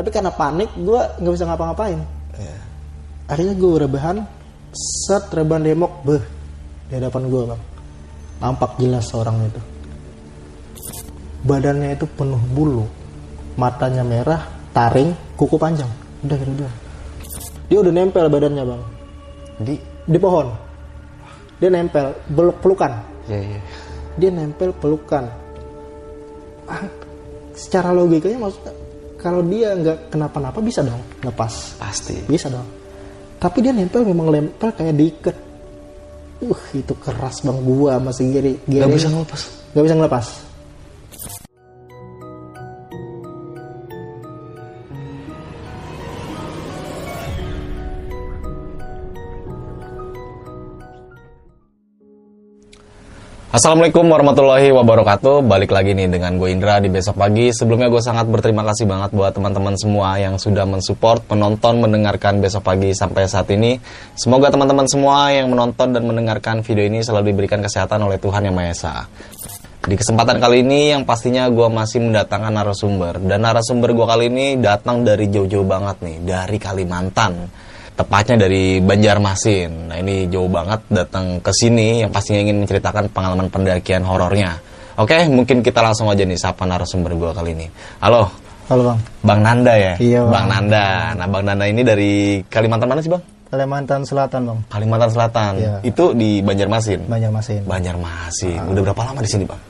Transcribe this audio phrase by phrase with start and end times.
[0.00, 2.00] Tapi karena panik gue nggak bisa ngapa-ngapain.
[3.28, 4.16] Akhirnya gue rebahan
[4.72, 6.24] set rebahan demok beh
[6.88, 7.62] di hadapan gue bang.
[8.40, 9.60] Nampak jelas orang itu.
[11.44, 12.88] Badannya itu penuh bulu.
[13.60, 15.92] Matanya merah taring kuku panjang.
[16.24, 16.76] Udah gitu doang
[17.70, 18.82] dia udah nempel badannya bang.
[19.62, 19.74] Di?
[20.10, 20.50] Di pohon.
[21.62, 22.92] Dia nempel beluk pelukan.
[23.30, 23.60] Ya ya.
[24.18, 25.30] dia nempel pelukan.
[26.66, 26.82] Ah,
[27.54, 28.74] secara logikanya maksudnya
[29.20, 31.76] kalau dia nggak kenapa-napa bisa dong lepas.
[31.78, 32.16] Pasti.
[32.26, 32.66] bisa dong.
[33.40, 35.36] Tapi dia nempel memang nempel kayak diikat.
[36.40, 39.40] Uh itu keras bang gua masih giri Gak bisa ngelepas.
[39.76, 40.26] nggak bisa ngelepas
[53.50, 55.42] Assalamualaikum warahmatullahi wabarakatuh.
[55.42, 57.50] Balik lagi nih dengan gue Indra di besok pagi.
[57.50, 62.62] Sebelumnya gue sangat berterima kasih banget buat teman-teman semua yang sudah mensupport, menonton, mendengarkan besok
[62.62, 63.74] pagi sampai saat ini.
[64.14, 68.54] Semoga teman-teman semua yang menonton dan mendengarkan video ini selalu diberikan kesehatan oleh Tuhan Yang
[68.54, 68.94] Maha Esa.
[69.82, 73.18] Di kesempatan kali ini yang pastinya gue masih mendatangkan narasumber.
[73.18, 77.50] Dan narasumber gue kali ini datang dari jauh-jauh banget nih, dari Kalimantan
[78.00, 79.92] tepatnya dari Banjarmasin.
[79.92, 84.56] Nah ini jauh banget datang ke sini yang pastinya ingin menceritakan pengalaman pendakian horornya.
[84.96, 87.66] Oke, mungkin kita langsung aja nih sapa narasumber gue kali ini.
[88.00, 88.28] Halo,
[88.72, 89.94] halo bang Bang Nanda ya?
[90.00, 90.32] Iya, Bang.
[90.32, 90.86] Bang Nanda.
[91.16, 92.12] Nah Bang Nanda ini dari
[92.48, 93.20] Kalimantan mana sih Bang?
[93.50, 95.52] Kalimantan Selatan bang Kalimantan Selatan.
[95.58, 95.74] Iya.
[95.84, 97.04] Itu di Banjarmasin.
[97.04, 98.60] Banjarmasin Banjarmasin.
[98.72, 99.60] Udah berapa lama di sini Bang?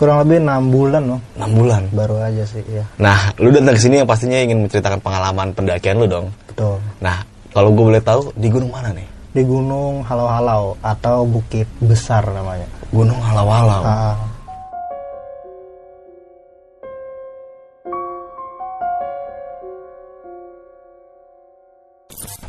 [0.00, 1.82] kurang lebih enam bulan bang 6 bulan.
[1.92, 6.00] baru aja sih ya Nah, lu datang ke sini yang pastinya ingin menceritakan pengalaman pendakian
[6.00, 6.32] lu dong.
[6.48, 7.20] betul Nah,
[7.50, 9.20] kalau gue boleh tahu di gunung mana nih?
[9.30, 13.82] di Gunung Halau-Halau atau Bukit Besar namanya Gunung Halau-Halau.
[13.86, 14.18] Ah,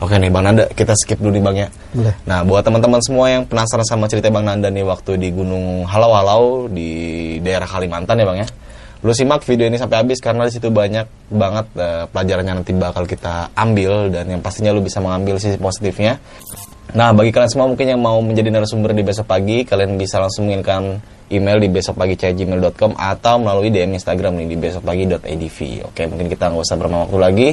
[0.01, 1.69] Oke nih Bang Nanda, kita skip dulu nih Bang ya.
[1.93, 5.85] boleh Nah, buat teman-teman semua yang penasaran sama cerita Bang Nanda nih waktu di Gunung
[5.85, 8.47] Halau-Halau di daerah Kalimantan ya Bang ya.
[9.01, 13.09] Lu simak video ini sampai habis karena di situ banyak banget eh, pelajaran nanti bakal
[13.09, 16.21] kita ambil dan yang pastinya lu bisa mengambil sisi positifnya.
[16.91, 20.51] Nah, bagi kalian semua mungkin yang mau menjadi narasumber di besok pagi, kalian bisa langsung
[20.51, 20.99] mengirimkan
[21.31, 25.59] email di besokpagi@gmail.com atau melalui DM Instagram nih di besokpagi.adv.
[25.87, 27.49] Oke, mungkin kita nggak usah berlama waktu lagi.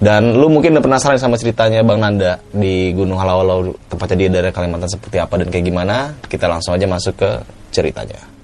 [0.00, 4.48] Dan lu mungkin udah penasaran sama ceritanya Bang Nanda di Gunung Halau-Halau tempatnya dia dari
[4.48, 6.16] Kalimantan seperti apa dan kayak gimana?
[6.24, 7.30] Kita langsung aja masuk ke
[7.68, 8.39] ceritanya.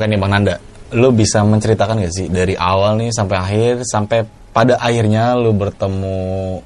[0.00, 0.56] Oke nih Bang Nanda,
[0.96, 6.16] lu bisa menceritakan gak sih dari awal nih sampai akhir sampai pada akhirnya lu bertemu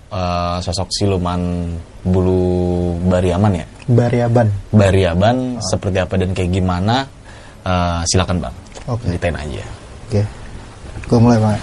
[0.06, 1.66] eh, sosok siluman
[2.06, 3.66] bulu bariaman ya?
[3.90, 7.10] Bariaban Bariaban seperti apa dan kayak gimana?
[7.66, 8.54] Eh, silakan Bang.
[8.86, 9.10] Oke.
[9.10, 9.66] Ceritain aja.
[10.06, 10.22] Oke,
[11.10, 11.58] gue mulai bang.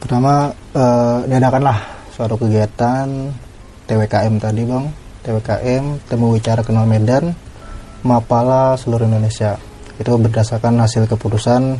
[0.00, 1.76] Pertama eh, diadakanlah
[2.16, 3.04] suatu kegiatan
[3.84, 4.84] TWKM tadi bang,
[5.28, 7.36] TWKM Temu Wicara Kenal Medan,
[8.06, 9.58] Mapala seluruh Indonesia.
[9.98, 11.78] Itu berdasarkan hasil keputusan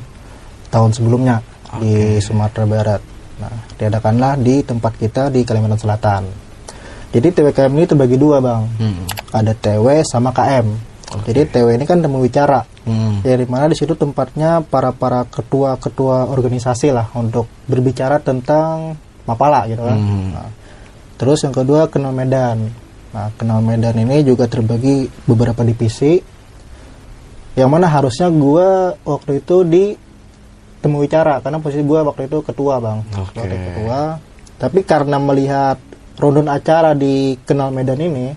[0.69, 1.39] tahun sebelumnya
[1.79, 3.01] di Sumatera Barat.
[3.39, 6.23] Nah, diadakanlah di tempat kita di Kalimantan Selatan.
[7.09, 9.07] Jadi TWKM ini terbagi dua bang, Hmm.
[9.33, 10.67] ada TW sama KM.
[11.25, 12.61] Jadi TW ini kan temu wicara.
[12.85, 13.25] Hmm.
[13.25, 19.65] Ya di mana di situ tempatnya para para ketua-ketua organisasi lah untuk berbicara tentang Mapala
[19.69, 19.97] gitu kan.
[19.97, 20.29] Hmm.
[20.37, 20.49] Nah,
[21.17, 22.88] terus yang kedua kenal Medan.
[23.19, 26.23] Nah, kenal Medan ini juga terbagi beberapa divisi.
[27.59, 29.99] Yang mana harusnya gua waktu itu di
[30.79, 33.43] temu wicara karena posisi gua waktu itu ketua bang, Oke.
[33.43, 34.23] waktu ketua.
[34.63, 35.83] Tapi karena melihat
[36.15, 38.31] rundun acara di kenal Medan ini,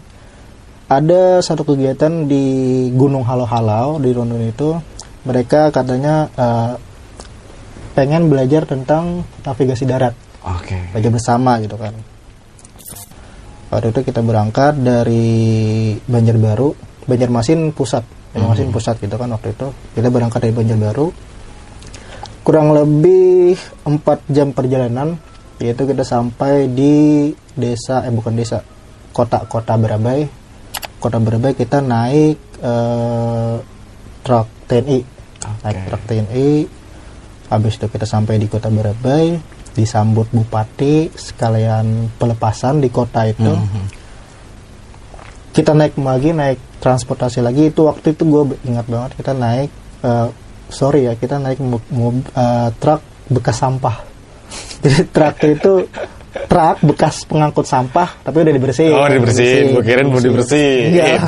[0.90, 4.74] ada satu kegiatan di Gunung Halau-Halau di rundun itu,
[5.30, 6.74] mereka katanya eh,
[7.94, 10.90] pengen belajar tentang navigasi darat Oke.
[10.90, 11.94] belajar bersama gitu kan
[13.72, 16.70] waktu itu kita berangkat dari Banjarbaru
[17.08, 18.04] Banjarmasin pusat
[18.36, 19.68] Banjarmasin pusat gitu kan waktu itu.
[19.92, 21.08] Kita berangkat dari Banjarbaru.
[22.48, 25.20] Kurang lebih 4 jam perjalanan
[25.62, 28.64] yaitu kita sampai di desa eh bukan desa
[29.12, 30.26] kota kota Berabai.
[30.98, 33.56] Kota Berabai kita naik eh,
[34.22, 35.00] truk TNI
[35.66, 36.50] naik truk TNI
[37.52, 39.36] habis itu kita sampai di kota Berabai
[39.72, 43.54] disambut bupati sekalian pelepasan di kota itu.
[45.52, 47.72] Kita naik lagi naik transportasi lagi.
[47.72, 49.70] Itu waktu itu gue ingat banget kita naik
[50.04, 50.28] eh,
[50.72, 53.02] sorry ya kita naik eh, truk
[53.32, 53.96] bekas sampah.
[54.84, 55.74] Jadi truk itu
[56.48, 58.96] truk bekas pengangkut sampah tapi udah dibersihin.
[58.96, 59.76] Oh, dibersihin.
[59.76, 60.96] Gua kirain mau dibersihin.
[60.96, 61.20] Enggak.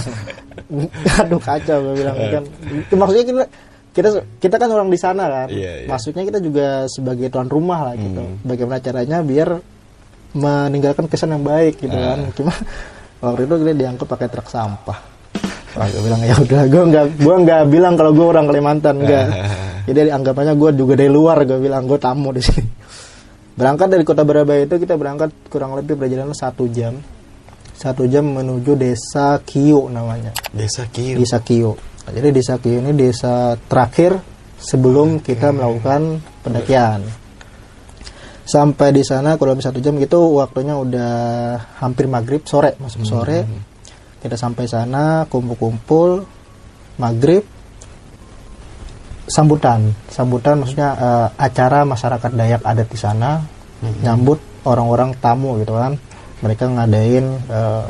[1.21, 2.43] aduh kacau gue bilang kan.
[2.71, 3.43] Itu maksudnya kita
[3.93, 4.09] kita
[4.41, 5.47] kita kan orang di sana kan.
[5.53, 5.87] Iya, iya.
[5.87, 8.25] maksudnya kita juga sebagai tuan rumah lah gitu.
[8.41, 9.61] Bagaimana caranya biar
[10.33, 12.33] meninggalkan kesan yang baik gitu kan.
[12.33, 12.53] Cuma
[13.21, 14.99] waktu itu kita diangkut pakai truk sampah.
[15.73, 19.25] Wah, gue bilang ya udah gue nggak gue nggak bilang kalau gue orang Kalimantan enggak
[19.89, 22.69] jadi anggapannya gue juga dari luar gue bilang gue tamu di sini.
[23.53, 26.97] Berangkat dari kota Berabai itu kita berangkat kurang lebih perjalanan satu jam.
[27.77, 30.33] Satu jam menuju desa Kio namanya.
[30.49, 31.21] Desa Kiu.
[31.21, 34.19] desa Kio jadi desa Kio ini desa terakhir
[34.59, 37.03] sebelum kita melakukan pendakian.
[38.43, 41.11] Sampai di sana kurang lebih satu jam gitu waktunya udah
[41.79, 43.47] hampir maghrib sore masuk sore.
[44.19, 46.27] Kita sampai sana kumpul-kumpul
[46.99, 47.47] maghrib
[49.27, 49.95] sambutan.
[50.11, 53.39] Sambutan maksudnya eh, acara masyarakat Dayak adat di sana.
[54.03, 55.95] Nyambut orang-orang tamu gitu kan.
[56.43, 57.83] Mereka ngadain eh,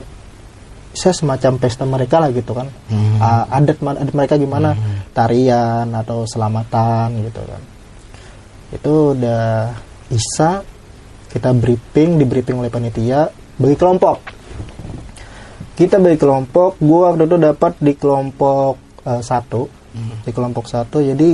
[0.93, 2.69] saya semacam pesta mereka lah gitu kan.
[3.17, 4.77] Ah, adat ma- adat mereka gimana?
[5.11, 7.61] Tarian atau selamatan gitu kan.
[8.71, 9.73] Itu udah
[10.09, 10.61] isa
[11.29, 13.25] kita briefing di briefing oleh panitia
[13.57, 14.21] bagi kelompok.
[15.73, 19.65] Kita bagi kelompok gua waktu itu dapat di kelompok eh, satu.
[20.25, 21.29] Di kelompok satu jadi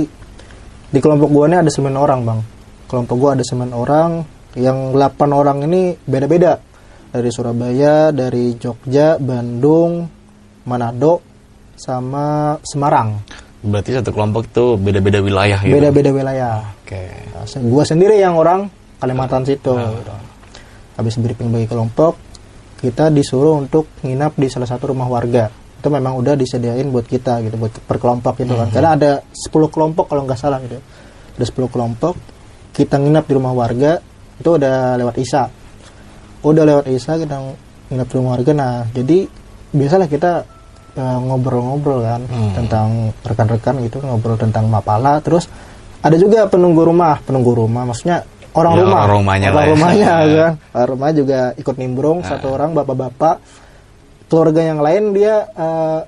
[0.90, 2.40] di kelompok gua ini ada sembilan orang bang.
[2.88, 4.10] Kelompok gua ada sembilan orang
[4.58, 6.58] yang 8 orang ini beda-beda
[7.10, 10.06] dari Surabaya dari Jogja Bandung
[10.66, 11.20] Manado
[11.74, 13.18] sama Semarang.
[13.60, 15.74] Berarti satu kelompok itu beda-beda wilayah gitu.
[15.74, 16.54] beda-beda wilayah.
[16.80, 17.12] Oke.
[17.34, 18.70] Nah, se- gua sendiri yang orang
[19.00, 20.14] Kalimantan situ gitu.
[20.96, 22.16] habis briefing bagi kelompok
[22.80, 25.48] kita disuruh untuk nginap di salah satu rumah warga.
[25.80, 28.68] Itu memang udah disediain buat kita gitu buat per kelompok gitu kan.
[28.68, 30.76] Karena ada 10 kelompok kalau nggak salah gitu.
[31.36, 32.14] Ada 10 kelompok
[32.72, 34.00] kita nginap di rumah warga
[34.40, 35.52] itu udah lewat isa
[36.42, 37.36] udah lewat isa kita
[37.86, 38.52] nginap di rumah warga.
[38.52, 39.28] Nah jadi
[39.70, 40.32] biasalah kita
[40.92, 42.22] eh, ngobrol-ngobrol kan
[42.52, 42.88] tentang
[43.20, 45.46] rekan-rekan gitu ngobrol tentang mapala terus
[46.00, 48.98] ada juga penunggu rumah penunggu rumah maksudnya orang Ya, rumah.
[49.00, 49.70] orang rumahnya orang lah ya.
[49.70, 50.08] rumahnya
[50.40, 50.52] kan.
[50.72, 53.36] Orang rumah juga ikut nimbrung satu orang bapak-bapak.
[54.26, 56.00] Keluarga yang lain dia eh,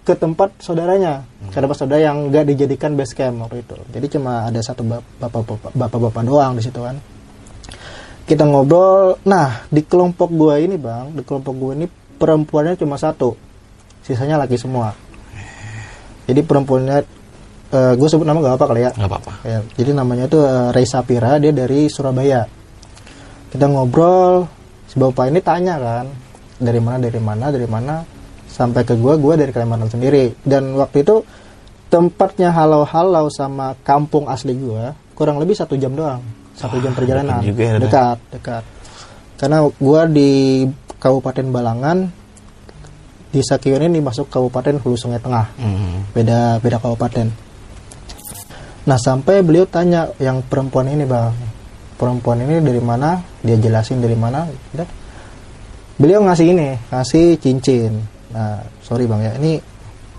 [0.00, 1.24] ke tempat saudaranya.
[1.48, 3.76] Ke tempat saudara yang nggak dijadikan base camp waktu itu.
[3.90, 6.96] Jadi cuma ada satu bap- bapak-bapak bapak-bapak doang di situ kan
[8.30, 13.34] kita ngobrol nah di kelompok gua ini bang di kelompok gua ini perempuannya cuma satu
[14.06, 14.94] sisanya laki semua
[16.30, 17.18] jadi perempuannya
[17.70, 19.32] eh gue sebut nama gak apa kali ya Nggak apa-apa.
[19.46, 22.42] Ya, jadi namanya itu eh, Ray Sapira, dia dari Surabaya.
[23.50, 24.46] Kita ngobrol,
[24.90, 26.06] si bapak ini tanya kan,
[26.58, 28.02] dari mana, dari mana, dari mana,
[28.50, 30.34] sampai ke gua, gua dari Kalimantan sendiri.
[30.42, 31.22] Dan waktu itu
[31.90, 36.22] tempatnya halau-halau sama kampung asli gua kurang lebih satu jam doang,
[36.60, 37.40] satu jam perjalanan.
[37.40, 38.62] dekat juga ya, dekat, dekat.
[39.40, 40.68] Karena gua di
[41.00, 41.98] Kabupaten Balangan,
[43.32, 46.04] di Sakion ini masuk Kabupaten Hulu Sungai Tengah Hmm.
[46.12, 47.30] beda beda kabupaten.
[48.84, 51.32] Nah sampai beliau tanya yang perempuan ini bang,
[51.96, 53.22] perempuan ini dari mana?
[53.40, 54.44] Dia jelasin dari mana.
[56.00, 57.92] Beliau ngasih ini, ngasih cincin.
[58.34, 59.62] Nah sorry bang ya, ini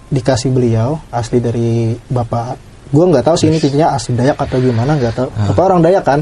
[0.10, 2.71] dikasih beliau asli dari bapak.
[2.92, 5.28] Gue nggak tahu sih ini cincinnya asli Dayak atau gimana nggak tahu.
[5.50, 6.20] Bapak orang Dayak kan?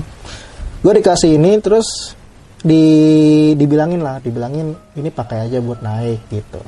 [0.80, 2.14] Gue dikasih ini terus
[2.60, 2.84] di
[3.54, 6.60] dibilangin lah, dibilangin ini pakai aja buat naik gitu.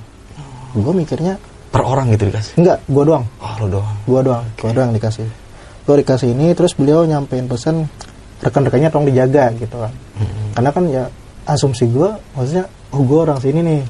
[0.73, 1.35] Gue mikirnya
[1.67, 2.59] Per orang gitu dikasih.
[2.59, 3.95] enggak, gue doang Oh, lo doang.
[4.03, 5.23] gua doang gua doang dikasih
[5.81, 7.87] gua dikasih ini terus beliau nyampein pesan
[8.37, 9.93] rekan-rekannya tolong dijaga gitu kan
[10.51, 11.03] karena kan ya
[11.45, 13.81] asumsi gua maksudnya oh gua orang sini nih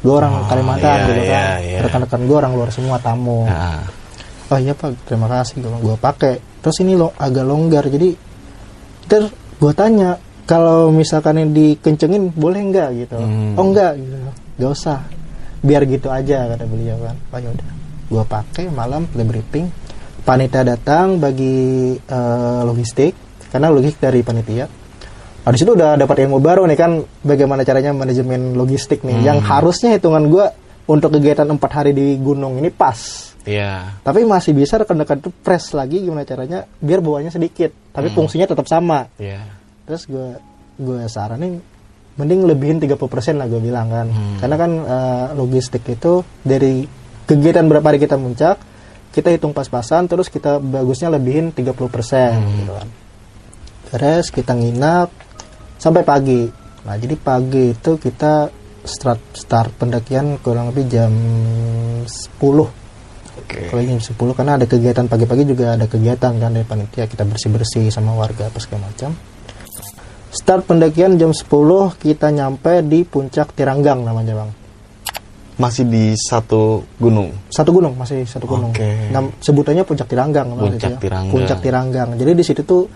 [0.00, 1.78] gue orang Oh, Kalimantan iya, gitu kan iya, iya.
[1.80, 3.80] rekan-rekan gue orang luar semua tamu Ah.
[4.50, 6.34] Oh iya pak terima kasih gue gue pakai.
[6.60, 8.12] Terus ini lo agak longgar jadi
[9.06, 12.88] terus gue tanya kalau misalkan ini dikencengin boleh nggak?
[13.06, 13.16] Gitu.
[13.16, 13.54] Hmm.
[13.54, 14.16] oh enggak gitu.
[14.60, 14.98] Gak usah
[15.62, 17.16] biar gitu aja kata beliau kan.
[17.30, 17.70] Oh yaudah
[18.10, 19.70] gue pakai malam briefing.
[20.20, 23.14] Panitia datang bagi eh, logistik
[23.48, 24.66] karena logistik dari panitia.
[25.40, 29.24] Nah, di situ udah dapat ilmu baru nih kan bagaimana caranya manajemen logistik nih.
[29.24, 30.46] Yang harusnya hitungan gue
[30.90, 33.96] untuk kegiatan empat hari di gunung ini pas Iya.
[34.04, 38.68] tapi masih bisa rekan-rekan itu press lagi gimana caranya biar bawahnya sedikit tapi fungsinya tetap
[38.68, 39.08] sama.
[39.16, 39.40] Iya.
[39.88, 40.36] terus gue
[40.80, 41.60] gue saranin
[42.20, 44.06] mending lebihin 30% lah gue bilang kan.
[44.40, 46.84] Karena kan eh, logistik itu dari
[47.24, 48.60] kegiatan berapa hari kita muncak
[49.10, 51.64] kita hitung pas-pasan terus kita bagusnya lebihin 30%
[52.60, 52.88] gitu kan.
[53.90, 55.10] Terus kita nginap
[55.80, 56.46] sampai pagi.
[56.86, 58.52] Nah jadi pagi itu kita
[58.86, 61.12] start start pendakian kurang lebih jam
[62.06, 62.79] 10
[63.50, 63.66] Oke.
[63.66, 67.88] kalau jam 10 karena ada kegiatan pagi-pagi juga ada kegiatan kan dari panitia kita bersih-bersih
[67.88, 69.10] sama warga apa segala macam
[70.30, 71.50] start pendakian jam 10
[71.96, 74.50] kita nyampe di puncak Tiranggang namanya bang
[75.56, 77.34] Masih di satu gunung.
[77.48, 79.10] satu gunung masih satu gunung Oke.
[79.10, 80.98] Nam- sebutannya puncak Tiranggang Puncak ya.
[80.98, 81.28] Tiranggang.
[81.28, 82.86] puncak Tiranggang jadi di situ tuh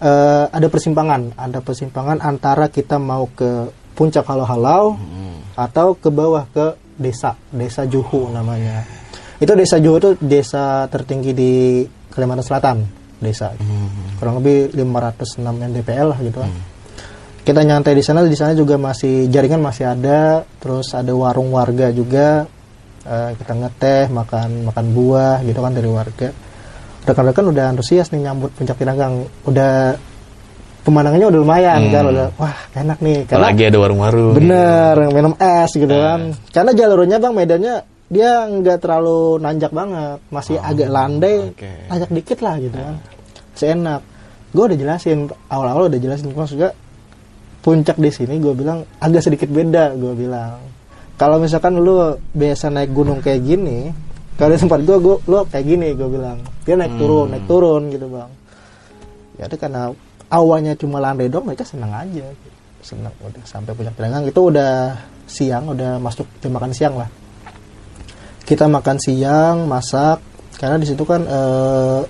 [0.00, 5.38] eh, ada persimpangan ada persimpangan antara kita mau ke puncak halau-halau Hmm.
[5.54, 8.82] atau ke bawah ke desa desa Juhu namanya
[9.40, 11.52] itu desa Juhu itu desa tertinggi di
[12.12, 12.76] Kalimantan Selatan
[13.20, 13.52] desa.
[13.56, 14.16] Hmm.
[14.16, 16.52] kurang lebih 506 mdpl lah gitu kan
[17.40, 20.44] kita nyantai di sana di sana juga masih jaringan masih ada.
[20.60, 22.44] Terus ada warung warga juga.
[23.00, 26.28] Eh, kita ngeteh makan makan buah gitu kan dari warga.
[27.08, 29.96] Rekan-rekan udah antusias nih nyambut puncak Pinanggang udah
[30.84, 33.24] pemandangannya udah lumayan kan udah wah enak nih.
[33.24, 34.34] Karena Apalagi ada warung-warung.
[34.36, 36.36] bener minum es gitu kan.
[36.52, 37.74] Karena jalurnya bang medannya
[38.10, 41.72] dia nggak terlalu nanjak banget masih agak landai oke.
[41.86, 42.96] nanjak dikit lah gitu kan.
[43.54, 44.02] Seenak.
[44.50, 46.74] Gue udah jelasin awal-awal udah jelasin maksudnya
[47.62, 50.58] puncak di sini gue bilang agak sedikit beda gue bilang.
[51.14, 53.94] Kalau misalkan lu biasa naik gunung kayak gini
[54.34, 56.42] kalau di tempat gue gue lu kayak gini gue bilang.
[56.66, 58.30] Dia naik turun naik turun gitu bang.
[59.38, 59.94] Ya itu karena
[60.26, 62.26] awalnya cuma landai dong mereka senang aja.
[62.82, 64.98] Senang udah sampai puncak Tiranggang itu udah
[65.30, 67.19] siang udah masuk jam makan siang lah
[68.50, 70.18] kita makan siang masak
[70.58, 72.00] karena di situ kan eh,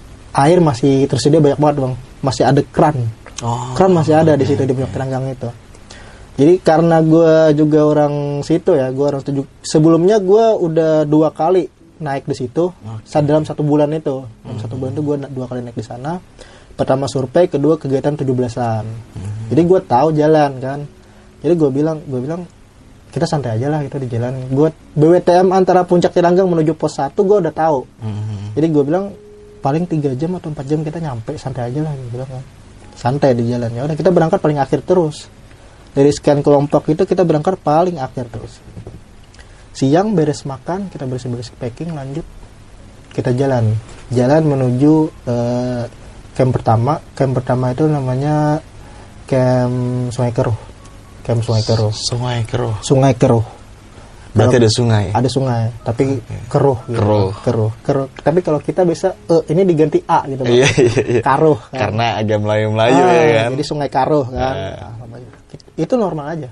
[0.41, 1.95] air masih tersedia banyak banget bang.
[2.25, 2.97] Masih ada keran.
[3.41, 3.73] Oh.
[3.73, 5.49] keran masih ada di situ di puncak Tiranggang itu.
[6.41, 9.45] Jadi karena gue juga orang situ ya gue orang setuju.
[9.61, 11.69] Sebelumnya gue udah dua kali
[12.01, 12.73] naik di situ
[13.05, 14.25] saat dalam satu bulan itu.
[14.25, 16.17] Dalam satu bulan itu gue dua kali naik di sana.
[16.73, 18.85] Pertama survei kedua kegiatan 17-an
[19.51, 20.81] jadi gue tahu jalan kan.
[21.43, 22.47] Jadi gue bilang gue bilang
[23.11, 24.47] kita santai aja lah gitu di jalan.
[24.55, 27.79] Gue BWTM antara puncak Tiranggang menuju pos 1 gue udah tahu.
[28.01, 28.55] Hmm.
[28.55, 29.15] jadi gue bilang
[29.61, 32.43] paling tiga jam atau empat jam kita nyampe santai aja lah gue bilang kan.
[32.95, 33.71] Santai di jalan.
[33.75, 35.27] Ya udah kita berangkat paling akhir terus.
[35.91, 38.63] Dari sekian kelompok itu kita berangkat paling akhir terus.
[39.75, 42.27] Siang beres makan kita beres beres packing lanjut.
[43.11, 43.75] Kita jalan.
[44.15, 44.93] Jalan menuju
[45.27, 45.83] eh,
[46.39, 47.03] camp pertama.
[47.19, 48.63] Camp pertama itu namanya
[49.27, 50.70] camp Sungai Keruh
[51.21, 52.75] camp Sungai Keruh Sungai Keruh.
[52.81, 53.47] Sungai Keruh
[54.31, 55.07] Berarti ada sungai.
[55.11, 57.03] ada sungai tapi keruh gitu.
[57.03, 57.31] Keruh.
[57.43, 60.47] keruh keruh tapi kalau kita bisa eh, ini diganti a gitu.
[60.47, 61.21] Iya, iya, iya.
[61.21, 61.91] karuh kan.
[61.91, 63.51] Karena agak Melayu-Melayu Ah, ya kan.
[63.59, 64.55] jadi sungai karuh kan Ah.
[64.55, 65.27] Nah, namanya.
[65.75, 66.49] itu normal aja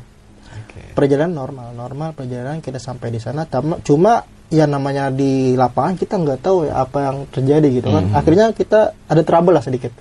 [0.50, 0.80] Oke.
[0.90, 3.46] perjalanan normal normal perjalanan kita sampai di sana
[3.78, 8.18] cuma ya namanya di lapangan kita nggak tahu ya apa yang terjadi gitu kan Hmm.
[8.18, 9.94] akhirnya kita ada trouble lah sedikit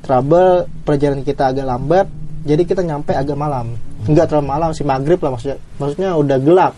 [0.00, 2.06] trouble perjalanan kita agak lambat
[2.44, 3.80] jadi kita nyampe agak malam.
[4.04, 5.58] Nggak terlalu malam sih maghrib lah maksudnya.
[5.80, 6.72] Maksudnya udah gelap.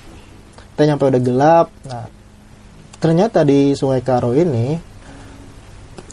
[0.73, 1.67] Kita nyampe udah gelap.
[1.91, 2.07] Nah
[3.03, 4.79] ternyata di Sungai Karo ini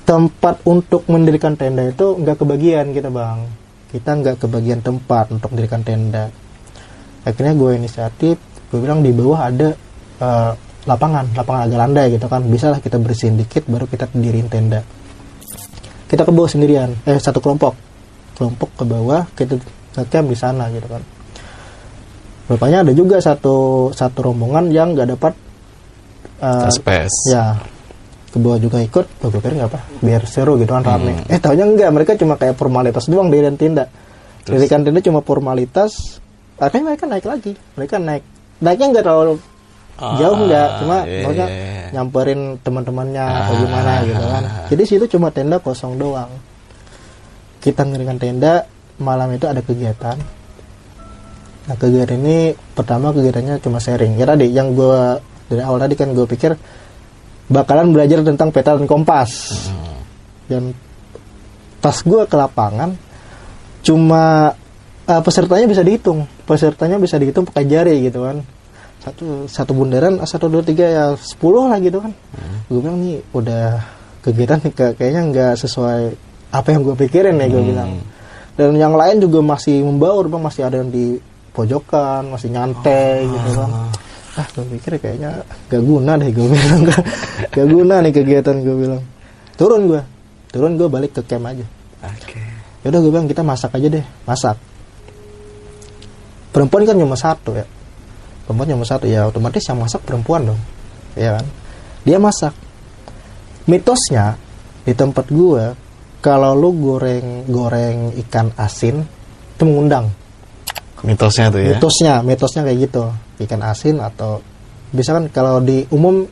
[0.03, 3.45] tempat untuk mendirikan tenda itu nggak kebagian kita bang.
[3.93, 6.33] Kita nggak kebagian tempat untuk mendirikan tenda.
[7.21, 8.35] Akhirnya gue inisiatif
[8.73, 9.69] gue bilang di bawah ada
[10.17, 10.51] eh,
[10.89, 12.41] lapangan lapangan agak landai gitu kan.
[12.49, 14.81] Bisa lah kita bersihin dikit baru kita diriin tenda.
[16.09, 17.92] Kita ke bawah sendirian eh satu kelompok
[18.37, 19.57] kelompok ke bawah kita
[19.93, 21.01] ngecamp di sana gitu kan.
[22.49, 25.33] Rupanya ada juga satu satu rombongan yang nggak dapat
[26.43, 27.13] eh, Spes.
[27.31, 27.55] ya
[28.33, 31.23] ke bawah juga ikut oh, gue nggak apa biar seru gitu kan rame.
[31.29, 33.85] Eh taunya enggak mereka cuma kayak formalitas doang dirikan tenda
[34.43, 36.19] dirikan tenda cuma formalitas
[36.57, 37.53] akhirnya mereka naik lagi.
[37.77, 38.23] Mereka naik
[38.59, 39.35] naiknya nggak terlalu
[39.93, 41.87] Ah, jauh nggak cuma maksudnya iya, iya.
[41.93, 44.43] nyamperin teman-temannya atau Ah, gimana gitu kan.
[44.73, 46.33] Jadi situ cuma tenda kosong doang
[47.63, 48.67] kita ngirikan tenda
[48.99, 50.19] malam itu ada kegiatan.
[51.63, 54.19] Nah kegiatan ini pertama kegiatannya cuma sharing.
[54.19, 56.59] Ya tadi yang gue dari awal tadi kan gue pikir
[57.47, 59.55] bakalan belajar tentang peta dan kompas.
[60.51, 60.75] Dan
[61.79, 62.99] pas gue ke lapangan
[63.79, 64.53] cuma
[65.07, 66.27] eh, pesertanya bisa dihitung.
[66.43, 68.43] Pesertanya bisa dihitung pakai jari gitu kan.
[68.99, 72.11] Satu satu bundaran ah, satu dua tiga ya sepuluh lah gitu kan.
[72.67, 73.79] Gue bilang nih udah
[74.23, 76.01] kegiatan nih, kayak- kayaknya nggak sesuai
[76.53, 77.97] apa yang gue pikirin ya gue bilang.
[78.53, 80.41] Dan yang lain juga masih membaur bang.
[80.45, 81.17] Masih ada yang di
[81.53, 83.93] pojokan masih nyantai gitu kan
[84.33, 86.81] ah gue pikir kayaknya gak guna deh gue bilang.
[86.89, 87.01] Gak,
[87.53, 89.01] gak guna nih kegiatan gue bilang.
[89.53, 90.01] Turun gue
[90.53, 91.65] turun gue balik ke camp aja.
[92.03, 92.41] Oke.
[92.83, 94.05] yaudah gue bilang kita masak aja deh.
[94.25, 94.57] Masak.
[96.53, 97.65] Perempuan kan cuma satu ya.
[98.45, 99.05] Perempuan cuma satu.
[99.05, 100.61] Ya otomatis yang masak perempuan dong.
[101.13, 101.45] Ya kan?
[102.05, 102.53] Dia masak.
[103.69, 104.35] Mitosnya
[104.83, 105.77] di tempat gue
[106.23, 109.03] kalau lu goreng goreng ikan asin
[109.53, 110.07] itu mengundang.
[111.03, 111.75] Mitosnya tuh ya.
[111.75, 113.03] mitosnya mitosnya kayak gitu.
[113.43, 114.39] Ikan asin atau
[114.95, 116.23] bisa kan kalau di umum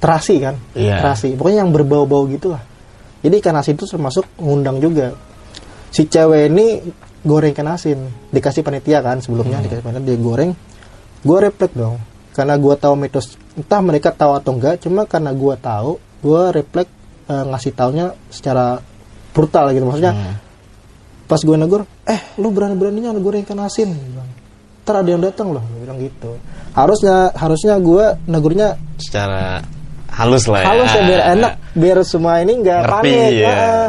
[0.00, 0.56] terasi kan?
[0.72, 1.04] Iya.
[1.04, 1.36] terasi.
[1.36, 2.64] Pokoknya yang berbau-bau gitu lah
[3.26, 5.10] jadi ikan asin itu termasuk ngundang juga.
[5.90, 6.78] Si cewek ini
[7.26, 7.98] goreng ikan asin.
[8.30, 10.50] Dikasih panitia kan sebelumnya dikasih panitia dia goreng.
[11.26, 11.98] Gue refleks dong.
[12.30, 16.92] Karena gue tahu mitos entah mereka tahu atau enggak cuma karena gue tahu gue refleks
[17.26, 18.78] eh, ngasih taunya secara
[19.36, 19.84] brutal gitu.
[19.84, 20.40] Maksudnya
[21.28, 23.92] pas gue negur eh lu berani beraninya goreng ikan asin
[24.86, 25.60] ntar ada yang datang loh.
[25.60, 26.38] Dia bilang gitu.
[26.72, 29.58] Harusnya harusnya gue negurnya Secara
[30.14, 30.66] halus lah ya.
[30.72, 33.32] halus ya biar enak biar semua ini nggak panik.
[33.36, 33.50] ya.
[33.52, 33.88] ah.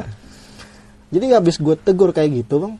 [1.14, 2.74] jadi habis gue tegur kayak gitu bang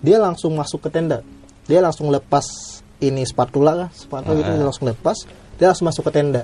[0.00, 1.20] dia langsung masuk ke tenda.
[1.66, 2.46] Dia langsung lepas
[3.02, 5.18] ini spatula lah spatula gitu dia langsung lepas
[5.58, 6.42] dia langsung masuk ke tenda.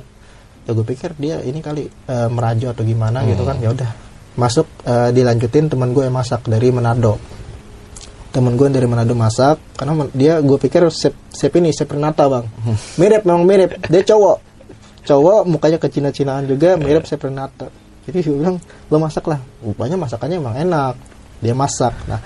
[0.67, 5.11] Ya gue pikir dia ini kali merajo atau gimana gitu kan ya udah masuk eh,
[5.11, 7.19] dilanjutin teman gue yang masak dari Manado.
[8.31, 12.47] Temen gue dari Manado masak karena dia gue pikir chef, chef ini chef Renata bang.
[13.01, 13.75] Mirip memang mirip.
[13.91, 14.39] Dia cowok.
[15.01, 17.67] Cowok mukanya ke Cina-Cinaan juga mirip chef Renata.
[18.07, 19.41] Jadi gue bilang lo masak lah.
[19.65, 20.95] Rupanya masakannya emang enak.
[21.43, 21.95] Dia masak.
[22.07, 22.21] Nah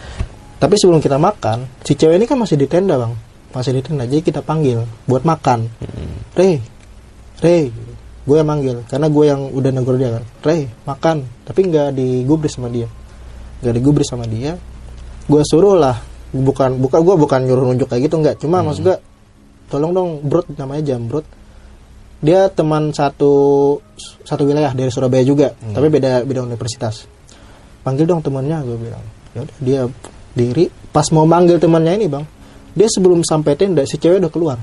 [0.61, 3.12] tapi sebelum kita makan si cewek ini kan masih di tenda bang.
[3.55, 5.73] Masih di tenda jadi kita panggil buat makan.
[6.37, 6.61] Rey
[7.40, 7.73] Rey
[8.25, 10.25] gue yang manggil karena gue yang udah negur dia kan.
[10.41, 11.17] Rey makan.
[11.45, 12.89] Tapi nggak digubris sama dia.
[13.61, 14.57] Nggak digubris sama dia.
[15.29, 15.97] Gue suruh lah.
[16.35, 18.37] Bukan bukan gue bukan nyuruh nunjuk kayak gitu nggak.
[18.41, 18.97] Cuma maksud gue
[19.69, 21.25] tolong dong brot namanya jambrut
[22.25, 23.77] dia teman satu
[24.25, 27.05] satu wilayah dari Surabaya juga tapi beda beda universitas.
[27.85, 29.05] Panggil dong temannya gue bilang.
[29.37, 29.81] Ya udah dia
[30.33, 30.73] diri.
[30.89, 32.25] Pas mau manggil temannya ini bang
[32.75, 34.59] dia sebelum sampai tenda si cewek udah keluar.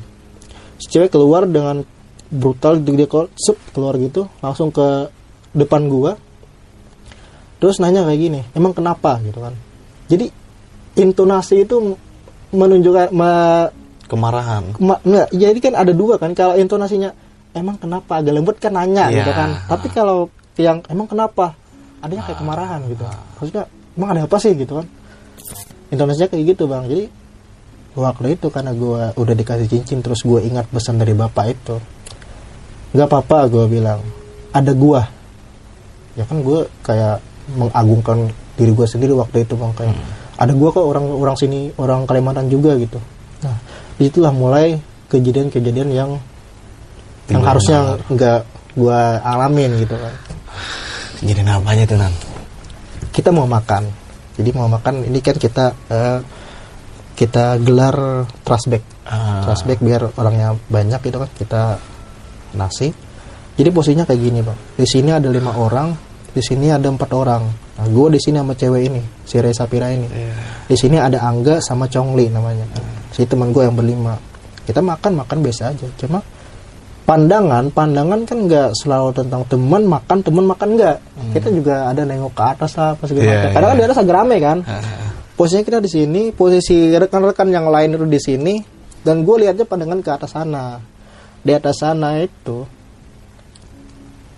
[0.81, 1.85] Si cewek keluar dengan
[2.31, 5.11] brutal dia keluar, sup, keluar gitu langsung ke
[5.51, 6.15] depan gua
[7.59, 9.53] terus nanya kayak gini emang kenapa gitu kan
[10.07, 10.31] jadi
[10.95, 11.95] intonasi itu
[12.51, 13.71] menunjukkan ma-
[14.11, 14.75] Kemarahan.
[14.83, 16.35] Ma, enggak, jadi kan ada dua kan.
[16.35, 17.15] Kalau intonasinya
[17.55, 19.23] emang kenapa agak lembut kan nanya Iya.
[19.23, 19.49] gitu kan.
[19.71, 20.27] Tapi kalau
[20.59, 21.55] yang emang kenapa
[22.03, 23.07] adanya kayak kemarahan gitu.
[23.39, 24.87] Maksudnya emang ada apa sih gitu kan.
[25.95, 26.91] Intonasinya kayak gitu bang.
[26.91, 27.07] Jadi
[27.95, 31.79] waktu itu karena gue udah dikasih cincin terus gue ingat pesan dari bapak itu.
[32.91, 33.99] Nggak apa-apa gue bilang.
[34.51, 35.07] Ada gua.
[36.19, 37.23] Ya kan gue kayak
[37.55, 39.95] mengagungkan diri gue sendiri waktu itu bang kayak
[40.41, 42.97] ada gua kok orang orang sini orang Kalimantan juga gitu.
[43.45, 43.57] Nah
[44.01, 44.73] di situlah mulai
[45.05, 46.17] kejadian-kejadian yang
[47.29, 48.41] yang harusnya nggak
[48.73, 50.13] gua alamin gitu kan.
[51.21, 52.13] Jadi apanya tuh Nan?
[53.13, 53.85] Kita mau makan.
[54.33, 56.19] Jadi mau makan ini kan kita eh,
[57.13, 58.81] kita gelar trust bag.
[59.05, 59.45] Ah.
[59.45, 61.61] Trust bag biar orangnya banyak gitu kan kita
[62.57, 62.91] nasi.
[63.51, 64.59] Jadi posisinya kayak gini bang.
[64.79, 65.91] Di sini ada lima orang,
[66.31, 67.43] di sini ada empat orang.
[67.81, 70.07] Nah, gue di sini sama cewek ini, si Reza Pira ini.
[70.65, 72.63] Di sini ada Angga sama Chongli namanya.
[73.11, 74.15] Si teman gue yang berlima.
[74.63, 75.87] Kita makan makan biasa aja.
[75.99, 76.21] Cuma
[77.01, 80.97] pandangan pandangan kan nggak selalu tentang teman makan teman makan nggak.
[81.35, 83.51] Kita juga ada nengok ke atas lah pas segala Iya, macam.
[83.51, 83.81] Kadang kan iya.
[83.81, 84.57] di atas agak rame kan.
[85.35, 88.53] Posisinya kita di sini, posisi rekan-rekan yang lain itu di sini,
[89.01, 90.77] dan gue lihatnya pandangan ke atas sana.
[91.41, 92.63] Di atas sana itu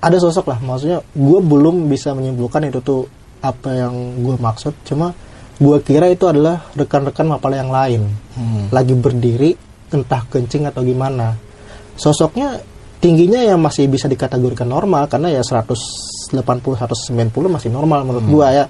[0.03, 3.07] ada sosok lah, maksudnya gue belum bisa menyimpulkan itu tuh
[3.39, 5.15] apa yang gue maksud, cuma
[5.59, 8.01] gue kira itu adalah rekan-rekan mapala yang lain,
[8.71, 9.55] lagi berdiri
[9.95, 11.35] entah kencing atau gimana.
[11.95, 12.59] Sosoknya
[12.99, 18.65] tingginya yang masih bisa dikategorikan normal karena ya 180 190 masih normal menurut gua ya.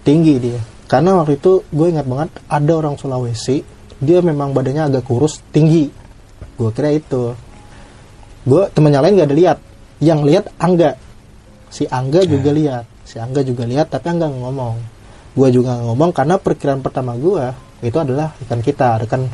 [0.00, 0.58] Tinggi dia.
[0.90, 3.62] Karena waktu itu gue ingat banget ada orang Sulawesi
[4.00, 5.86] dia memang badannya agak kurus tinggi
[6.60, 7.32] gue kira itu.
[8.44, 9.58] Gue temennya lain gak ada lihat.
[10.04, 10.96] Yang lihat Angga.
[11.72, 12.84] Si Angga juga lihat.
[13.08, 14.76] Si Angga juga lihat tapi Angga ngomong.
[15.32, 17.48] Gue juga ngomong karena perkiraan pertama gue
[17.80, 19.24] itu adalah rekan kita rekan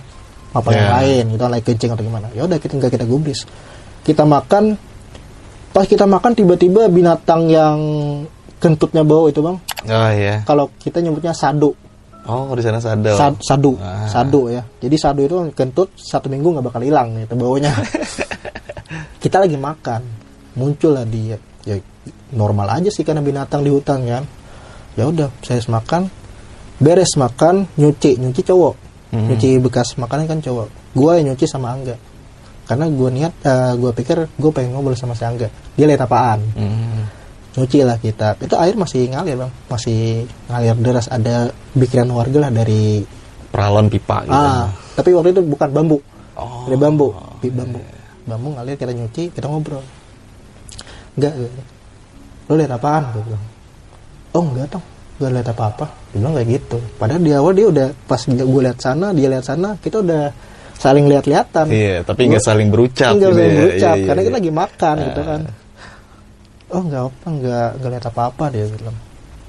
[0.54, 0.92] apa yang Ya.
[1.02, 2.30] lain gitu lagi kencing atau gimana.
[2.30, 3.42] Ya udah kita nggak kita gubris.
[4.06, 4.78] Kita makan
[5.74, 7.78] pas kita makan tiba-tiba binatang yang
[8.62, 9.58] kentutnya bau itu bang.
[9.86, 10.42] Oh iya.
[10.42, 11.74] kalau kita nyebutnya sado
[12.26, 13.14] Oh di sana sadel.
[13.14, 14.10] Sad- sadu Ah.
[14.10, 14.62] sadu ya.
[14.82, 17.70] Jadi sadu itu kentut satu minggu nggak bakal hilang gitu baunya.
[19.22, 20.02] Kita lagi makan.
[20.56, 21.36] Muncul lah dia.
[21.66, 21.78] Ya
[22.32, 24.24] normal aja sih karena binatang di hutan kan.
[24.94, 26.10] Ya udah saya makan.
[26.82, 28.18] Beres makan nyuci.
[28.18, 28.74] Nyuci cowok.
[29.06, 29.30] Hmm.
[29.30, 30.66] nyuci bekas makanan kan cowok.
[30.92, 31.94] Gua yang nyuci sama angga.
[32.66, 35.46] Karena gua niat eh, gua pikir gue pengen ngobrol sama si angga.
[35.78, 36.42] Dia lihat apaan.
[36.58, 37.06] Hmm.
[37.56, 38.36] Nyuci lah kita.
[38.36, 39.52] Itu air masih ngalir bang.
[39.72, 41.08] Masih ngalir deras.
[41.08, 43.00] Ada bikiran warga lah dari
[43.50, 44.36] Peralon pipa gitu.
[44.36, 45.98] ah tapi waktu itu bukan bambu.
[46.36, 46.68] Oh.
[46.68, 47.08] dari bambu
[47.40, 47.80] Pi- bambu.
[48.28, 49.80] bambu ngalir kita nyuci kita ngobrol.
[51.16, 51.32] Enggak
[52.46, 53.16] lo lihat apaan?
[53.16, 53.44] Gue bilang
[54.36, 54.84] oh enggak dong
[55.16, 56.78] gak lihat apa apa dia bilang kayak gitu.
[57.00, 60.22] Padahal di awal dia udah pas gue lihat sana dia lihat sana kita udah
[60.76, 61.72] saling lihat-lihatan.
[61.72, 63.16] Iya, tapi nggak saling berucap.
[63.16, 63.56] Enggak gitu saling ya.
[63.56, 64.40] berucap Iya, iya, karena kita iya.
[64.44, 65.40] lagi makan gitu kan
[66.70, 68.98] oh enggak apa enggak enggak lihat apa apa dia bilang.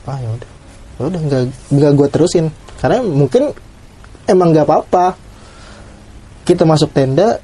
[0.06, 0.50] Ah ya udah.
[0.98, 1.42] Ya udah enggak
[1.74, 2.46] enggak gue terusin.
[2.78, 3.54] Karena mungkin
[4.30, 5.18] emang enggak apa-apa.
[6.46, 7.42] Kita masuk tenda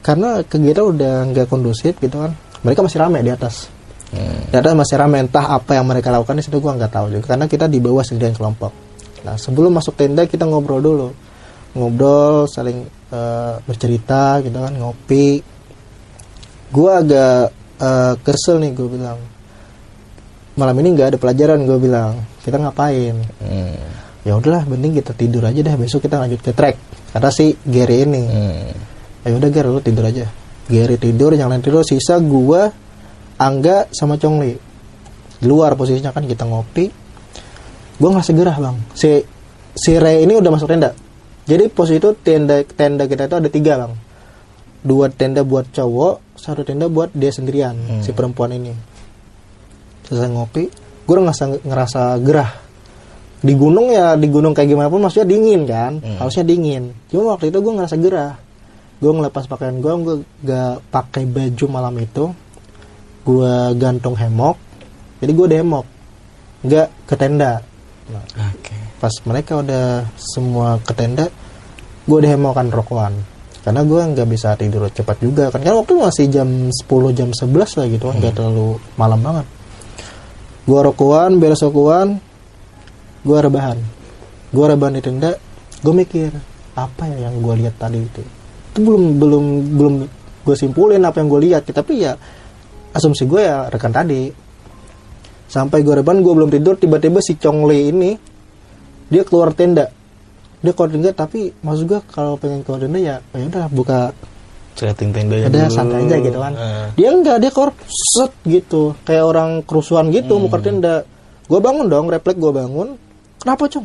[0.00, 2.32] karena kegiatan udah enggak kondusif gitu kan.
[2.64, 3.68] Mereka masih ramai di atas.
[4.10, 4.50] Hmm.
[4.50, 7.36] di atas masih ramai entah apa yang mereka lakukan di situ gua nggak tahu juga.
[7.36, 8.72] Karena kita di bawah sendirian kelompok.
[9.22, 11.08] Nah sebelum masuk tenda kita ngobrol dulu.
[11.78, 15.38] Ngobrol saling eh, bercerita gitu kan ngopi.
[16.74, 19.18] Gua agak eh, kesel nih gue bilang.
[20.58, 22.20] Malam ini nggak ada pelajaran gue bilang.
[22.44, 23.16] Kita ngapain?
[23.40, 23.80] Hmm.
[24.20, 25.74] ya udahlah penting kita tidur aja deh.
[25.80, 26.76] Besok kita lanjut ke trek
[27.16, 28.24] kata si Gary ini.
[28.28, 29.24] Hmm.
[29.24, 30.28] ayo udah Gary lu tidur aja.
[30.68, 31.80] Gary tidur yang lain tidur.
[31.82, 32.68] Sisa gua
[33.40, 34.52] Angga sama Chongli.
[35.40, 36.92] Di luar posisinya kan kita ngopi.
[37.96, 38.76] Gua ngerasa gerah bang.
[38.92, 39.24] Si
[39.72, 40.92] si Ray ini udah masuk tenda.
[41.48, 44.09] Jadi posisi itu tenda tenda kita itu ada tiga bang
[44.80, 48.72] dua tenda buat cowok satu tenda buat dia sendirian si perempuan ini.
[50.08, 50.64] Selesai ngopi
[51.06, 52.50] gue ngerasa ngerasa gerah.
[53.40, 56.00] Di gunung ya di gunung kayak gimana pun maksudnya dingin kan?
[56.20, 56.92] Harusnya dingin.
[57.08, 58.34] Cuma waktu itu gue ngerasa gerah.
[59.00, 62.32] Gue ngelepas pakaian gue gue gak pakai baju malam itu.
[63.24, 64.56] Gue gantung hemok.
[65.20, 65.86] Jadi gue demok
[66.60, 67.64] nggak ke tenda.
[68.10, 68.74] Nah, Oke.
[68.98, 71.30] pas mereka udah semua ke tenda
[72.10, 73.14] gue udah hemokan rokokan
[73.60, 75.52] karena gue nggak bisa tidur cepat juga.
[75.52, 79.46] Kan kan waktu masih jam 10 jam 11 lah gitu kan nggak terlalu malam banget.
[80.64, 82.20] Gue rokokan beres rokokan
[83.20, 83.76] gue rebahan
[84.50, 85.36] gue rebahan di tenda
[85.84, 86.32] gue mikir
[86.72, 88.22] apa ya yang gue lihat tadi itu?
[88.72, 89.44] Itu belum belum
[89.76, 89.94] belum
[90.40, 91.68] gue simpulin apa yang gue lihat.
[91.68, 92.16] Tapi ya
[92.96, 94.32] asumsi gue ya rekan tadi.
[95.50, 98.10] Sampai gue rebahan gue belum tidur tiba-tiba si Chongli ini
[99.10, 99.99] dia keluar tenda
[100.60, 104.12] dia tenda tapi maksud gue kalau pengen tenda ya ya udah buka
[104.70, 105.74] Celeting tendanya ada dulu.
[105.74, 106.52] santai aja gitu kan.
[106.54, 106.86] Eh.
[106.94, 108.94] dia enggak dia keluar set gitu.
[109.02, 110.46] Kayak orang kerusuhan gitu Hmm.
[110.46, 111.04] mau ke tenda.
[111.44, 112.88] Gue bangun dong refleks gue bangun.
[113.36, 113.84] Kenapa cong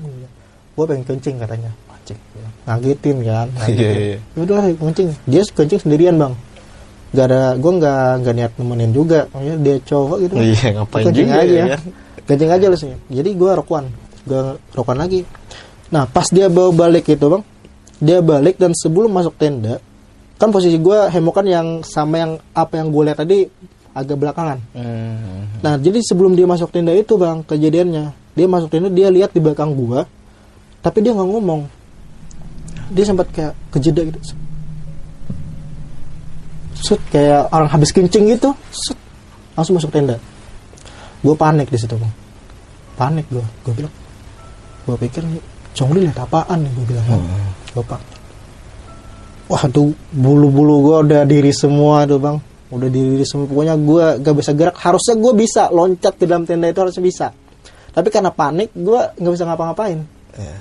[0.71, 1.71] gue pengen kencing katanya.
[1.89, 2.19] Kencing
[2.63, 3.47] ngagetin kan?
[3.65, 4.17] Iya, iya.
[4.38, 4.45] ngagetin.
[4.45, 5.07] udah kencing.
[5.25, 6.33] Dia kencing sendirian bang.
[7.11, 9.19] Gak ada gue nggak nggak niat nemenin juga.
[9.33, 10.33] Maksudnya dia cowok gitu.
[10.38, 11.55] Iya, ngapain kencing juga aja.
[11.65, 11.77] ya.
[12.23, 12.88] kencing aja lu sih.
[13.09, 13.85] Jadi gue rokuan.
[14.23, 15.25] Gue rokuan lagi
[15.93, 17.43] nah pas dia bawa balik itu bang
[18.01, 19.79] dia balik dan sebelum masuk tenda
[20.35, 23.47] kan posisi gue hemokan yang sama yang apa yang gue lihat tadi
[23.95, 24.59] agak belakangan.
[24.75, 25.47] Hmm.
[25.63, 29.39] nah jadi sebelum dia masuk tenda itu bang kejadiannya dia masuk tenda dia lihat di
[29.39, 30.03] belakang gua
[30.83, 31.65] tapi dia nggak ngomong.
[32.93, 34.19] Dia sempat kayak kejeda gitu
[36.77, 38.93] Set, kayak orang habis kencing gitu Set,
[39.57, 40.21] langsung masuk tenda.
[41.25, 42.13] Gue panik di situ bang.
[42.99, 43.93] Panik gue gue bilang
[44.85, 45.41] gue pikir nih
[45.75, 47.05] Chongli lihat apaan nih gue bilang.
[47.75, 48.15] Gue panik
[49.45, 52.38] wah tuh bulu-bulu gue udah diri semua tuh bang.
[52.73, 53.45] Udah diri semua.
[53.45, 54.75] Pokoknya gue gak bisa gerak.
[54.81, 57.27] Harusnya gue bisa loncat ke dalam tenda itu harusnya bisa.
[57.95, 59.99] Tapi karena panik gue nggak bisa ngapa-ngapain.
[60.35, 60.59] Iya.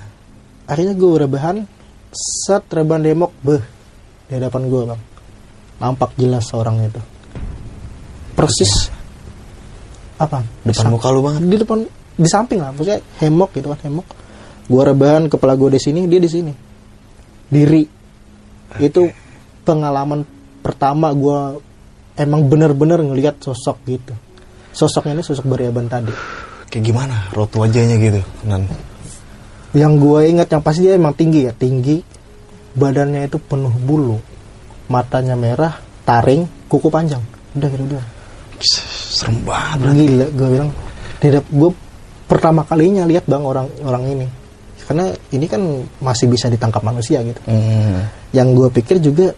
[0.65, 1.67] akhirnya gue rebahan
[2.15, 3.59] set rebahan demok beh
[4.31, 5.01] di hadapan gue bang.
[5.83, 7.01] Nampak jelas orang itu.
[8.39, 8.87] Persis.
[10.15, 11.43] Apa Depan muka lu banget.
[11.43, 11.83] di depan
[12.15, 12.71] di samping lah.
[12.71, 14.07] Maksudnya hemok gitu kan hemok
[14.65, 16.53] gue rebahan kepala gue di sini dia di sini.
[17.45, 17.83] Diri.
[18.81, 19.07] Itu
[19.61, 20.25] pengalaman
[20.65, 21.61] pertama gue
[22.17, 24.13] emang bener-bener ngelihat sosok gitu.
[24.73, 26.11] Sosoknya ini sosok beriaban tadi.
[26.67, 27.15] Kayak gimana?
[27.31, 28.21] Raut wajahnya gitu.
[28.49, 28.65] Nan.
[29.75, 32.01] yang gue ingat yang pasti dia emang tinggi ya tinggi.
[32.75, 34.17] Badannya itu penuh bulu.
[34.91, 37.23] Matanya merah taring kuku panjang.
[37.55, 38.09] Udah gitu doang.
[39.15, 39.93] Serem banget.
[39.95, 40.71] gila gue bilang.
[41.21, 41.71] Tidak gue
[42.25, 44.27] pertama kalinya lihat bang orang orang ini
[44.85, 45.61] karena ini kan
[45.97, 47.41] masih bisa ditangkap manusia gitu.
[47.49, 48.05] Hmm.
[48.35, 49.31] yang gue pikir juga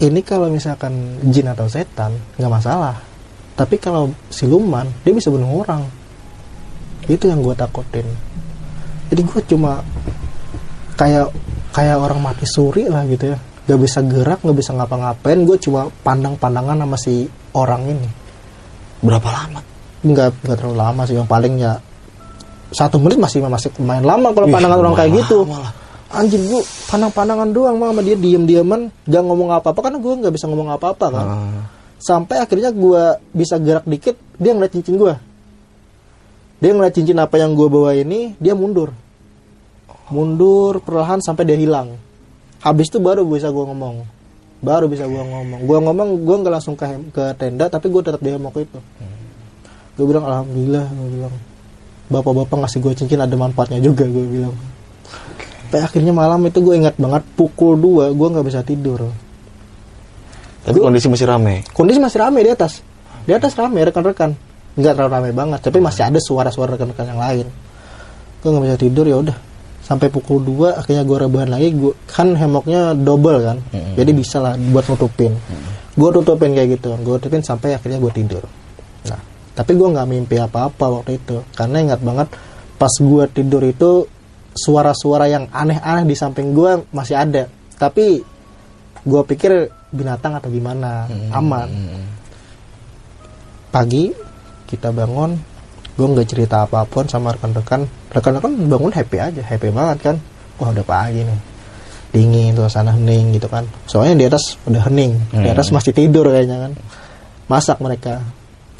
[0.00, 2.96] ini kalau misalkan jin atau setan nggak masalah.
[3.52, 5.84] Tapi kalau siluman dia bisa bunuh orang.
[7.06, 8.06] Itu yang gue takutin.
[9.12, 9.84] Jadi gue cuma
[10.96, 11.28] kayak
[11.74, 13.38] kayak orang mati suri lah gitu ya.
[13.68, 15.44] Nggak bisa gerak nggak bisa ngapa-ngapain.
[15.44, 18.08] Gue cuma pandang-pandangan sama si orang ini.
[19.02, 19.60] Berapa lama?
[20.02, 21.14] nggak nggak terlalu lama sih.
[21.14, 21.72] Yang paling ya
[22.72, 25.44] satu menit masih masih lumayan lama kalau Ih, pandangan orang kayak gitu.
[25.44, 25.72] lama lah.
[26.12, 26.60] anjing gua
[26.92, 31.06] pandang-pandangan doang mah sama dia diem-dieman gak ngomong apa-apa karena gue nggak bisa ngomong apa-apa
[31.08, 31.26] kan.
[31.28, 31.64] Ah.
[31.96, 35.16] sampai akhirnya gua bisa gerak dikit dia ngeliat cincin gua.
[36.58, 38.92] Dia ngeliat cincin apa yang gua bawa ini dia mundur.
[40.12, 41.96] Mundur perlahan sampai dia hilang.
[42.60, 44.04] Habis itu baru bisa gua ngomong.
[44.60, 45.60] Baru bisa gua ngomong.
[45.64, 48.78] Gua ngomong gua nggak langsung ke ke tenda tapi gua tetap di hemok itu.
[49.92, 51.34] Gue bilang alhamdulillah gue bilang
[52.12, 54.52] bapak-bapak ngasih gue cincin ada manfaatnya juga gue bilang.
[55.72, 59.08] Sampai akhirnya malam itu gue ingat banget pukul 2 gue nggak bisa tidur.
[60.68, 61.64] Tapi kondisi masih rame.
[61.72, 62.84] kondisi masih rame di atas.
[63.24, 64.36] Di atas rame rekan-rekan.
[64.76, 67.46] Nggak terlalu rame banget tapi masih ada suara-suara rekan-rekan yang lain.
[68.44, 69.36] Gue nggak bisa tidur ya udah.
[69.80, 73.56] Sampai pukul 2 akhirnya gue rebahan lagi gue kan hemoknya double kan?
[73.72, 75.32] Jadi bisa lah buat nutupin.
[75.96, 76.92] Gue tutupin kayak gitu.
[77.00, 78.44] Gue tutupin sampai akhirnya gue tidur.
[79.08, 81.44] Nah tapi gue nggak mimpi apa-apa waktu itu.
[81.52, 82.28] Karena ingat banget
[82.80, 84.08] pas gue tidur itu
[84.52, 87.48] suara-suara yang aneh-aneh di samping gue masih ada.
[87.76, 88.20] Tapi
[89.02, 91.04] gue pikir binatang atau gimana?
[91.36, 91.68] Aman.
[93.68, 94.12] Pagi
[94.68, 95.36] kita bangun
[95.92, 97.84] gue nggak cerita apa pun sama rekan-rekan.
[98.08, 100.16] Rekan-rekan bangun happy aja happy banget kan?
[100.56, 101.40] Wah udah pagi nih.
[102.12, 103.68] Dingin suasana hening gitu kan.
[103.84, 105.16] Soalnya di atas udah hening.
[105.32, 106.72] Di atas masih tidur kayaknya kan.
[107.52, 108.24] Masak mereka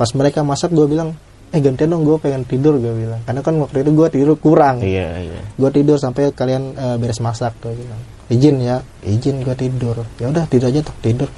[0.02, 1.14] pas mereka masak gue bilang
[1.54, 3.22] eh gantian dong gue pengen tidur gue bilang.
[3.22, 4.82] Karena kan waktu itu gue tidur kurang.
[4.82, 5.40] Iya, iya.
[5.54, 8.02] gue tidur sampai kalian eh, beres masak tuh bilang.
[8.26, 10.02] Izin ya izin gue tidur.
[10.18, 11.30] Ya udah tidur aja tuh tidur.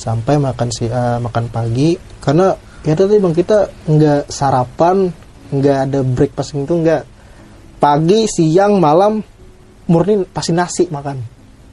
[0.00, 1.92] Sampai makan si eh, makan pagi.
[2.24, 5.12] Karena ya tadi bang kita nggak sarapan
[5.52, 7.02] nggak ada breakfast itu nggak.
[7.76, 9.20] Pagi siang malam
[9.90, 11.20] murni pasti nasi makan.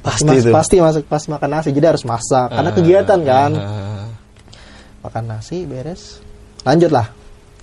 [0.01, 0.51] Pasti mas- itu.
[0.51, 1.69] pasti masuk pasti makan nasi.
[1.71, 3.51] Jadi harus masak karena kegiatan kan.
[3.53, 4.09] Ah.
[5.07, 6.19] Makan nasi beres.
[6.67, 7.07] Lanjut lah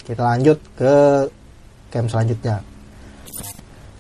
[0.04, 0.94] kita lanjut ke
[1.92, 2.64] camp selanjutnya.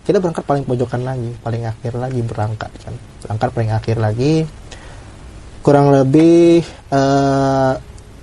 [0.04, 2.94] Kita berangkat paling pojokan lagi paling akhir lagi berangkat kan.
[3.24, 4.48] Berangkat paling akhir lagi
[5.64, 6.60] kurang lebih
[6.92, 7.72] eh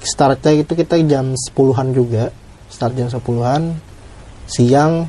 [0.01, 2.33] startnya itu kita jam 10-an juga.
[2.69, 3.77] Start jam 10-an
[4.49, 5.05] siang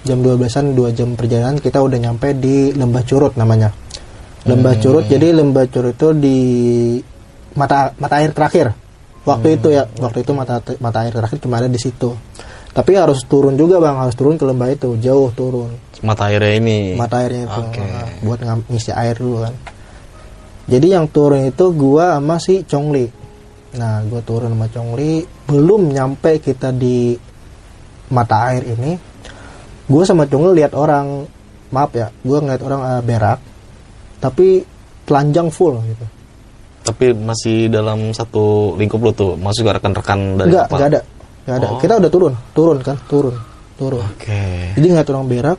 [0.00, 3.70] jam 12-an 2 jam perjalanan kita udah nyampe di Lembah Curut namanya.
[4.48, 6.38] Lembah Curut jadi Lembah Curut itu di
[7.54, 8.72] mata mata air terakhir
[9.30, 12.12] waktu itu ya waktu itu mata mata air terakhir cuma ada di situ.
[12.70, 15.74] Tapi harus turun juga bang harus turun ke lembah itu jauh turun.
[16.06, 16.78] Mata airnya ini.
[16.94, 17.82] mata airnya itu Oke.
[17.82, 18.38] Nah, buat
[18.70, 19.54] ngisi air dulu kan.
[20.70, 23.10] Jadi yang turun itu gua sama si Chongli.
[23.74, 27.18] Nah gua turun sama Chongli belum nyampe kita di
[28.10, 28.98] mata air ini
[29.86, 31.26] gua sama Chongli lihat orang
[31.70, 33.38] maaf ya gua ngeliat orang eh, berak
[34.22, 34.62] tapi
[35.06, 36.06] telanjang full gitu
[36.90, 39.32] Tapi masih dalam satu lingkup lu tuh.
[39.38, 40.76] Masuk ke rekan-rekan dari enggak kapal.
[40.76, 41.00] enggak ada.
[41.46, 41.66] Enggak ada.
[41.70, 41.78] Oh.
[41.78, 42.34] kita udah turun.
[42.50, 42.96] Turun kan?
[43.06, 43.36] Turun.
[43.78, 44.02] Turun.
[44.02, 44.42] Oke.
[44.76, 45.58] jadi ngeliat orang berak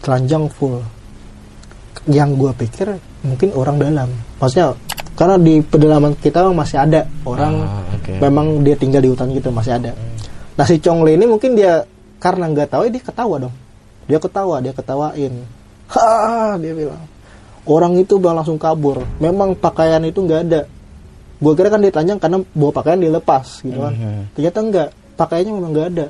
[0.00, 0.80] telanjang full.
[2.08, 4.08] Yang gua pikir mungkin orang dalam.
[4.40, 4.72] Maksudnya
[5.12, 7.54] karena di pedalaman kita masih ada orang.
[7.60, 8.12] Ah, oke.
[8.16, 9.92] memang dia tinggal di hutan gitu masih ada.
[10.56, 11.84] Nah si Chongli ini mungkin dia
[12.16, 13.54] karena nggak tahu dia ketawa dong.
[14.08, 15.44] Dia ketawa dia ketawain.
[15.92, 17.09] Ha dia bilang
[17.68, 19.04] orang itu bang langsung kabur.
[19.20, 20.62] Memang pakaian itu nggak ada.
[21.40, 23.94] Gua kira kan dia telanjang karena bawa pakaian dilepas gitu kan.
[23.96, 24.22] Mhm.
[24.36, 26.06] ternyata enggak pakaiannya memang nggak ada.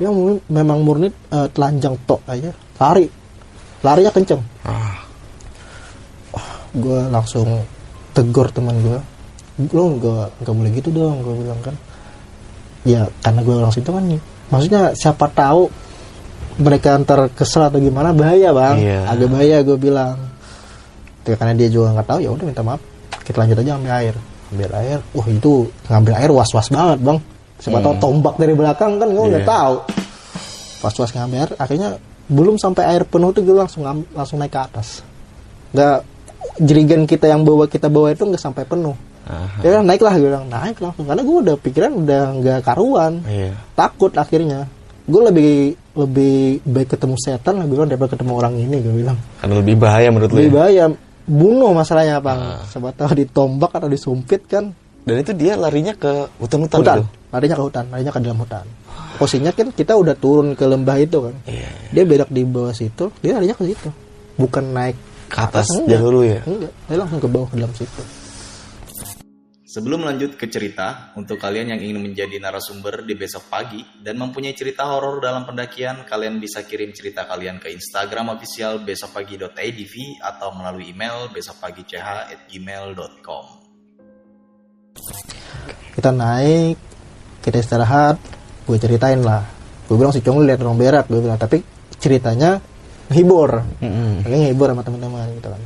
[0.00, 0.08] Dia
[0.48, 2.50] memang murni eh, telanjang tok aja.
[2.80, 3.06] Lari.
[3.84, 4.42] Larinya kenceng.
[4.64, 4.98] Ah.
[6.70, 7.66] gue langsung
[8.14, 8.94] tegur teman gue
[9.74, 11.74] lo nggak nggak boleh gitu dong gue bilang kan.
[12.86, 14.06] Ya karena gue orang situ kan
[14.54, 15.66] maksudnya siapa tahu
[16.62, 18.76] mereka antar kesel atau gimana bahaya bang.
[18.78, 19.00] Iya.
[19.10, 20.29] agak bahaya gue bilang
[21.24, 22.80] karena dia juga nggak tahu ya udah minta maaf.
[23.22, 24.14] Kita lanjut aja ambil air.
[24.50, 24.98] Ambil air.
[25.12, 25.52] Wah itu
[25.86, 27.18] ngambil air was was banget bang.
[27.60, 29.50] Siapa tahu tombak dari belakang kan gue nggak Iya.
[29.50, 29.74] tahu.
[30.80, 31.88] Pas was ngambil air akhirnya
[32.30, 33.82] belum sampai air penuh tuh gue langsung
[34.14, 35.04] langsung naik ke atas.
[35.70, 35.98] Nggak
[36.58, 38.96] jerigen kita yang bawa kita bawa itu nggak sampai penuh.
[39.30, 39.62] Aha.
[39.62, 43.20] ya kan naik lah gue bilang naik langsung karena gue udah pikiran udah nggak karuan.
[43.28, 43.52] Iya.
[43.76, 44.66] takut akhirnya.
[45.06, 45.50] Gue lebih
[45.94, 49.18] lebih baik ketemu setan lah gue bilang daripada ketemu orang ini gue bilang.
[49.38, 50.36] Karena lebih bahaya menurut lu.
[50.40, 50.56] lebih ya?
[50.56, 50.84] bahaya
[51.30, 56.78] bunuh masalahnya bang sebab tahu ditombak atau disumpit kan Dan itu dia larinya ke hutan-hutan
[56.78, 57.06] hutan gitu.
[57.30, 58.64] larinya ke hutan larinya ke dalam hutan
[59.16, 61.70] posisinya kan kita udah turun ke lembah itu kan Iya.
[61.88, 63.88] dia berak di bawah situ dia larinya ke situ
[64.34, 65.96] bukan naik Ke atas enggak.
[65.96, 66.40] dahulu ya.
[66.42, 68.02] enggak dia langsung ke bawah ke dalam situ
[69.70, 74.50] Sebelum lanjut ke cerita, untuk kalian yang ingin menjadi narasumber di besok pagi dan mempunyai
[74.50, 79.94] cerita horor dalam pendakian, kalian bisa kirim cerita kalian ke Instagram official besokpagi.idv
[80.26, 83.44] atau melalui email besokpagi.ch@gmail.com.
[85.94, 86.74] kita naik
[87.38, 88.18] kita istirahat
[88.66, 89.46] gue ceritain lah
[89.86, 91.62] gue bilang si Cong lihat orang berak gue bilang tapi
[91.94, 92.58] ceritanya
[93.14, 94.26] hibur Mm-mm.
[94.26, 95.62] Makanya ngehibur sama teman-teman gitu kan.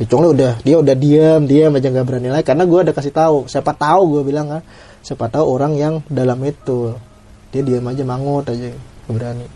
[0.00, 2.44] Si Cong udah dia udah diam, diam aja nggak berani lagi.
[2.48, 3.46] Karena gue udah kasih tahu.
[3.46, 4.62] Siapa tahu gue bilang kan,
[5.04, 6.96] siapa tahu orang yang dalam itu.
[7.52, 9.46] Dia diam aja mangut aja nggak berani.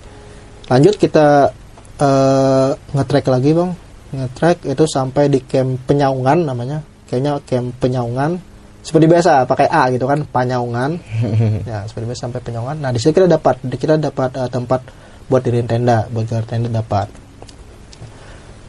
[0.69, 1.51] Lanjut kita
[1.97, 3.71] eh nge-track lagi bang,
[4.13, 8.37] nge-track itu sampai di camp penyaungan namanya, kayaknya camp penyaungan
[8.85, 11.03] seperti biasa pakai A gitu kan penyaungan
[11.71, 14.79] ya seperti biasa sampai penyaungan nah di situ kita dapat kita dapat eh, tempat
[15.27, 17.11] buat diriin tenda buat gelar tenda dapat.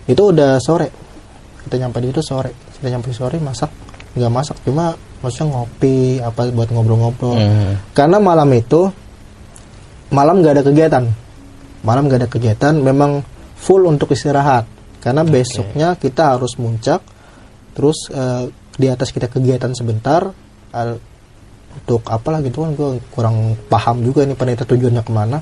[0.10, 0.90] Itu udah sore
[1.68, 2.56] kita nyampe di itu sore.
[2.80, 3.70] Kita nyampe sore masak.
[4.16, 7.36] Nggak masak cuma maksudnya ngopi apa buat ngobrol-ngobrol.
[7.38, 7.74] Mhm.
[7.92, 8.90] karena malam itu
[10.10, 11.04] malam nggak ada kegiatan.
[11.84, 13.22] Malam nggak ada kegiatan memang
[13.60, 14.66] full untuk istirahat.
[15.04, 17.04] Karena besoknya kita harus muncak
[17.78, 20.26] terus eh, di atas kita kegiatan sebentar
[20.74, 21.02] al-
[21.78, 25.38] untuk apalah gitu kan gue kurang paham juga ini penelitian tujuannya ke mana.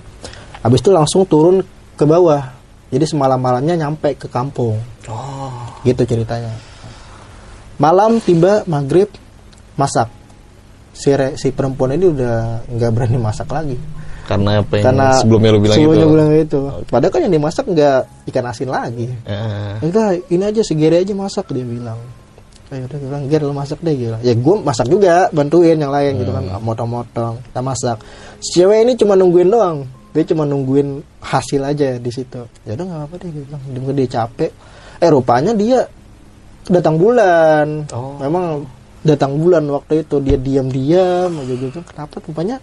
[0.59, 1.63] Habis itu langsung turun
[1.95, 2.43] ke bawah.
[2.91, 4.77] Jadi semalam malamnya nyampe ke kampung
[5.09, 5.51] Oh.
[5.83, 6.51] gitu ceritanya.
[7.77, 9.11] Malam tiba maghrib
[9.75, 10.07] masak.
[10.95, 13.75] Si re- si perempuan ini udah nggak berani masak lagi.
[14.25, 16.09] Karena apa yang karena sebelumnya lu bilang sebelumnya itu.
[16.17, 17.99] bilang gitu padahal kan yang dimasak nggak
[18.33, 19.07] ikan asin lagi.
[19.27, 21.99] Eh, Udah ini aja si Gary aja masak dia bilang.
[22.73, 26.17] Ayo udah gue bilang lu masak deh gitu Ya gue masak juga bantuin yang lain
[26.17, 27.97] gitu kan Motong-motong kita masak.
[28.41, 29.85] Si cewek ini cuma nungguin doang
[30.17, 32.41] Dia cuma nungguin hasil aja di situ.
[32.65, 33.61] Ya udah nggak apa-apa deh bilang.
[33.69, 34.51] Dia, dia capek
[34.99, 35.85] Eh rupanya dia
[36.69, 37.85] datang bulan.
[37.93, 38.17] Oh.
[38.21, 38.65] Memang
[39.05, 40.17] datang bulan waktu itu.
[40.23, 41.79] Dia diam-diam aja gitu.
[41.85, 42.57] Kenapa rupanya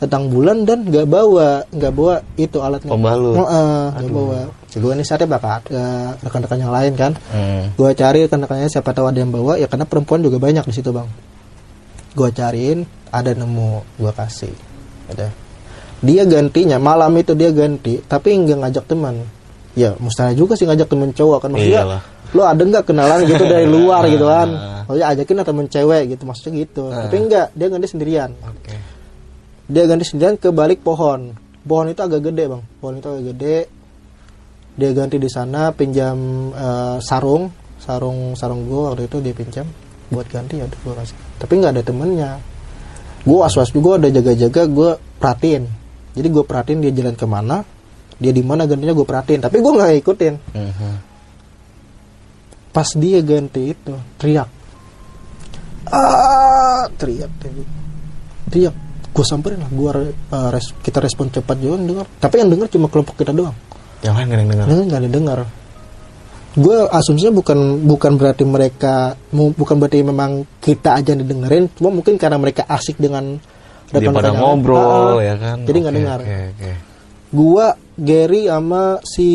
[0.00, 2.90] datang bulan dan nggak bawa nggak bawa itu alatnya?
[2.90, 3.36] Pembalut.
[3.36, 4.40] Nggak bawa.
[4.70, 5.82] Gue ini saatnya bakal ke
[6.22, 7.12] rekan-rekan yang lain kan.
[7.34, 7.74] Hmm.
[7.74, 9.58] gue cari rekan-rekannya siapa tahu ada yang bawa.
[9.58, 11.08] Ya karena perempuan juga banyak di situ bang.
[12.14, 13.98] Gue cariin ada nemu.
[13.98, 14.54] Gue kasih.
[15.10, 15.28] Ada.
[16.00, 19.20] Dia gantinya malam itu dia ganti tapi nggak ngajak teman
[19.78, 22.02] ya mustahil juga sih ngajak temen cowok kan maksudnya Iyalah.
[22.34, 24.48] lo ada nggak kenalan gitu dari luar gitu kan?
[24.86, 26.84] Maksudnya ajakin temen cewek gitu maksudnya gitu.
[26.90, 28.30] Tapi enggak dia ganti sendirian.
[28.42, 28.74] Oke.
[29.70, 31.34] dia ganti sendirian ke balik pohon.
[31.62, 32.62] Pohon itu agak gede bang.
[32.82, 33.58] Pohon itu agak gede.
[34.78, 36.18] Dia ganti di sana pinjam
[36.54, 37.50] eh, sarung.
[37.78, 39.66] Sarung sarung gue waktu itu dia pinjam
[40.10, 42.30] buat ganti ya gue kasih tapi nggak ada temennya.
[43.22, 44.90] Gue was was juga udah jaga jaga gue
[45.22, 45.64] perhatiin.
[46.18, 47.62] Jadi gue perhatiin dia jalan ke mana
[48.20, 50.92] dia di mana gantinya gue perhatiin tapi gue nggak ikutin Mhm.
[52.70, 54.46] pas dia ganti itu teriak.
[55.86, 57.68] Ah teriak teriak.
[58.46, 58.74] Teriak.
[59.10, 59.90] Gue samperin lah gue
[60.52, 63.56] res- kita respon cepat juga dengar tapi yang dengar cuma kelompok kita doang.
[64.00, 64.66] Yang lain gak ada yang dengar.
[64.70, 65.38] Nggak ada dengar
[66.50, 72.18] gue asumsinya bukan bukan berarti mereka bukan berarti memang kita aja yang didengerin cuma mungkin
[72.18, 73.38] karena mereka asik dengan
[73.86, 74.34] rekan-rekan.
[74.34, 75.62] ngobrol Ah, ya kan.
[75.62, 76.72] jadi nggak Oke, dengar oke.
[77.30, 79.28] Gua Gary sama si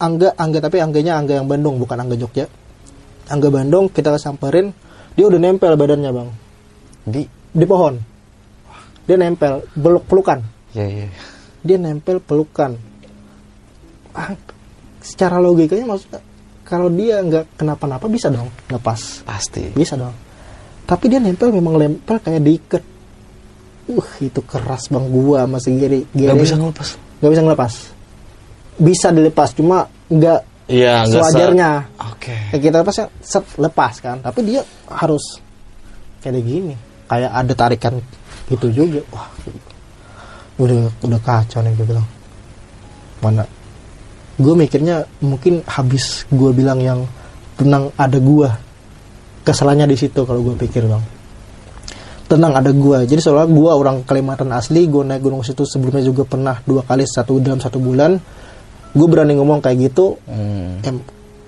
[0.00, 0.34] Angga.
[0.34, 2.46] Angga tapi Angganya Angga yang Bandung bukan Angga Jogja.
[3.28, 4.72] Angga Bandung kita samperin.
[5.18, 6.30] Dia udah nempel badannya bang.
[7.04, 7.22] Di?
[7.52, 7.98] Di pohon.
[9.08, 10.38] Dia nempel peluk pelukan.
[10.76, 11.08] Ya ya.
[11.64, 12.76] dia nempel pelukan.
[14.12, 14.36] Ah,
[15.00, 16.20] secara logikanya maksudnya
[16.68, 19.72] kalau dia nggak kenapa-napa bisa dong lepas Pasti.
[19.72, 20.12] bisa dong.
[20.84, 22.84] Tapi dia nempel memang nempel kayak diikat.
[23.88, 26.04] Uh itu keras bang gua sama si Gary.
[26.12, 27.07] Gak Gary bisa ngelepas.
[27.18, 27.72] Nggak bisa ngelepas.
[28.78, 30.40] Bisa dilepas cuma nggak
[31.08, 31.70] se- sewajarnya.
[32.14, 32.36] Oke.
[32.54, 34.16] kayak kita lepasnya set lepas kan.
[34.22, 34.60] Tapi dia
[34.92, 35.42] harus
[36.22, 36.74] kayak gini.
[37.08, 37.94] Kayak ada tarikan
[38.48, 39.00] gitu juga.
[39.10, 39.28] Wah.
[40.58, 42.06] Udah udah kacau nih gue bilang.
[43.22, 43.42] Mana?
[44.38, 47.02] Gue mikirnya mungkin habis gue bilang yang
[47.58, 48.54] tenang ada gua.
[49.42, 51.17] Kesalahannya di situ kalau gue pikir bang
[52.28, 53.08] tenang ada gua.
[53.08, 57.08] Jadi soalnya gua orang Kalimantan asli gue naik gunung situ sebelumnya juga pernah dua kali
[57.08, 58.20] satu dalam satu bulan.
[58.92, 60.20] Gue berani ngomong kayak gitu.
[60.28, 60.84] Hmm.
[60.84, 61.00] em,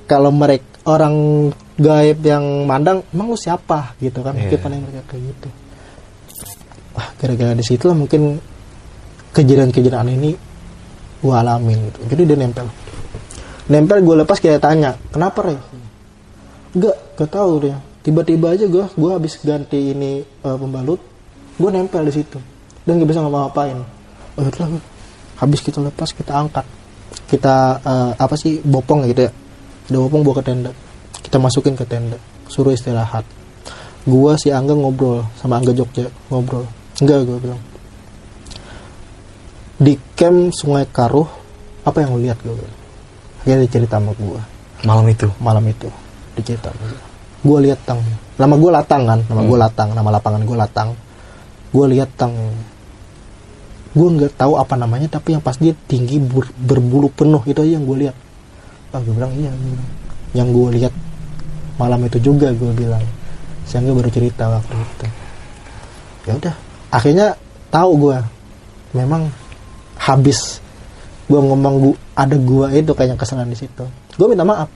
[0.09, 1.15] kalau mereka orang
[1.77, 3.93] gaib yang mandang emang lu siapa?
[4.01, 4.33] Gitu kan.
[4.33, 4.65] Mungkin Iya.
[4.65, 5.49] paling mereka kayak gitu.
[6.97, 8.41] Wah gara-gara di situ lah mungkin
[9.37, 10.33] kejadian-kejadian ini
[11.21, 12.01] gue alamin gitu.
[12.09, 12.67] Jadi dia nempel.
[13.69, 15.59] Nempel gue lepas kayak tanya kenapa Rey?
[16.71, 21.01] Enggak, gak tahu dia tiba-tiba aja gue gue habis ganti ini eh, pembalut
[21.61, 22.39] gue nempel di situ.
[22.81, 23.77] Dan gak bisa ngapa-ngapain.
[24.41, 24.81] Oh yaudah
[25.37, 26.65] habis kita lepas kita angkat.
[27.29, 29.33] Kita eh, apa sih bopong gitu ya.
[29.93, 30.73] Udah bopong bawa ke tenda.
[31.21, 32.17] Kita masukin ke tenda.
[32.49, 33.29] Suruh istirahat.
[34.09, 36.65] Gua si Angga ngobrol sama Angga Jogja ngobrol.
[37.05, 37.61] Enggak gue bilang.
[39.77, 41.29] Di camp Sungai Karuh
[41.85, 42.79] apa yang lu lihat gue bilang?
[43.45, 44.41] Akhirnya dia cerita sama gua.
[44.81, 45.29] Malam itu.
[45.45, 45.93] malam itu
[46.33, 47.10] dicerita gue
[47.45, 48.01] lihat tang.
[48.37, 49.21] Nama gue latang kan?
[49.25, 50.89] Nama gue latang nama lapangan gue latang.
[51.73, 52.37] Gue lihat tang.
[53.97, 57.73] Gue nggak tahu apa namanya tapi yang pas dia tinggi ber- berbulu penuh itu aja
[57.81, 58.17] yang gue lihat.
[58.93, 59.91] Ah gue bilang iya gua bilang.
[60.31, 60.95] yang gue lihat
[61.81, 63.03] malam itu juga gue bilang.
[63.65, 65.07] Sehingga baru cerita waktu itu.
[66.29, 66.55] Ya udah
[66.93, 67.27] akhirnya
[67.73, 68.17] tahu gue
[68.93, 69.33] memang
[69.97, 70.61] habis
[71.31, 73.85] gue ngomong gua, ada gua itu kayaknya kesalahan di situ.
[74.21, 74.69] Gue minta maaf.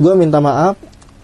[0.00, 0.76] Gue minta maaf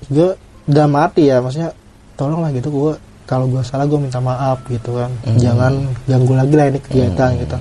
[0.08, 1.70] gue udah mati ya maksudnya
[2.14, 2.92] tolonglah gitu gue
[3.24, 5.08] kalau gue salah gue minta maaf gitu kan.
[5.34, 5.72] Jangan
[6.04, 7.56] ganggu lagi lah ini kegiatan gitu.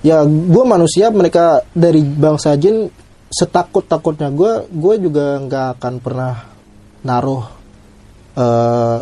[0.00, 2.88] Ya gue manusia mereka dari bangsa jin
[3.26, 6.34] setakut takutnya gue gue juga nggak akan pernah
[7.00, 7.44] naruh
[8.34, 8.98] eh,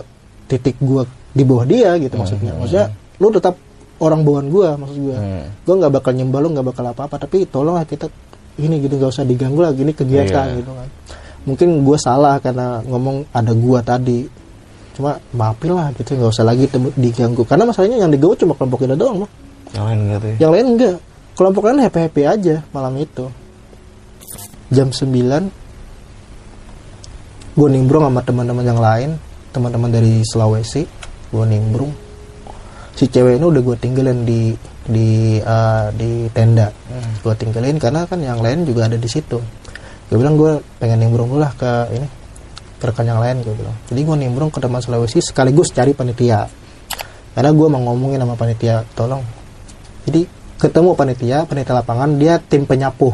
[0.46, 2.52] titik gue di bawah dia gitu maksudnya.
[2.54, 2.86] Maksudnya
[3.18, 3.54] lu tetap
[3.98, 5.44] orang bawaan gue maksud gue Hmm.
[5.60, 8.06] gue nggak bakal nyembah lu nggak bakal apa apa tapi tolonglah kita
[8.56, 10.56] ini gitu nggak usah diganggu lagi ini kegiatan Iya.
[10.56, 10.88] gitu kan
[11.46, 14.26] mungkin gue salah karena ngomong ada gua tadi.
[14.98, 16.66] Cuma maafin lah gitu nggak usah lagi
[16.98, 17.46] diganggu.
[17.46, 19.30] Karena masalahnya yang diganggu cuma kelompok kita doang mah
[19.70, 20.36] Yang lain enggak tuh ya?
[20.40, 20.96] yang lain enggak
[21.38, 23.30] kelompok lain happy happy aja malam itu.
[24.74, 25.06] Jam 9
[27.58, 29.10] gue nimbrung sama teman-teman yang lain.
[29.54, 30.82] Teman-teman dari Sulawesi
[31.30, 31.94] gue nimbrung.
[32.98, 34.50] Si cewek ini udah gue tinggalin di
[34.82, 36.74] di eh, di tenda.
[37.22, 39.38] Gue tinggalin karena kan yang lain juga ada di situ
[40.08, 42.08] gue bilang gue pengen nimbrung dulu lah ke ini
[42.78, 43.76] ke rekan yang lain gue bilang.
[43.90, 46.46] Jadi gue nimbrung ke teman Sulawesi sekaligus cari panitia.
[47.34, 49.20] Karena gue mau ngomongin sama panitia tolong.
[50.06, 50.24] Jadi
[50.56, 53.12] ketemu panitia panitia lapangan dia tim penyapu.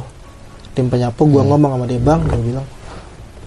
[0.77, 2.67] Tim penyapu gue ngomong sama dia bang gue bilang.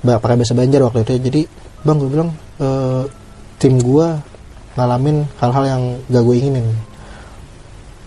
[0.03, 1.19] Ba- pakai bahasa Banjar waktu itu ya.
[1.25, 1.41] jadi
[1.85, 2.29] bang gue bilang
[2.61, 3.03] "Eh,
[3.57, 4.07] tim gue
[4.77, 6.65] ngalamin hal-hal yang gak gue inginin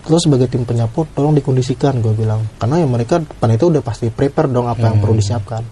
[0.01, 2.41] terus sebagai tim penyapu tolong dikondisikan gue bilang.
[2.57, 5.63] Karena ya mereka panitia udah pasti prepare dong apa yang perlu disiapkan.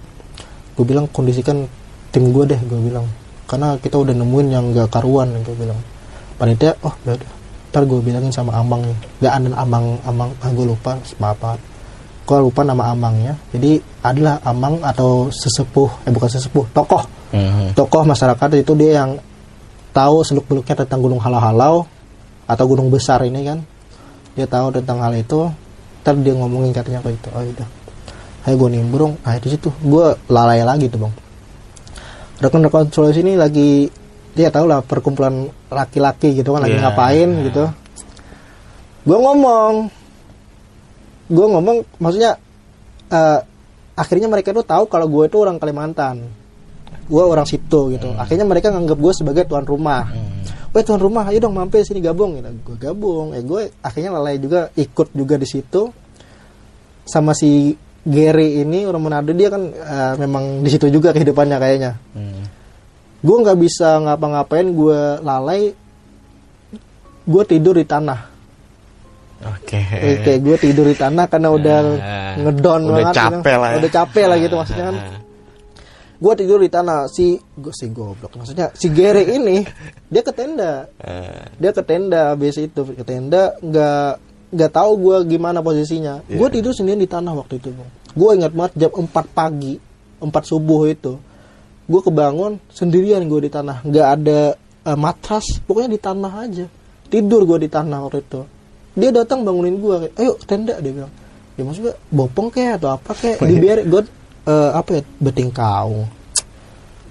[0.77, 1.65] Gue bilang kondisikan
[2.13, 3.05] tim gue deh gue bilang.
[3.49, 5.77] Karena kita udah nemuin yang gak karuan gue bilang.
[6.37, 7.31] Panitia oh ya udah.
[7.69, 8.97] Ntar gue bilangin sama ambang nih.
[9.25, 11.61] Gak ada ambang ambang ah, gue lupa banget.
[12.29, 17.03] Gue lupa nama ambangnya jadi adalah ambang atau sesepuh eh bukan sesepuh tokoh.
[17.29, 17.77] Mhm.
[17.77, 19.21] tokoh masyarakat itu dia yang
[19.93, 21.85] tahu seluk beluknya tentang gunung halau-halau
[22.49, 23.61] atau gunung besar ini kan
[24.37, 25.49] dia tahu tentang hal itu
[26.01, 27.69] ntar dia ngomongin katanya kayak gitu oh udah
[28.47, 29.67] ayo gue nimbrung nah di situ.
[29.83, 31.13] Gue lalai lagi tuh bang.
[32.39, 33.91] Rekan-rekan Sulawesi ini lagi
[34.31, 36.83] dia tahu lah perkumpulan laki-laki gitu kan lagi Iya.
[36.87, 37.63] ngapain gitu.
[39.03, 39.91] Gue ngomong.
[41.29, 42.39] Gue ngomong maksudnya
[43.11, 43.39] eh,
[43.93, 46.31] akhirnya mereka tuh tahu kalau gue itu orang Kalimantan.
[47.11, 48.15] Gue orang situ gitu.
[48.15, 50.07] Akhirnya mereka nganggap gue sebagai tuan rumah
[50.69, 54.37] Weh tuan rumah ayo dong mampir sini gabung gitu gue gabung eh gue akhirnya lalai
[54.37, 55.89] juga ikut juga di situ
[57.03, 61.91] sama si Gary ini orang Manado dia kan eh, memang di situ juga kehidupannya kayaknya
[62.13, 62.45] Hmm.
[63.19, 65.73] gue nggak bisa ngapa-ngapain gue lalai
[67.23, 68.21] gue tidur di tanah
[69.39, 69.79] Oke.
[69.79, 73.55] Eh, kayak gue tidur di tanah karena udah Ah, ngedon udah banget capek gitu.
[73.57, 73.77] lah ya.
[73.79, 74.95] udah capek lah gitu maksudnya kan
[76.19, 79.63] gue tidur di tanah si gue si goblok maksudnya si Gere ini
[80.11, 80.91] dia ke tenda.
[80.99, 84.11] Eh, dia ke tenda habis itu ke tenda nggak
[84.51, 86.27] nggak tahu gue gimana posisinya.
[86.27, 87.71] Gue tidur sendirian di tanah waktu itu
[88.09, 89.77] gue ingat banget jam 4 pagi
[90.19, 91.21] 4 subuh itu
[91.89, 93.85] gue kebangun sendirian gue di tanah.
[93.87, 96.65] Nggak ada eh, matras pokoknya di tanah aja.
[97.09, 98.41] Tidur gue di tanah waktu itu.
[98.99, 101.13] Dia datang bangunin gue kayak ayo tenda dia bilang.
[101.55, 103.85] Ya maksudnya bopong kayak atau apa kayak dibiarin.
[103.87, 104.01] Gue
[104.45, 106.07] eh, apa ya beting kaung.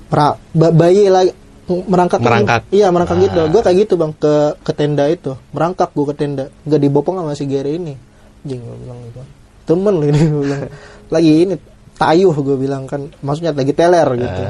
[0.09, 1.33] Pra, ba- bayi lagi
[1.69, 2.63] merangkak Merangkak.
[2.73, 3.41] iya merangkak gitu.
[3.53, 5.37] Gue kayak gitu bang ke ke tenda itu.
[5.53, 6.45] Merangkak gue ke tenda.
[6.65, 7.93] Nggak dibopong sama si Gere ini.
[8.41, 9.21] Jing gue bilang gitu.
[9.67, 10.61] Temen lu ini gue bilang.
[11.09, 11.55] Lagi ini
[11.95, 13.05] tayuh gue bilang kan.
[13.21, 14.43] Maksudnya lagi teler gitu.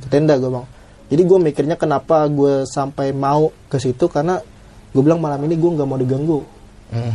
[0.00, 0.64] Ke tenda gue bang.
[1.12, 4.08] Jadi gue mikirnya kenapa gue sampai mau ke situ?
[4.08, 4.40] Karena
[4.88, 6.40] gue bilang malam ini gue nggak mau diganggu.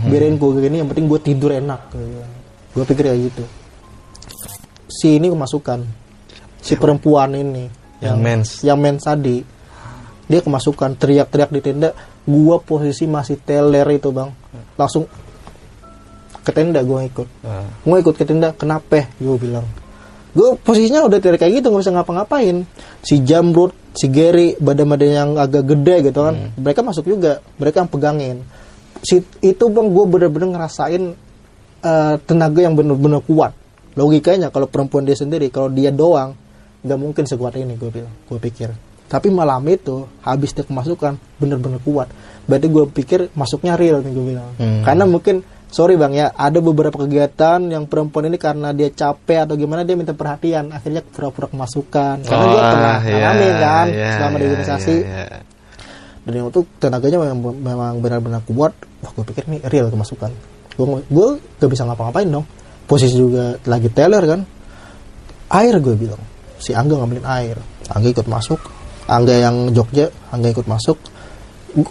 [0.05, 1.93] Biarin gue gini yang penting gue tidur enak
[2.73, 3.45] gue pikir kayak gitu
[4.97, 5.85] si ini kemasukan.
[6.57, 7.69] Si perempuan ini.
[8.01, 8.49] Yang mens.
[8.65, 9.45] yang mens tadi.
[10.27, 11.89] Dia kemasukan teriak-teriak di tenda.
[12.25, 14.33] Gua posisi masih teler itu bang.
[14.75, 15.05] Langsung
[16.41, 17.27] ke tenda gua ikut.
[17.45, 17.69] Ah.
[17.85, 19.05] gua ikut ke tenda kenapa?
[19.21, 19.65] Gua bilang.
[20.33, 22.57] Gua posisinya udah teriak kayak gitu nggak bisa ngapa-ngapain.
[23.05, 26.51] Si Jamrut si Gary badan-badan yang agak gede gitu kan.
[26.57, 28.37] Mereka masuk juga mereka yang pegangin.
[28.97, 31.13] Si, itu bang gue bener-bener ngerasain
[31.85, 33.53] eh, tenaga yang bener-bener kuat
[33.97, 36.37] logikanya kalau perempuan dia sendiri kalau dia doang
[36.85, 38.69] nggak mungkin sekuat ini gue bilang gue pikir.
[39.07, 42.11] Tapi malam itu habis dia kemasukan bener-bener kuat.
[42.45, 44.49] Berarti gue pikir masuknya real nih gue bilang.
[44.61, 44.85] Hmm.
[44.85, 49.55] karena mungkin sorry bang ya ada beberapa kegiatan yang perempuan ini karena dia capek atau
[49.57, 50.69] gimana dia minta perhatian.
[50.69, 52.21] Akhirnya pura-pura kemasukan.
[52.23, 54.95] Karena gue pernah iya, ngalamin kan iya, selama di iya, organisasi.
[55.01, 55.41] iya, iya.
[56.27, 58.75] dan yang itu tenaganya memang, memang benar-benar kuat.
[59.01, 60.29] Wah gue pikir ini real kemasukan.
[60.77, 61.27] Gue gue
[61.57, 62.45] gak bisa ngapa-ngapain dong
[62.87, 64.41] posisi juga lagi teller kan
[65.53, 66.19] air gue bilang.
[66.57, 67.57] Si Angga ngambilin air.
[67.91, 68.59] Angga ikut masuk.
[69.07, 70.97] Angga yang Jogja Angga ikut masuk.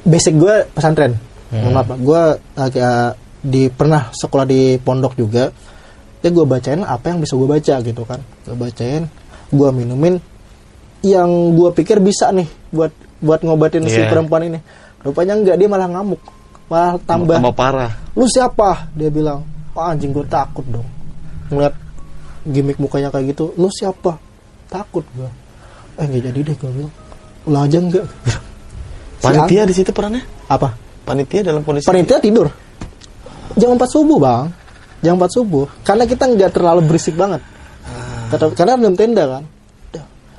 [0.03, 1.15] Basic gue pesantren.
[1.53, 2.23] Mohon maaf gue
[2.59, 3.15] agak
[3.47, 5.53] di pernah sekolah di pondok juga.
[6.25, 8.21] Ya gue bacain apa yang bisa gue baca gitu kan.
[8.45, 9.07] Gue bacain
[9.53, 10.19] gue minumin.
[11.07, 12.91] Yang gue pikir bisa nih buat
[13.23, 14.11] buat ngobatin si Iya.
[14.11, 14.59] perempuan ini.
[15.07, 16.19] Rupanya enggak dia malah ngamuk.
[16.67, 17.39] Malah tambah.
[17.39, 17.93] Tambah parah.
[18.19, 18.91] Lu siapa?
[18.99, 20.89] Dia bilang Wah, anjing gue takut dong.
[21.53, 21.75] Ngeliat
[22.49, 24.17] gimmick mukanya kayak gitu lu siapa?
[24.67, 25.29] Takut gue
[25.97, 26.95] eh nggak jadi deh gue bilang.
[27.45, 28.07] Ulah aja enggak
[29.25, 30.25] panitia di situ perannya?
[30.49, 30.73] Apa?
[31.05, 32.49] Panitia dalam kondisi panitia tidur.
[33.55, 34.49] Jam 4 subuh bang.
[35.01, 35.69] Jam 4 subuh.
[35.81, 37.41] Karena kita nggak terlalu berisik banget.
[38.27, 39.45] Kata- karena belum tenda kan.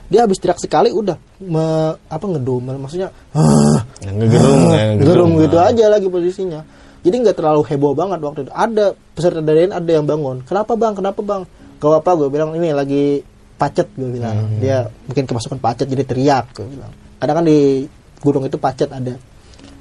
[0.08, 1.20] Dia habis teriak sekali udah.
[1.44, 6.64] Me, apa ngedum maksudnya "Ah, ngegerung ya, gerung gitu aja lagi posisinya
[7.08, 8.52] jadi nggak terlalu heboh banget waktu itu.
[8.52, 10.44] Ada peserta dari lain ada yang bangun.
[10.44, 10.92] Kenapa bang?
[10.92, 11.42] Kenapa bang?
[11.80, 13.24] Kau apa gue bilang ini lagi
[13.56, 14.60] pacet gue bilang.
[14.60, 16.92] Dia mungkin kemasukan pacet jadi teriak gue bilang.
[17.16, 17.88] Kadang kan di
[18.20, 19.16] gunung itu pacet ada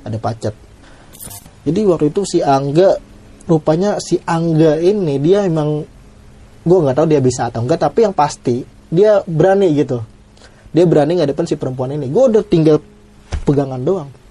[0.06, 0.54] ada pacet.
[1.66, 2.94] Jadi waktu itu si Angga
[3.50, 5.82] rupanya si Angga ini dia emang
[6.62, 9.98] gue nggak tahu dia bisa atau enggak tapi yang pasti dia berani gitu.
[10.70, 12.06] Dia berani ngadepin si perempuan ini.
[12.06, 12.78] Gue udah tinggal
[13.42, 14.25] pegangan doang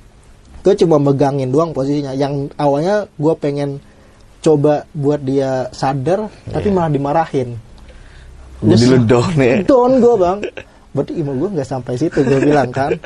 [0.65, 2.17] gue cuma megangin doang posisinya.
[2.17, 3.77] Yang awalnya gue pengen
[4.41, 7.53] coba buat dia sadar tapi malah dimarahin.
[8.65, 9.61] Jadi lu down ya?
[9.61, 10.37] down gue bang.
[10.89, 12.97] Berarti ilmu gue nggak sampai situ gue bilang kan.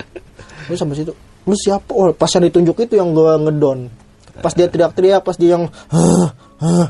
[0.72, 1.12] Lu sampai situ.
[1.43, 1.91] Lu siapa?
[1.91, 3.91] Oh pas yang ditunjuk itu yang gue ngedon
[4.39, 5.68] pas dia teriak-teriak pas dia yang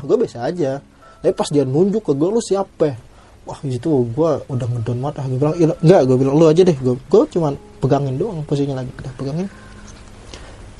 [0.06, 0.78] gue biasa aja.
[1.20, 2.94] Tapi pas dia nunjuk ke gue lu siapa?
[3.42, 6.76] Wah itu gue udah ngedon mata gue bilang "Ih, enggak gue bilang lu aja deh.
[6.78, 8.92] Gue gue cuman pegangin doang posisinya lagi.
[9.02, 9.46] Udah pegangin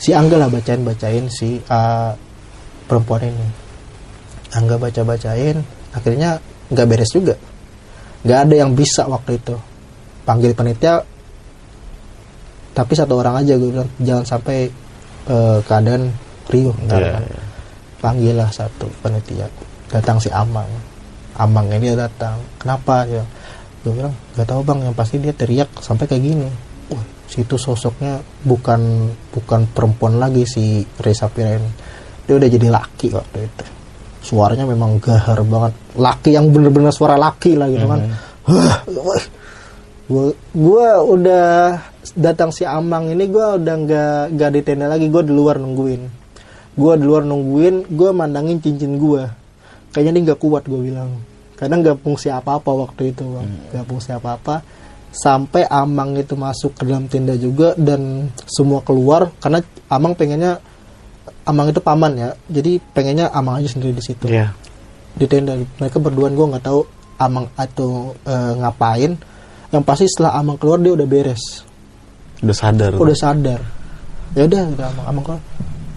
[0.01, 2.17] si Angga lah bacain bacain si uh,
[2.89, 3.47] perempuan ini.
[4.57, 5.61] Angga baca bacain
[5.93, 6.41] akhirnya
[6.73, 7.37] nggak beres juga.
[8.25, 9.55] Nggak ada yang bisa waktu itu.
[10.25, 11.05] Panggil panitia
[12.71, 14.71] tapi satu orang aja gue bilang jangan sampai
[15.27, 16.07] eh, keadaan
[16.49, 17.23] riuh ntar Iya, kan.
[17.27, 17.43] iya.
[17.99, 19.47] panggil lah satu panitia.
[19.91, 20.71] Datang si Amang.
[21.37, 22.39] Amang ini datang.
[22.63, 23.05] Kenapa?
[23.11, 23.27] Ya
[23.85, 24.79] gue bilang nggak tahu bang.
[24.87, 26.49] Yang pasti dia teriak sampai kayak gini
[27.31, 31.63] situ sosoknya bukan bukan perempuan lagi si Reza Piren
[32.31, 33.65] dia udah jadi laki waktu itu.
[34.23, 35.75] Suaranya memang gahar banget.
[35.99, 38.01] Laki yang bener-bener suara laki lah gitu kan.
[40.07, 41.75] Gue gue udah
[42.15, 45.11] datang si Amang ini gue udah nggak nggak di tenda lagi.
[45.11, 46.03] Gue di luar nungguin.
[46.79, 49.27] Gue di luar nungguin gue mandangin cincin gue
[49.91, 51.11] kayaknya dia nggak kuat gue bilang.
[51.59, 53.49] Karena nggak fungsi apa apa waktu itu bang.
[53.75, 54.55] Nggak fungsi apa apa
[55.11, 59.59] sampai Amang itu masuk ke dalam tenda juga dan semua keluar karena
[59.91, 60.63] Amang pengennya
[61.43, 64.27] Amang itu paman ya jadi pengennya Amang aja sendiri di situ.
[64.31, 64.55] Iya.
[65.11, 65.59] di tenda.
[65.59, 66.87] Mereka berdua gue nggak tahu
[67.19, 69.19] Amang atau eh, ngapain.
[69.75, 71.67] Yang pasti setelah Amang keluar dia udah beres.
[72.41, 72.95] Udah sadar.
[72.95, 73.61] Udah sadar.
[74.39, 75.07] Ya udah udah Amang.
[75.11, 75.43] Amang keluar.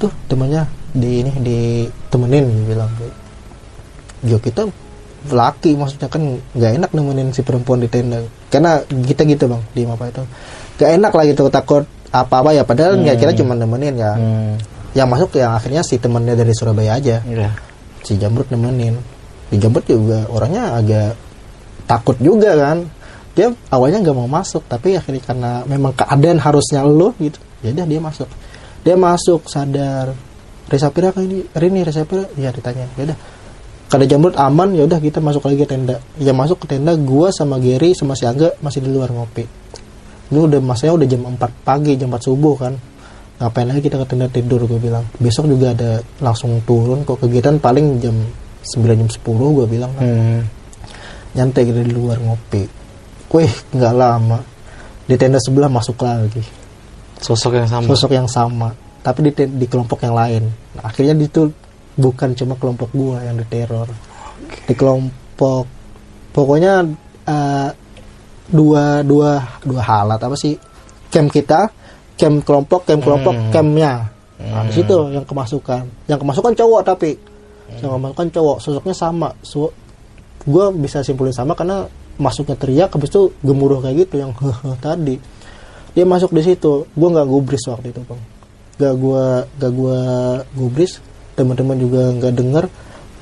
[0.01, 2.89] Tuh temennya di ini ditemenin dia bilang.
[4.25, 4.65] Yo kita
[5.29, 8.19] laki maksudnya kan nggak enak nemenin si perempuan di tenda
[8.53, 10.21] karena kita gitu bang di apa itu.
[10.77, 11.83] Gak enak lah gitu takut
[12.13, 12.61] apa apa ya.
[12.61, 14.13] Padahal nggak kira cuma nemenin ya.
[14.13, 14.61] Hmm,
[14.93, 17.17] yang masuk yang akhirnya si temennya dari Surabaya aja.
[17.25, 17.49] Iya.
[18.05, 18.93] si Jamrut nemenin.
[19.49, 21.17] Si Jamrut juga orangnya agak
[21.89, 22.85] takut juga kan.
[23.33, 27.85] Dia awalnya nggak mau masuk tapi akhirnya karena memang keadaan harusnya lo gitu ya udah
[27.89, 28.29] dia masuk.
[28.85, 30.13] Dia masuk sadar.
[30.69, 31.41] Reza Pira kan ini?
[31.57, 32.29] Rini Reza Pira?
[32.37, 32.85] Ya ditanya.
[32.93, 33.17] Ya udah
[33.93, 34.73] kada Jamrut aman.
[34.73, 36.01] Ya udah kita masuk lagi ke tenda.
[36.17, 39.45] Ya masuk ke tenda gua sama Gary sama si Angga masih di luar ngopi.
[40.33, 42.73] Ini udah masanya udah jam 4 pagi jam 4 subuh kan.
[43.37, 45.05] Ngapain lagi kita ke tenda tidur gue bilang.
[45.21, 47.21] Besok juga ada langsung turun kok.
[47.21, 48.17] Kegiatan paling jam
[48.65, 50.01] 9 jam 10 gue bilang kan.
[50.01, 50.41] Hmm.
[51.33, 52.65] nyantai kita di luar ngopi.
[53.29, 54.41] Wih nggak lama.
[55.05, 56.41] Di tenda sebelah masuk lagi.
[57.21, 57.85] Sosok yang sama.
[57.85, 58.73] Sosok yang sama.
[59.05, 60.49] Tapi di di kelompok yang lain.
[60.79, 61.51] Nah, akhirnya itu
[61.95, 63.89] bukan cuma kelompok gua yang diteror.
[64.65, 65.65] Di kelompok
[66.33, 66.83] pokoknya
[67.25, 67.69] eh,
[68.49, 70.57] dua dua dua halat apa sih?
[71.09, 71.69] Camp kita
[72.17, 73.51] camp kelompok camp kelompok Hmm.
[73.53, 73.93] campnya.
[74.43, 76.09] Nah di situ yang kemasukan.
[76.09, 77.11] Yang kemasukan cowok tapi.
[77.79, 79.29] Yang kemasukan cowok sosoknya sama.
[79.41, 79.71] So,
[80.43, 81.87] gue bisa simpulin sama karena
[82.19, 84.31] masuknya teriak habis itu gemuruh kayak gitu yang
[84.85, 85.15] tadi.
[85.93, 86.85] Dia masuk di situ.
[86.91, 88.21] Gue nggak gubris waktu itu bang.
[88.73, 89.25] Gak gue
[89.61, 89.99] gak gue
[90.57, 90.97] gubris
[91.33, 92.65] teman-teman juga nggak denger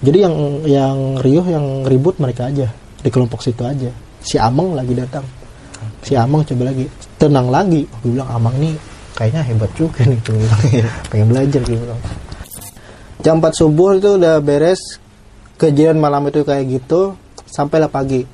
[0.01, 0.36] jadi yang
[0.66, 2.74] yang riuh yang ribut mereka aja.
[3.01, 3.93] Di kelompok situ aja.
[4.26, 5.26] Si Amang lagi datang.
[6.01, 6.89] Si Amang coba lagi
[7.22, 7.86] tenang lagi.
[8.01, 8.74] Gue bilang Amang nih
[9.14, 10.18] kayaknya hebat juga nih.
[10.26, 10.34] Tuh
[11.14, 12.01] pengen belajar gitu bilang.
[13.22, 14.97] Jam 4 subuh itu udah beres.
[15.62, 17.14] Kejadian malam itu kayak gitu.
[17.45, 18.26] Sampailah pagi.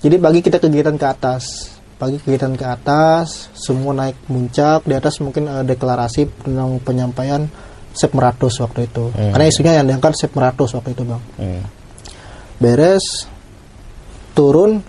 [0.00, 1.76] Jadi pagi kita kegiatan ke atas.
[2.00, 4.88] Pagi kegiatan ke atas semua naik puncak.
[4.88, 7.44] Di atas mungkin eh, deklarasi tentang penyampaian
[7.94, 9.14] Sep Meratus waktu itu.
[9.14, 11.22] Karena isunya yang diangkat Sep Meratus waktu itu bang.
[11.38, 11.62] Hmm.
[12.54, 13.26] beres
[14.34, 14.82] turun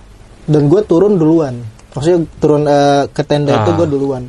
[0.46, 1.62] dan gue turun duluan.
[1.94, 3.78] Maksudnya turun eh, ke tenda itu Ah.
[3.78, 4.24] gue duluan.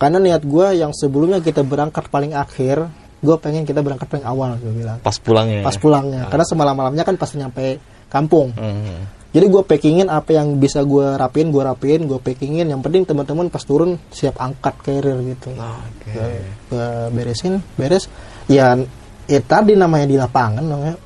[0.00, 2.88] Karena niat gue yang sebelumnya kita berangkat paling akhir
[3.20, 4.98] gue pengen kita berangkat paling awal gue bilang.
[5.04, 5.60] Pas pulangnya.
[5.60, 6.24] pas pulangnya.
[6.32, 7.76] Karena semalam malamnya kan pas nyampe
[8.08, 8.50] kampung.
[8.56, 9.19] Hmm.
[9.30, 12.66] Jadi gue packingin apa yang bisa gue rapiin gue rapiin gue packingin.
[12.66, 15.54] Yang penting teman-teman pas turun siap angkat carrier gitu.
[15.54, 16.42] Oke.
[16.66, 18.10] gue beresin beres.
[18.50, 18.74] Ya
[19.30, 20.98] ya tadi namanya di lapangan namanya.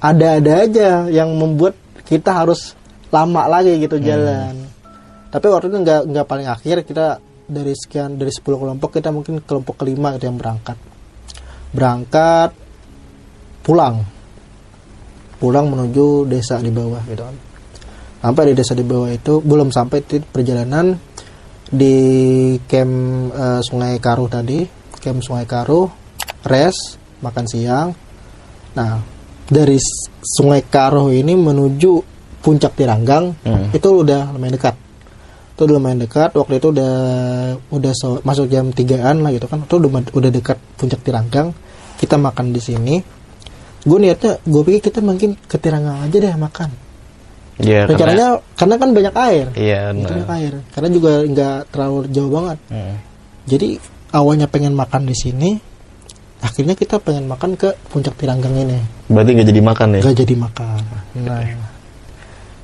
[0.00, 1.76] Ada-ada aja yang membuat
[2.08, 2.72] kita harus
[3.12, 4.56] lama lagi gitu jalan.
[5.28, 9.44] Tapi waktu itu nggak nggak paling akhir kita dari sekian dari 10 kelompok kita mungkin
[9.44, 10.80] kelompok kelima itu yang berangkat.
[11.76, 12.56] Berangkat
[13.60, 14.11] pulang
[15.42, 17.34] pulang menuju desa di bawah gitu kan.
[18.22, 20.94] Sampai di desa di bawah itu belum sampai di perjalanan
[21.66, 21.96] di
[22.62, 22.94] camp
[23.34, 24.62] eh, Sungai Karuh tadi.
[25.02, 25.90] Camp Sungai Karuh
[26.46, 27.88] rest makan siang.
[28.78, 29.02] Nah
[29.42, 29.74] dari
[30.22, 31.92] Sungai Karuh ini menuju
[32.38, 33.74] puncak Tiranggang Hmm.
[33.74, 34.74] itu udah lumayan dekat.
[35.52, 36.92] Itu udah lumayan dekat waktu itu udah
[37.70, 39.66] udah so- masuk jam 3an lah gitu kan.
[39.66, 41.50] Itu udah udah dekat puncak Tiranggang.
[41.98, 42.94] Kita makan di sini
[43.82, 46.70] gue niatnya gue pikir kita mungkin ke Tiranggang aja deh makan
[47.54, 47.84] Iya.
[47.84, 49.80] karena- rencananya karena kan banyak air Iya.
[49.92, 50.08] nah.
[50.08, 52.94] banyak air karena juga nggak terlalu jauh banget Hmm.
[53.44, 53.68] jadi
[54.10, 55.50] awalnya pengen makan di sini
[56.38, 60.00] akhirnya kita pengen makan ke puncak Tiranggang ini Berarti gak jadi makan ya?
[60.00, 60.80] nggak jadi makan
[61.22, 61.40] nah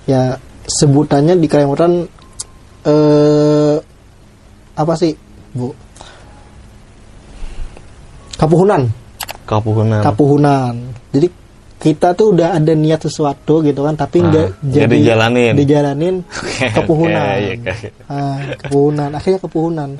[0.04, 0.22] ya
[0.64, 1.92] sebutannya di Kalimantan
[2.84, 3.76] eh
[4.72, 5.12] apa sih
[5.50, 5.74] bu
[8.34, 8.82] kapuhunan
[9.44, 10.00] Kapuhunan.
[10.02, 10.74] kapuhunan
[11.10, 11.28] jadi
[11.78, 15.52] kita tuh udah ada niat sesuatu gitu kan tapi nggak Ah, jadi dijalanin.
[15.54, 16.14] dijalanin
[16.76, 17.88] kepuhunan Oke, iya, oke.
[18.04, 19.90] Ah, kepuhunan akhirnya kepuhunan.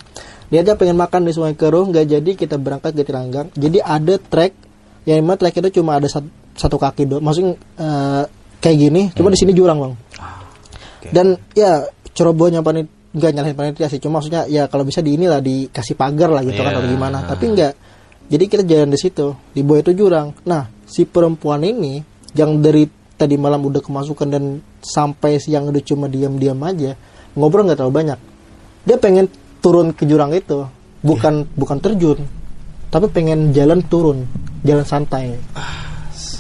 [0.49, 4.17] Dia aja pengen makan di Sungai Keruh nggak jadi kita berangkat ke Tiranggang jadi ada
[4.17, 4.53] trek
[5.05, 7.23] yang memang trek itu cuma ada satu, satu kaki doang.
[7.23, 8.23] Maksudnya eh,
[8.59, 9.95] kayak gini cuma di sini jurang bang.
[11.09, 15.41] Dan ya cerobohnya panitia nggak nyalahin panitia sih cuma maksudnya ya kalau bisa di inilah
[15.41, 16.77] dikasih pagar lah gitu kan Iya.
[16.77, 17.19] atau gimana.
[17.25, 17.73] Tapi nggak
[18.29, 19.27] jadi kita jalan di situ.
[19.49, 20.35] Di bawah itu jurang.
[20.45, 22.01] Nah si perempuan ini
[22.33, 24.45] yang dari tadi malam udah kemasukan dan
[24.81, 26.97] sampai siang udah cuma diam-diam aja
[27.37, 28.19] ngobrol nggak terlalu banyak.
[28.89, 29.29] Dia pengen
[29.61, 30.65] turun ke jurang itu
[31.05, 32.19] bukan bukan terjun
[32.89, 34.25] tapi pengen jalan turun
[34.65, 35.37] jalan santai.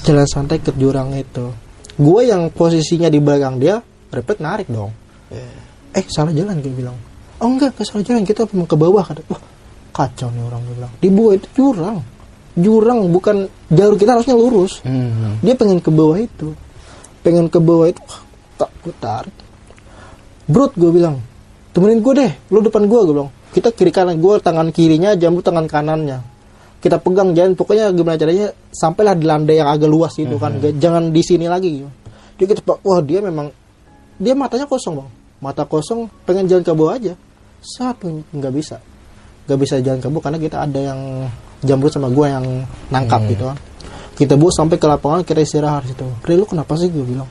[0.08, 1.52] Jalan santai ke jurang itu.
[1.98, 4.94] Gue yang posisinya di belakang dia refleks narik dong.
[5.92, 6.96] Eh salah jalan gue bilang.
[7.38, 9.20] Oh enggak ke salah jalan kita memang ke bawah kata.
[9.28, 9.42] Wah
[9.92, 10.92] kacau nih orang gue bilang.
[10.96, 11.98] Di bawah itu jurang
[12.58, 14.82] jurang bukan jalur kita harusnya lurus.
[14.82, 15.38] Hmm.
[15.40, 16.52] dia pengen ke bawah itu.
[17.22, 18.20] Pengen ke bawah itu wah,
[18.58, 19.36] tak gue tarik
[20.48, 21.20] brut gue bilang
[21.76, 23.30] temenin gue deh lu depan gue gue bilang.
[23.48, 26.20] Kita kiri kanan gue tangan kirinya jambu tangan kanannya.
[26.78, 30.62] Kita pegang jalan pokoknya gimana caranya sampailah di landai yang agak luas itu kan.
[30.62, 31.82] Gak- jangan di sini lagi.
[31.82, 31.90] Gitu.
[32.38, 33.50] dia kita wah dia memang
[34.14, 35.08] dia matanya kosong bang.
[35.42, 37.14] Mata kosong pengen jalan ke bawah aja.
[37.58, 38.78] Satu nggak bisa.
[39.50, 41.00] Nggak bisa jalan ke bawah karena kita ada yang
[41.62, 42.44] jamrut sama gue yang
[42.90, 43.50] nangkap gitu.
[43.50, 43.58] Kan
[44.18, 46.02] kita bawa sampai ke lapangan kita istirahat situ.
[46.26, 46.90] Ri lu kenapa sih?
[46.90, 47.30] gue bilang.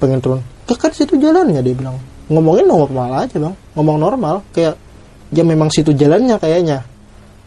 [0.00, 0.40] Pengen turun.
[0.64, 2.00] "Ya kan situ jalannya dia bilang.
[2.32, 3.52] Ngomongin normal aja bang.
[3.76, 4.80] Ngomong normal kayak
[5.28, 6.80] ya memang situ jalannya kayaknya.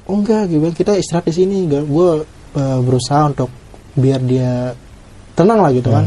[0.06, 0.78] Oh enggak gue bilang.
[0.78, 1.66] Kita istirahat di sini.
[1.66, 2.22] Gue
[2.54, 3.50] uh, berusaha untuk
[3.98, 4.78] biar dia
[5.34, 6.06] tenang lah gitu kan.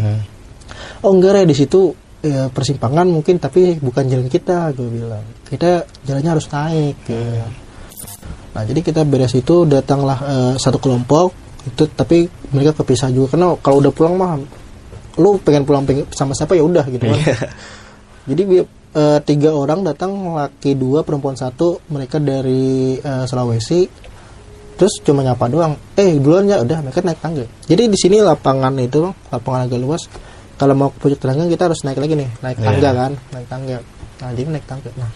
[1.03, 1.91] Oh enggak Re, di situ
[2.23, 5.27] ya, persimpangan mungkin tapi bukan jalan kita gue bilang.
[5.43, 7.19] Kita jalannya harus naik gitu.
[8.51, 11.31] Nah jadi kita beres itu datanglah eh, satu kelompok
[11.61, 13.37] itu tapi mereka kepisah juga.
[13.37, 14.41] Karena kalau udah pulang mah
[15.21, 17.21] lu pengen pulang pengen sama siapa ya udah gitu kan.
[18.31, 23.87] Jadi bi- eh, tiga orang datang laki dua perempuan satu mereka dari eh, Sulawesi.
[24.81, 27.45] Terus cuma nyapa doang eh duluan ya udah mereka naik tangga.
[27.69, 30.09] Jadi di sini lapangan itu lapangan agak luas.
[30.57, 33.77] Kalau mau ke puncak terangga kita harus naik lagi nih naik tangga kan naik tangga.
[34.25, 34.91] Nah jadi naik tangga.
[34.97, 35.11] Nah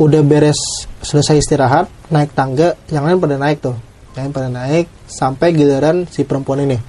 [0.00, 3.76] udah beres selesai istirahat naik tangga yang lain pada naik tuh
[4.16, 6.80] yang lain pada naik sampai giliran si perempuan ini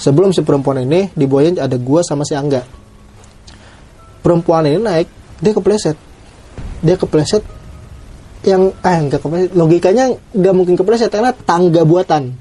[0.00, 2.64] sebelum si perempuan ini di buaya ada gua sama si Angga
[4.24, 5.08] perempuan ini naik
[5.44, 5.96] dia kepleset
[6.80, 7.44] dia kepleset
[8.48, 12.32] yang eh enggak kepleset logikanya nggak mungkin kepleset karena tangga buatan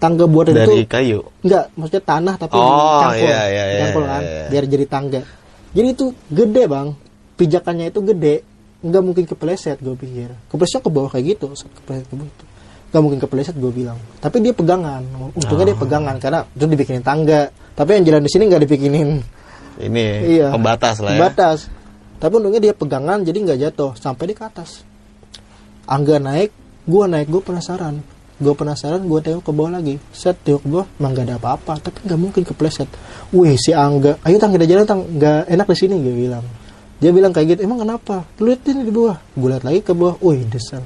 [0.00, 1.20] tangga buatan itu Dari kayu.
[1.44, 3.28] Enggak, maksudnya tanah tapi Oh, dicangkul.
[3.28, 4.46] iya, iya, iya, Dicangkul kan, iya, iya.
[4.48, 5.20] biar jadi tangga.
[5.76, 6.88] Jadi itu gede bang,
[7.36, 8.34] pijakannya itu gede,
[8.80, 10.32] nggak mungkin kepleset gue pikir.
[10.48, 12.44] Keplesetnya ke bawah kayak gitu, set kepleset ke bawah itu.
[12.90, 13.98] Nggak mungkin kepleset gue bilang.
[14.18, 15.02] Tapi dia pegangan,
[15.36, 15.82] untungnya dia Oh.
[15.84, 17.52] pegangan karena itu dibikinin tangga.
[17.76, 19.08] Tapi yang jalan di sini nggak dibikinin
[19.80, 20.06] Ini
[20.36, 20.48] Iya.
[20.52, 21.20] pembatas lah ya.
[21.24, 21.70] batas.
[22.20, 24.84] Tapi untungnya dia pegangan jadi nggak jatuh sampai di ke atas.
[25.88, 26.52] Angga naik,
[26.84, 28.00] gua naik, gue penasaran.
[28.40, 29.96] Gue penasaran, gue tengok ke bawah lagi.
[30.12, 31.72] Set tengok ke bawah, emang gak ada apa-apa.
[31.80, 32.88] Tapi nggak mungkin kepleset.
[33.32, 36.44] Wih si Angga, ayo tang kita jalan tang, nggak enak di sini gue bilang.
[37.00, 38.28] Dia bilang kayak gitu, emang kenapa?
[38.36, 39.16] Lihat ini di bawah.
[39.32, 40.84] Gue lihat lagi ke bawah, wih desang.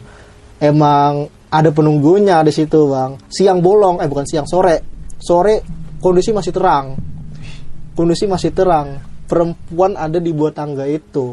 [0.62, 3.18] Emang ada penunggunya di situ bang.
[3.26, 4.78] Siang bolong, eh bukan siang sore.
[5.18, 5.60] Sore
[6.04, 6.86] kondisi masih terang
[7.96, 11.32] kondisi masih terang perempuan ada di bawah tangga itu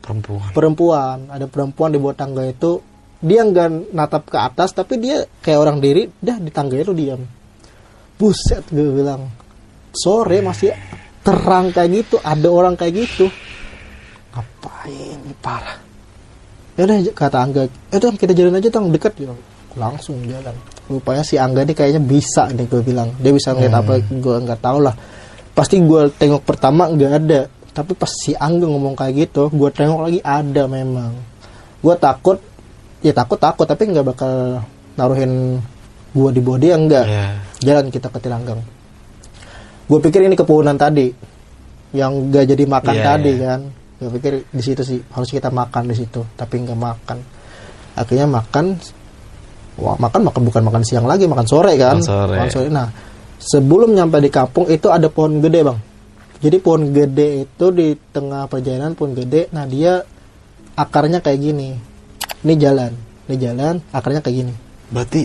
[0.00, 0.48] Perempuan.
[0.56, 2.80] perempuan ada perempuan di bawah tangga itu
[3.20, 7.20] dia nggak natap ke atas tapi dia kayak orang diri dah di tangga itu diam
[8.16, 9.28] buset gue bilang
[9.92, 10.72] sore masih
[11.20, 13.28] terang kayak gitu ada orang kayak gitu
[15.44, 15.76] parah.
[16.74, 19.28] Ya udah kata Angga eh tuh kita jalan aja tang dekat ya
[19.76, 20.56] langsung jalan.
[20.88, 23.12] Rupanya si Angga ini kayaknya bisa nih gue bilang.
[23.20, 24.96] Dia bisa ngeliat apa gue nggak tahu lah.
[25.52, 27.40] Pasti gue tengok pertama nggak ada.
[27.76, 31.12] Tapi pas si Angga ngomong kayak gitu gue tengok lagi ada memang.
[31.84, 32.40] Gue takut
[33.04, 34.64] ya takut takut tapi nggak bakal
[34.96, 35.60] naruhin
[36.14, 37.26] gue di bawah dia enggak Iya.
[37.60, 38.62] jalan kita ke Tiranggang
[39.84, 41.10] gue pikir ini kepunan tadi
[41.92, 43.44] yang gak jadi makan Iya, tadi iya.
[43.44, 43.60] kan
[43.94, 47.18] gue pikir di situ sih harus kita makan di situ tapi nggak makan
[47.94, 48.74] akhirnya makan
[49.78, 52.68] wah makan makan bukan makan siang lagi makan sore kan Makan sore.
[52.68, 52.90] nah
[53.38, 55.78] sebelum nyampe di kampung itu ada pohon gede bang
[56.42, 60.02] jadi pohon gede itu di tengah perjalanan pohon gede nah dia
[60.74, 61.70] akarnya kayak gini
[62.42, 62.90] ini jalan
[63.30, 65.22] ini jalan akarnya kayak gini Berarti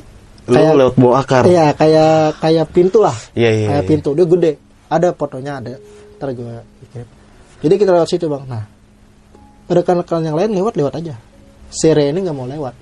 [0.49, 1.43] lu Kayak- lewat bawah akar.
[1.45, 3.13] Iya, kayak kayak pintu lah.
[3.37, 3.89] Iya, iya, Kayak iya.
[3.91, 4.09] pintu.
[4.17, 4.51] Dia gede.
[4.89, 5.77] Ada fotonya ada.
[6.17, 6.53] Ntar gue.
[7.59, 8.43] Jadi kita lewat situ bang.
[8.47, 8.63] Nah,
[9.67, 11.15] rekan-rekan yang lain lewat lewat aja.
[11.69, 12.73] Sere ini nggak mau lewat.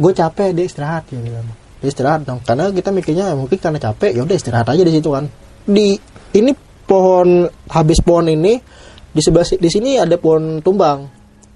[0.00, 1.46] Gue capek dia istirahat ya bilang.
[1.84, 2.40] Dia istirahat dong.
[2.42, 5.28] Karena kita mikirnya ya mungkin karena capek ya udah istirahat aja di situ kan.
[5.68, 5.94] Di
[6.34, 6.52] ini
[6.88, 8.56] pohon habis pohon ini
[9.12, 11.04] di sebelah di sini ada pohon tumbang.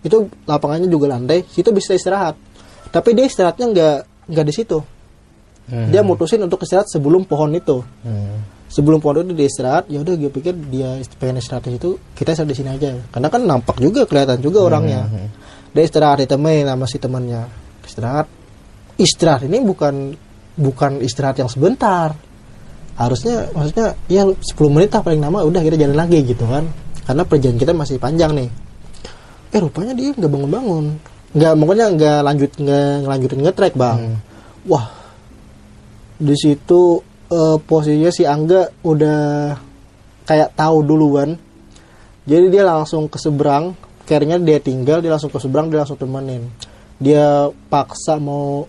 [0.04, 1.42] Itu lapangannya juga landai.
[1.48, 2.36] Situ bisa istirahat.
[2.92, 3.96] Tapi dia istirahatnya nggak
[4.30, 4.78] nggak di situ
[5.66, 5.90] Hmm.
[5.90, 8.38] dia mutusin untuk istirahat sebelum pohon itu Hmm.
[8.66, 12.34] Sebelum pohon itu dia istirahat ya udah gue pikir dia pengen istirahat di situ kita
[12.34, 12.90] istirahat di sini aja.
[13.10, 15.06] Karena kan nampak juga kelihatan juga orangnya.
[15.70, 17.42] dia istirahat ditemenin sama si temannya.
[17.86, 18.26] Istirahat.
[18.96, 20.16] Istirahat ini bukan
[20.56, 22.16] bukan istirahat yang sebentar.
[22.96, 24.40] Harusnya maksudnya ya 10
[24.72, 26.64] menit lah paling lama udah kita jalan lagi gitu kan.
[27.04, 28.48] Karena perjalanan kita masih panjang nih.
[29.52, 30.84] Eh rupanya dia nggak bangun-bangun.
[31.36, 34.00] Nggak pokoknya nggak lanjut nggak ngelanjutin ngetrek bang.
[34.66, 34.86] Wah.
[36.16, 39.20] Di situ eh, posisinya si Angga udah
[40.26, 41.38] kayak tahu duluan
[42.26, 46.46] jadi dia langsung ke seberang akhirnya dia tinggal dia langsung ke seberang dia langsung temenin
[46.98, 48.66] dia paksa mau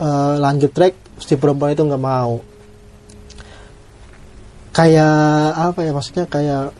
[0.00, 2.40] eh, lanjut trek si perempuan itu nggak mau
[4.74, 6.74] kayak apa ya maksudnya kayak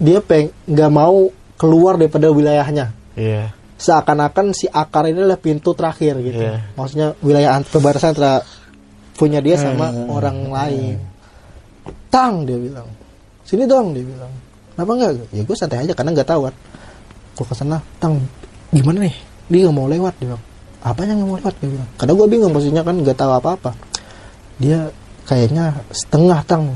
[0.00, 1.28] dia peng nggak mau
[1.58, 3.50] keluar daripada wilayahnya Iya.
[3.74, 6.38] seakan-akan si akar ini adalah pintu terakhir gitu.
[6.38, 6.70] Iya.
[6.78, 8.46] Maksudnya wilayah perbatasan antara
[9.18, 10.96] punya dia sama orang lain.
[12.08, 12.86] Tang dia bilang.
[13.42, 14.30] Sini dong dia bilang.
[14.72, 15.10] Kenapa enggak?
[15.34, 16.54] Ya gue santai aja karena nggak tahu kan.
[17.34, 18.22] Gue ke sana, Tang,
[18.70, 19.14] gimana nih?
[19.50, 20.44] Dia nggak mau lewat dia bilang.
[20.86, 21.88] Apanya nggak mau lewat dia bilang.
[21.98, 23.70] Karena gue bingung posisinya kan nggak tahu apa-apa.
[24.62, 24.78] Dia
[25.26, 26.70] kayaknya setengah tang,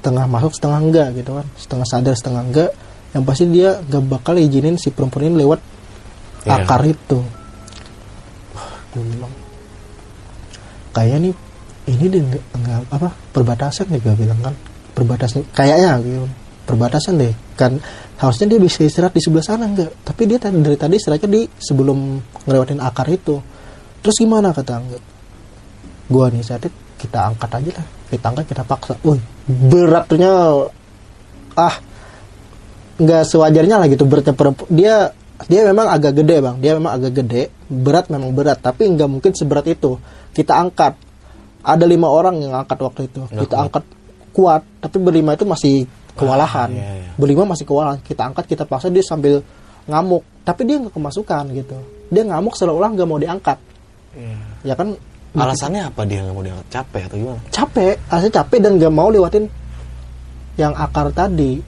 [0.00, 2.70] setengah masuk setengah enggak gitu kan, setengah sadar setengah enggak.
[3.12, 5.60] Yang pasti dia nggak bakal izinin si perempuan ini lewat
[6.44, 6.60] Iya.
[6.60, 7.18] akar itu
[8.92, 9.32] gue bilang
[10.92, 11.34] kayak nih
[11.84, 14.54] ini deh nggak nggak apa perbatasan gue bilang kan?
[14.94, 16.24] Perbatasan kayaknya gitu
[16.64, 17.34] perbatasan deh.
[17.54, 17.78] Kan
[18.16, 21.42] harusnya dia bisa istirahat di sebelah sana enggak tapi dia tadi dari tadi istirahatnya di
[21.60, 21.98] sebelum
[22.48, 23.36] ngelewatin akar itu.
[24.00, 25.02] Terus gimana kata enggak
[26.08, 27.86] gua nih saat kita angkat aja lah.
[28.08, 28.94] Kita angkat kita paksa.
[29.04, 30.32] Woi beratnya
[31.54, 31.74] ah
[32.94, 34.32] nggak sewajarnya lah gitu beratnya
[34.70, 34.94] dia
[35.50, 36.56] dia memang agak gede bang.
[36.62, 37.50] Dia memang agak gede.
[37.68, 39.98] Berat memang berat tapi nggak mungkin seberat itu.
[40.30, 40.94] Kita angkat
[41.64, 43.24] ada lima orang yang angkat waktu itu.
[43.32, 43.84] Kita angkat
[44.36, 46.68] kuat tapi berlima itu masih kewalahan.
[46.70, 47.10] Iya, iya.
[47.16, 47.98] berlima masih kewalahan.
[48.04, 49.40] Kita angkat kita paksa dia sambil
[49.88, 50.22] ngamuk.
[50.44, 51.76] Tapi dia nggak kemasukan gitu.
[52.12, 53.58] Dia ngamuk seolah-olah nggak mau diangkat.
[54.62, 54.94] Ya kan?
[55.34, 56.66] Alasannya apa dia nggak mau diangkat?
[56.70, 57.40] Capek atau gimana?
[57.50, 57.94] capek.
[58.06, 59.44] Asli capek dan nggak mau lewatin
[60.60, 61.58] yang akar tadi.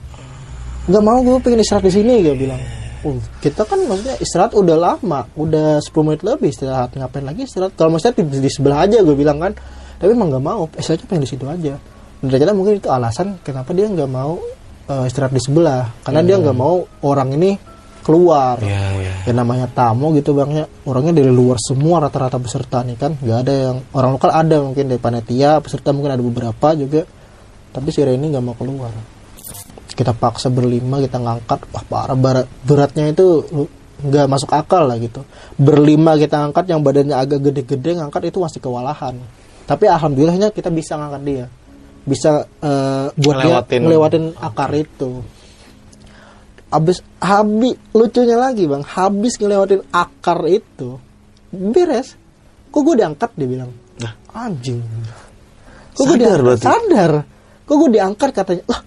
[0.87, 2.61] Nggak mau gue pengen istirahat di sini gue bilang.
[3.03, 5.27] Uh, kita kan maksudnya istirahat udah lama.
[5.35, 6.95] Udah 10 menit lebih istirahat.
[6.95, 7.75] Ngapain lagi istirahat?
[7.75, 9.51] Kalau istirahat di, di sebelah aja gue bilang kan
[9.97, 11.73] tapi emang nggak mau istirahatnya pengen di situ aja.
[12.21, 14.37] Dan ternyata mungkin itu alasan kenapa dia nggak mau
[14.89, 15.89] eh, istirahat di sebelah.
[16.05, 17.51] Karena dia nggak mau orang ini
[18.05, 18.61] keluar.
[18.61, 19.13] Iya, iya.
[19.27, 20.65] ya namanya tamu gitu bang ya.
[20.85, 23.17] Orangnya dari luar semua rata-rata peserta nih kan.
[23.17, 27.01] Nggak ada yang orang lokal ada mungkin dari panitia peserta mungkin ada beberapa juga.
[27.73, 28.93] Tapi si Reni nggak mau keluar.
[29.97, 31.73] Kita paksa berlima kita ngangkat.
[31.73, 33.49] Wah parah berat, beratnya itu
[33.97, 35.25] nggak masuk akal lah gitu.
[35.57, 39.17] Berlima kita ngangkat yang badannya agak gede-gede ngangkat itu masih kewalahan
[39.67, 41.45] tapi alhamdulillahnya kita bisa ngangkat dia.
[42.07, 43.79] Bisa eh, buat Ngelewatin.
[43.83, 44.23] dia ngelewatin.
[44.39, 45.11] akar itu.
[46.71, 48.79] Habis habis lucunya lagi bang.
[48.87, 51.03] Habis ngelewatin akar itu
[51.51, 52.15] beres.
[52.71, 53.71] Kok gue diangkat dia bilang.
[53.99, 54.15] Nah.
[54.31, 54.79] anjing.
[55.99, 56.43] Kok gue diangkat?
[56.47, 56.63] berarti?
[56.63, 57.11] sadar.
[57.67, 58.63] Kok gue diangkat katanya.
[58.71, 58.81] Lah.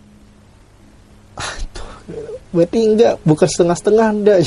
[2.57, 3.14] Berarti enggak.
[3.28, 4.39] Bukan setengah-setengah enggak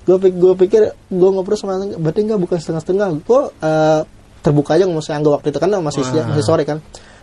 [0.00, 0.82] gue pikir gue pikir
[1.12, 3.06] gue ngobrol sama berarti enggak bukan setengah-setengah.
[3.26, 4.02] Gue eh,
[4.40, 6.80] terbuka aja ngomong sama Angga waktu itu kan masih masih sore kan.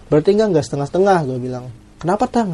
[0.07, 1.65] Berarti enggak enggak setengah-setengah gue bilang.
[1.97, 2.53] Kenapa tang?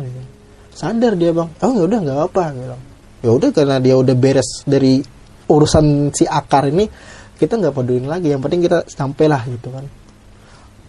[0.73, 1.49] Sadar dia bang.
[1.61, 2.81] Oh ya udah nggak apa dia bilang.
[3.23, 5.03] Ya udah karena dia udah beres dari
[5.47, 6.89] urusan si akar ini
[7.37, 8.33] kita nggak pedulin lagi.
[8.33, 9.85] Yang penting kita sampailah gitu kan.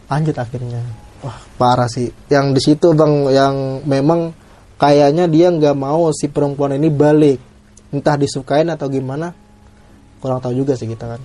[0.09, 0.81] Lanjut akhirnya.
[1.21, 2.09] Wah parah sih.
[2.33, 3.55] Yang di situ bang yang
[3.85, 4.33] memang
[4.81, 7.39] kayaknya dia nggak mau si perempuan ini balik.
[7.93, 9.35] Entah disukain atau gimana
[10.25, 11.21] kurang tahu juga sih kita kan.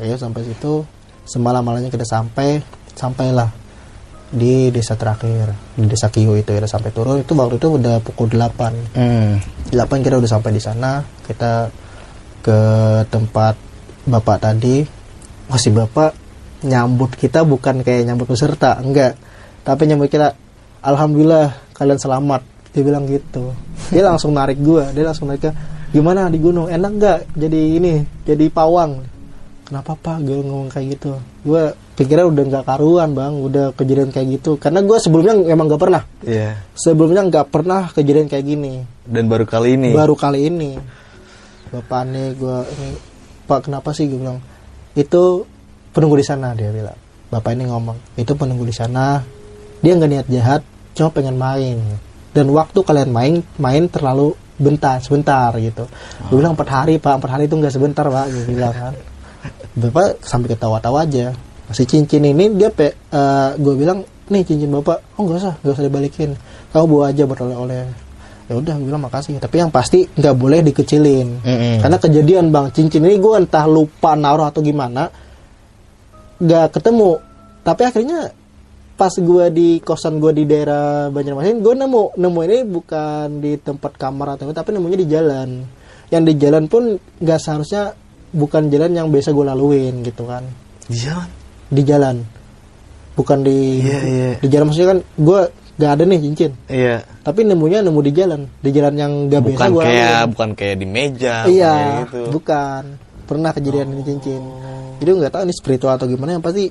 [0.00, 0.86] Ayo sampai situ
[1.28, 2.64] semalam malamnya kita sampai
[2.96, 3.52] sampailah
[4.28, 7.20] di desa terakhir di desa Kiyo itu ya sampai turun.
[7.20, 9.40] Itu waktu itu udah pukul 8 Hmm.
[9.72, 11.04] 8 kita udah sampai di sana.
[11.24, 11.68] Kita
[12.40, 12.58] ke
[13.08, 13.54] tempat
[14.08, 14.84] bapak tadi.
[15.48, 16.12] Masih bapak
[16.64, 19.16] nyambut kita bukan kayak nyambut peserta enggak.
[19.64, 20.36] Tapi nyambut kita
[20.84, 22.44] alhamdulillah kalian selamat.
[22.72, 23.56] Dia bilang gitu.
[23.88, 24.92] Dia langsung narik gua.
[24.92, 25.48] Dia langsung narik
[25.88, 26.68] gimana di gunung?
[26.68, 27.94] Enak nggak jadi ini
[28.28, 29.17] jadi pawang
[29.68, 31.20] kenapa pak gue ngomong kayak gitu?
[31.44, 33.36] Gue pikirnya udah nggak karuan bang.
[33.36, 34.56] Udah kejadian kayak gitu.
[34.56, 36.02] Karena gue sebelumnya emang nggak pernah.
[36.24, 36.56] Iya.
[36.72, 38.80] sebelumnya nggak pernah kejadian kayak gini.
[39.04, 39.92] Dan baru kali ini.
[39.92, 40.80] baru kali ini.
[41.68, 42.88] Bapak nih gue ini
[43.44, 44.08] pak kenapa sih?
[44.08, 44.40] Gue bilang
[44.96, 45.44] itu
[45.92, 46.96] penunggu di sana dia bilang.
[47.28, 49.20] Bapak ini ngomong itu penunggu di sana.
[49.84, 50.62] Dia nggak niat jahat
[50.96, 51.76] cuma pengen main.
[52.32, 55.84] Dan waktu kalian main main terlalu bentar sebentar gitu.
[56.32, 57.20] Gue bilang empat hari pak.
[57.20, 58.96] Empat hari itu nggak sebentar pak gue bilang kan
[59.78, 61.34] bapak sampai ketawa-tawa aja.
[61.68, 62.96] Masih cincin ini dia pe
[63.56, 65.20] gue bilang nih cincin bapak.
[65.20, 66.30] Oh nggak usah nggak usah dibalikin.
[66.72, 68.08] Kamu bawa aja buat oleh-oleh
[68.48, 69.36] ya udah gue bilang makasih.
[69.36, 71.44] Tapi yang pasti nggak boleh dikecilin.
[71.44, 71.84] Mm-mm.
[71.84, 75.12] karena kejadian bang cincin ini gue entah lupa naruh atau gimana
[76.40, 77.20] nggak ketemu.
[77.60, 78.32] Tapi akhirnya
[78.98, 82.16] pas gue di kosan gue di daerah Banjarmasin gue nemu.
[82.16, 85.48] Nemu ini bukan di tempat kamar atau apa, tapi nemunya di jalan.
[86.08, 87.92] Yang di jalan pun nggak seharusnya
[88.30, 90.44] bukan jalan yang biasa gue laluin gitu kan
[90.86, 91.28] Di jalan.
[91.68, 92.16] di jalan
[93.12, 94.30] bukan di Iya, iya.
[94.38, 95.40] di jalan maksudnya kan gue
[95.78, 96.96] nggak ada nih cincin Iya.
[97.22, 100.86] tapi nemunya nemu di jalan di jalan yang biasa Bukan gue kayak bukan kayak di
[100.86, 101.34] meja.
[101.46, 102.30] iya gitu.
[102.30, 102.82] bukan
[103.24, 104.42] pernah kejadian ini cincin
[104.98, 106.66] jadi nggak tahu ini spiritual atau gimana yang pasti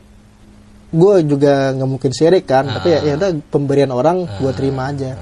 [0.87, 5.15] gue juga nggak mungkin syirik kan tapi ya, ya pemberian orang gue terima aja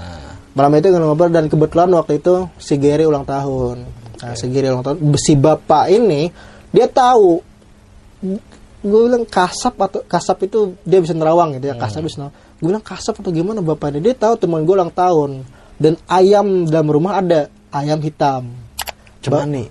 [0.53, 3.81] malam itu ngobrol dan kebetulan waktu itu si Gary ulang tahun
[4.17, 6.29] nah Gary ulang tahun si bapak ini
[6.69, 7.39] dia tahu
[8.81, 12.35] gue bilang kasap atau kasap itu dia bisa nerawang gitu ya kasap bisa nerawang.
[12.55, 15.41] gue bilang kasap atau gimana bapak ini dia tahu teman gue ulang tahun
[15.75, 18.53] dan ayam dalam rumah ada ayam hitam
[19.19, 19.65] Cemani.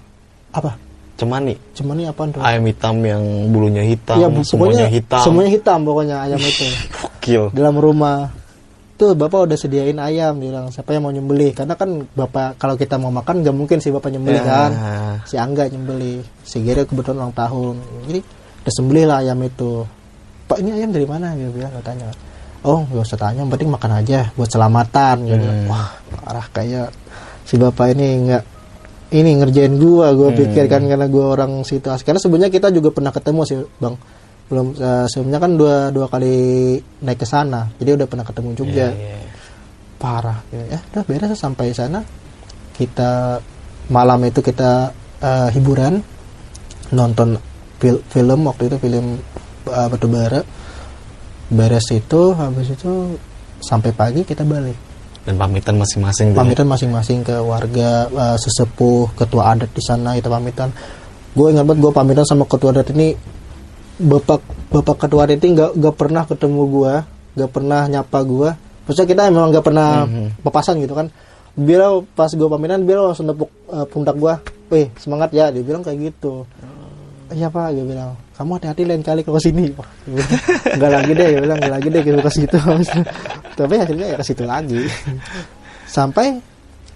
[0.50, 0.74] apa
[1.14, 1.54] Cemani.
[1.72, 5.22] cuman ini apaan tuh Ayam hitam yang bulunya hitam, bu- semuanya hitam.
[5.22, 6.66] semuanya hitam pokoknya ayam itu
[7.22, 7.54] Gokil.
[7.54, 8.34] dalam rumah
[9.04, 11.52] tuh bapak udah sediain ayam bilang siapa yang mau nyembelih?
[11.52, 14.48] Karena kan bapak kalau kita mau makan nggak mungkin si bapak nyembelih Ya.
[14.48, 14.70] kan?
[15.28, 17.74] Si Angga nyembelih si Gere kebetulan ulang tahun.
[18.08, 18.20] Jadi
[18.64, 19.84] udah sembelih lah ayam itu.
[20.44, 21.36] Pak ini ayam dari mana?
[21.36, 22.08] Dia bilang katanya
[22.64, 25.68] oh gak usah tanya yang penting makan aja buat selamatan gitu Hmm.
[25.68, 26.88] wah parah kayak
[27.44, 28.42] si bapak ini nggak
[29.12, 30.38] ini ngerjain gua gua Hmm.
[30.40, 31.84] pikir kan karena gua orang situ.
[32.00, 33.94] Karena sebenarnya kita juga pernah ketemu sih bang
[34.44, 36.34] belum eh, sebelumnya kan dua dua kali
[37.00, 39.18] naik ke sana jadi udah pernah ketemu juga Iya, iya.
[39.96, 42.04] parah ya ya udah beres sampai sana
[42.72, 43.40] kita
[43.88, 46.00] malam itu kita eh, hiburan
[46.90, 47.40] nonton
[47.76, 49.16] fil- film waktu itu film
[49.66, 50.44] uh, batubara
[51.48, 53.16] beres itu habis itu
[53.60, 54.76] sampai pagi kita balik
[55.24, 56.32] Dan pamitan masing-masing.
[56.32, 56.36] ya?
[56.36, 60.68] pamitan masing-masing ke warga eh, sesepuh ketua adat di sana itu pamitan
[61.32, 63.16] gue ingat banget gue pamitan sama ketua adat ini
[63.98, 64.42] bapak
[64.74, 66.94] bapak ketua ini nggak nggak pernah ketemu gue
[67.34, 68.50] nggak pernah nyapa gue
[68.84, 69.88] maksudnya kita memang nggak pernah
[70.44, 71.08] papasan gitu kan.
[71.54, 74.34] Beliau pas gue pamitan beliau langsung tepuk eh, pundak gue
[74.74, 76.42] weh semangat ya dia bilang kayak gitu.
[77.30, 79.70] Iya pak dia bilang kamu hati-hati lain kali kalau sini
[80.74, 82.58] nggak lagi deh dia bilang nggak lagi deh ke situ.
[83.58, 84.82] Tapi hasilnya ya ke situ lagi.
[85.86, 86.42] Sampai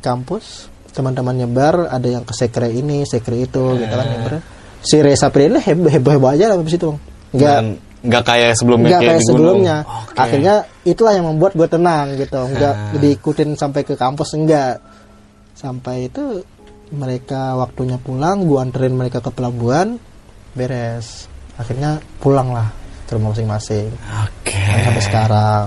[0.03, 5.29] kampus teman-teman nyebar ada yang ke sekre ini sekre itu gitu kan nyebar si Reza
[5.29, 6.99] Prilly heboh heboh heboh aja lah habis itu bang.
[7.35, 7.67] Nggak Dan
[7.99, 9.77] nggak kayak sebelumnya nggak kayak sebelumnya.
[9.83, 10.15] Oke.
[10.17, 10.55] akhirnya
[10.87, 12.41] itulah yang membuat gue tenang gitu.
[12.47, 12.95] Nggak Ah.
[12.95, 14.79] diikutin sampai ke kampus enggak
[15.53, 16.43] sampai itu
[16.89, 19.99] mereka waktunya pulang gue anterin mereka ke pelabuhan
[20.55, 21.27] beres.
[21.59, 22.71] Akhirnya pulang lah
[23.05, 23.91] ke rumah masing-masing.
[24.25, 24.55] Oke.
[24.57, 25.67] Dan sampai sekarang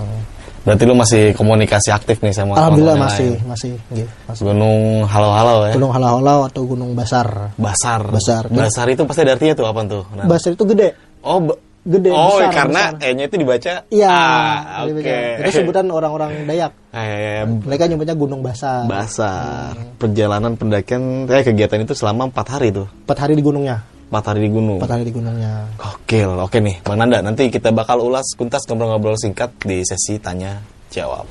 [0.62, 3.44] Berarti lu masih komunikasi aktif nih sama alhamdulillah teman-teman masih lain.
[3.44, 5.72] masih gitu, masih Gunung halo-halo ya.
[5.74, 8.06] gunung halau-halau atau gunung basar Basar.
[8.06, 8.46] Basar.
[8.46, 10.02] Basar itu pasti ada artinya tuh apa tuh?
[10.14, 10.24] Nah.
[10.24, 10.88] basar itu gede
[11.20, 11.38] Oh,
[11.82, 12.94] Gede, Oh, besar, karena.
[12.96, 14.94] E-nya itu dibaca iya Ah, oke.
[14.94, 15.42] begitu.
[15.42, 19.74] itu sebutan orang-orang Dayak Eh, mereka nyebutnya gunung basar Basar.
[19.98, 22.86] Perjalanan pendakian eh kegiatan itu selama empat hari tuh.
[23.02, 23.82] empat hari di gunungnya
[24.12, 24.76] Empat hari di gunung.
[24.76, 26.36] empat hari di gunungnya Gokil.
[26.44, 30.60] Oke nih, Bang Nanda, nanti kita bakal ulas kuntas ngobrol-ngobrol singkat di sesi tanya
[30.92, 31.24] jawab.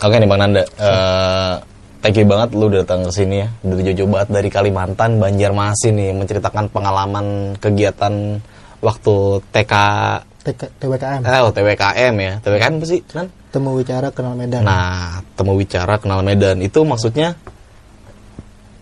[0.00, 1.54] Oke nih Bang Nanda, Eh,
[2.00, 6.00] thank you banget lu udah datang ke sini ya dari jauh-jauh banget dari Kalimantan, Banjarmasin
[6.00, 8.40] nih menceritakan pengalaman kegiatan
[8.80, 9.14] waktu
[9.52, 9.72] TK
[10.42, 12.32] TWKM eh, oh, TWKM ya.
[12.42, 13.00] TWKM apa sih?
[13.04, 13.26] Kan?
[13.48, 17.36] temu bicara kenal medan Nah, temu bicara kenal Medan itu maksudnya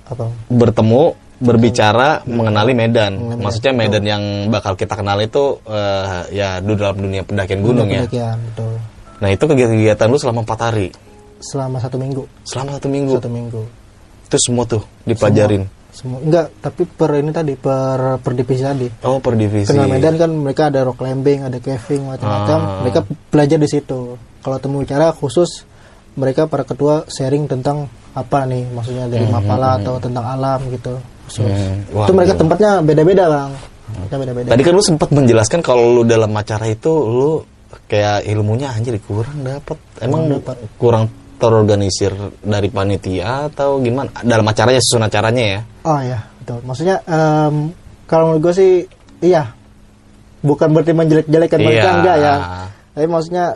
[0.07, 1.03] apa bertemu
[1.41, 3.17] berbicara mengenali Medan.
[3.17, 7.89] Mengenali Maksudnya Medan yang bakal kita kenal itu eh, ya di dalam dunia pendakian gunung
[7.89, 8.05] ya.
[8.05, 8.75] pendakian betul
[9.21, 10.89] Nah, itu kegiatan-kegiatan lu selama empat hari.
[11.41, 13.15] selama satu minggu Selama satu minggu.
[13.17, 13.63] satu minggu
[14.25, 15.65] Itu semua tuh dipelajarin.
[15.65, 18.89] semua enggak tapi per ini tadi per per divisi tadi.
[19.05, 19.71] Oh, per divisi.
[19.71, 22.59] kenal medan kan mereka ada rock climbing ada caving macam-macam.
[22.59, 22.79] Ah.
[22.87, 24.17] mereka belajar di situ.
[24.41, 25.67] Kalau temu bicara khusus
[26.15, 30.99] mereka para ketua sharing tentang apa nih maksudnya dari mapala atau tentang alam gitu.
[31.31, 31.47] Khusus.
[31.47, 32.41] Hmm, wah, itu mereka gila.
[32.43, 33.51] tempatnya beda-beda bang.
[33.91, 34.49] Tempatnya beda-beda.
[34.55, 37.33] Tadi kan lu sempat menjelaskan kalau lu dalam acara itu lu
[37.87, 39.79] kayak ilmunya anjir kurang dapat.
[40.03, 40.27] Emang
[40.79, 41.11] kurang
[41.41, 42.13] terorganisir
[42.45, 44.13] dari panitia atau gimana?
[44.21, 45.61] Dalam acaranya susun acaranya ya.
[45.89, 46.61] Oh ya, betul.
[46.63, 47.73] Maksudnya em,
[48.05, 48.73] kalau menurut gue sih
[49.25, 49.57] iya.
[50.41, 51.97] Bukan berarti menjelek-jelekan mereka Iya.
[52.01, 52.35] enggak ya.
[52.93, 53.47] Tapi maksudnya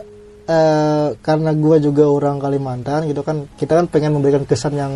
[0.45, 4.93] eh, karena gue juga orang Kalimantan gitu kan, kita kan pengen memberikan kesan yang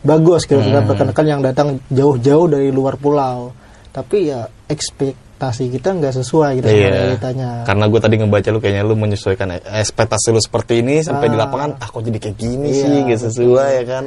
[0.00, 0.72] bagus gitu Hmm.
[0.72, 3.52] terhadap rekan-rekan yang datang jauh-jauh dari luar pulau.
[3.92, 4.48] Tapi ya
[5.36, 6.88] ekspektasi kita nggak sesuai gitu sama Iya.
[6.90, 7.50] realitanya.
[7.62, 11.44] Karena gue tadi ngebaca lu kayaknya lu menyesuaikan ekspektasi lu seperti ini sampai di Ah.
[11.44, 14.04] lapangan ah kok jadi kayak gini Iya, sih gak sesuai ya kan.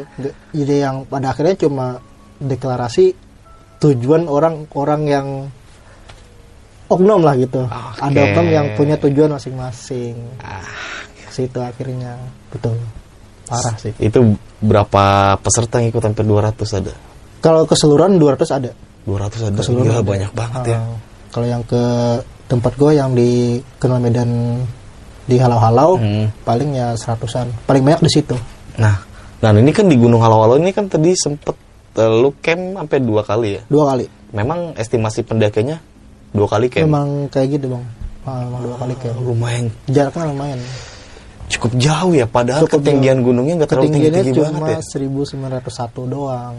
[0.49, 2.01] Jadi yang pada akhirnya cuma
[2.41, 3.13] deklarasi
[3.77, 5.27] tujuan orang-orang yang
[6.89, 7.61] oknum lah gitu.
[7.61, 8.01] Oke.
[8.01, 10.17] Ada oknum yang punya tujuan masing-masing.
[10.41, 10.65] Ah,
[11.29, 12.17] Situ akhirnya
[12.49, 12.73] betul.
[13.45, 13.93] Parah sih.
[13.97, 16.93] itu berapa peserta yang ikut hampir 200 ada?
[17.39, 18.73] Kalau keseluruhan 200 ada.
[19.05, 19.57] 200 ada.
[19.57, 20.05] Keseluruhan Gila ada.
[20.05, 20.79] banyak banget ya.
[21.29, 21.83] Kalau yang ke
[22.45, 24.61] tempat gue yang di kenal medan
[25.29, 26.33] di halau-halau Hmm.
[26.41, 27.45] paling ya seratusan.
[27.69, 28.33] Paling banyak di situ.
[28.81, 28.97] Nah,
[29.37, 31.53] nah ini kan di Gunung Halo-Halo ini kan tadi sempet
[31.93, 33.61] eh, lu camp sampai dua kali ya.
[33.69, 34.09] Dua kali.
[34.33, 35.77] Memang estimasi pendakinya
[36.33, 36.89] dua kali camp.
[36.89, 37.85] Memang kayak gitu bang.
[38.25, 39.15] Ah, memang dua kali kayak.
[39.21, 40.59] Lumayan Jaraknya lumayan.
[41.49, 42.29] cukup jauh ya.
[42.29, 44.81] Padahal Cukup ketinggian gunungnya nggak terlalu Ketinggiannya tinggi-tinggi banget cuma ya.
[44.85, 46.55] 1901 doang.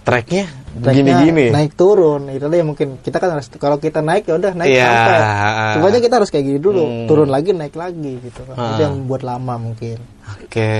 [0.00, 0.48] Treknya
[0.80, 1.52] gini-gini.
[1.52, 2.30] Naik turun.
[2.30, 4.88] Itu dia mungkin kita kan harus kalau kita naik ya udah naik Iya.
[4.88, 5.88] sampai.
[5.90, 7.04] Aja kita harus kayak gini dulu, Hmm.
[7.04, 8.56] turun lagi naik lagi gitu kan.
[8.56, 8.68] Ah.
[8.74, 10.00] Itu yang buat lama mungkin.
[10.40, 10.72] Oke.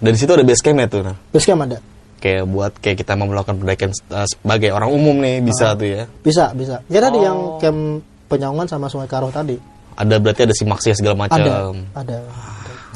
[0.00, 1.02] Dari situ ada base camp ya tuh.
[1.04, 1.16] Nah.
[1.30, 1.78] Terus kan ada.
[2.16, 6.02] Kayak buat kayak kita mau melakukan pendakian eh, sebagai orang umum nih bisa tuh ya.
[6.20, 6.80] Bisa, bisa.
[6.88, 7.22] Ya tadi Oh.
[7.22, 7.80] yang camp
[8.26, 9.54] Penyaungan sama Sungai Karuh tadi.
[9.94, 11.38] Ada berarti ada simaksi segala macam.
[11.38, 11.54] Ada,
[11.94, 12.18] ada.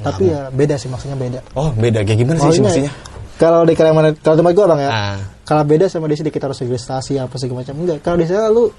[0.02, 1.38] Tapi ya beda sih maksudnya beda.
[1.54, 2.92] Oh beda kayak gimana sih Maksudnya, simaksinya?
[3.38, 5.16] Kalau di Kalimantan, kalau tempat gua bang ya, Ah,
[5.50, 7.74] kalau beda sama di sini kita harus registrasi apa segala macam.
[7.74, 8.70] Enggak, kalau di sana lu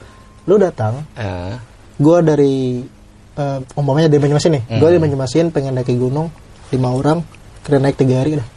[0.47, 1.59] lu datang, ah.
[1.99, 2.55] gue dari
[3.38, 6.28] eh, umpamanya dari Banjarmasin nih gue dari Banjarmasin pengen naik ke gunung
[6.72, 7.24] lima orang
[7.63, 8.47] kira naik tiga hari udah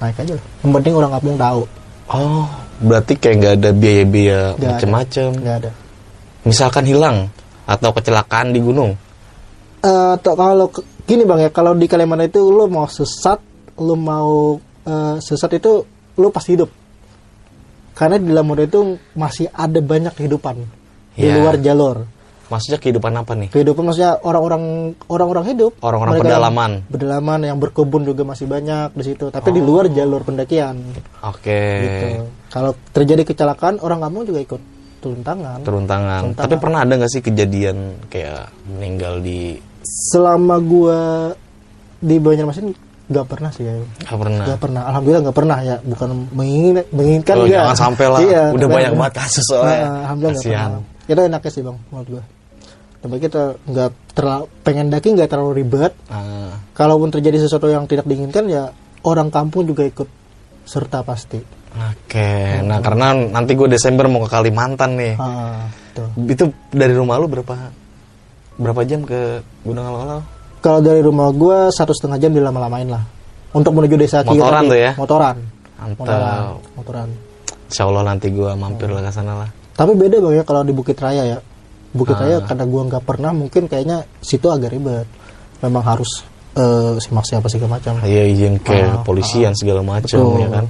[0.00, 1.62] naik aja lah yang penting orang kampung tahu
[2.10, 2.50] Oh,
[2.82, 5.30] berarti kayak nggak ada biaya-biaya macem-macem.
[5.30, 5.70] nggak ada
[6.42, 7.30] Misalkan hilang
[7.68, 8.98] atau kecelakaan di gunung.
[9.84, 10.66] Eh, atau kalau
[11.06, 13.38] gini bang ya kalau di Kalimantan itu lu mau sesat
[13.78, 15.86] lu mau eh, sesat itu
[16.18, 16.79] lu pasti hidup
[18.00, 18.80] karena di Lamonda itu
[19.12, 20.56] masih ada banyak kehidupan
[21.12, 21.36] di Iya.
[21.36, 21.98] luar jalur
[22.48, 23.48] Maksudnya kehidupan apa nih?
[23.48, 24.62] kehidupan maksudnya orang-orang
[25.06, 26.70] orang-orang hidup Orang-orang yang pedalaman.
[26.88, 30.80] pedalaman yang berkebun juga masih banyak di situ tapi di luar jalur pendakian
[31.20, 31.60] Oke.
[31.78, 32.06] gitu
[32.48, 34.60] kalau terjadi kecelakaan orang kampung juga ikut
[34.98, 36.22] turun tangan Turun tangan.
[36.26, 41.30] Turun Tapi pernah ada nggak sih kejadian kayak meninggal di selama gua
[41.96, 42.72] di Banjarmasin
[43.10, 44.44] nggak pernah sih ya Nggak pernah.
[44.46, 48.20] nggak pernah alhamdulillah nggak pernah ya bukan mengingin menginginkan Oh, jangan sampai lah.
[48.22, 49.76] Iya, Udah banyak banget kasus soalnya.
[49.76, 50.70] Nah, alhamdulillah nggak Kasihan.
[50.70, 52.22] pernah kita enaknya sih bang menurut gua
[53.00, 58.04] tapi kita nggak terlalu pengen daki nggak terlalu ribet Ah, kalaupun terjadi sesuatu yang tidak
[58.04, 58.70] diinginkan ya
[59.02, 60.06] orang kampung juga ikut
[60.62, 61.40] serta pasti
[61.70, 62.60] Oke.
[62.60, 65.14] Nah karena nanti gue Desember mau ke Kalimantan nih.
[65.16, 66.10] ah, tuh.
[66.20, 67.70] Itu dari rumah lu berapa
[68.56, 70.18] berapa jam ke Gunung Alau-Alau?
[70.60, 73.02] Kalau dari rumah gua satu setengah jam dilama-lamain lah
[73.50, 74.70] untuk menuju desa Kiri Motoran tadi.
[74.70, 74.92] tuh ya?
[74.94, 75.36] motoran
[75.80, 75.96] Mantap.
[75.98, 76.40] motoran
[76.76, 77.08] motoran
[77.66, 79.48] Insya Allah nanti gue mampir lah ke sana lah.
[79.72, 81.38] Tapi beda bang ya kalau di Bukit Raya ya.
[81.90, 82.22] Bukit Ah.
[82.22, 85.06] Raya karena gua nggak pernah mungkin kayaknya situ agak ribet.
[85.62, 88.02] Memang harus eh, simak siapa segala macam.
[88.02, 90.66] Iya izin ke Ah, polisian segala macam ya kan.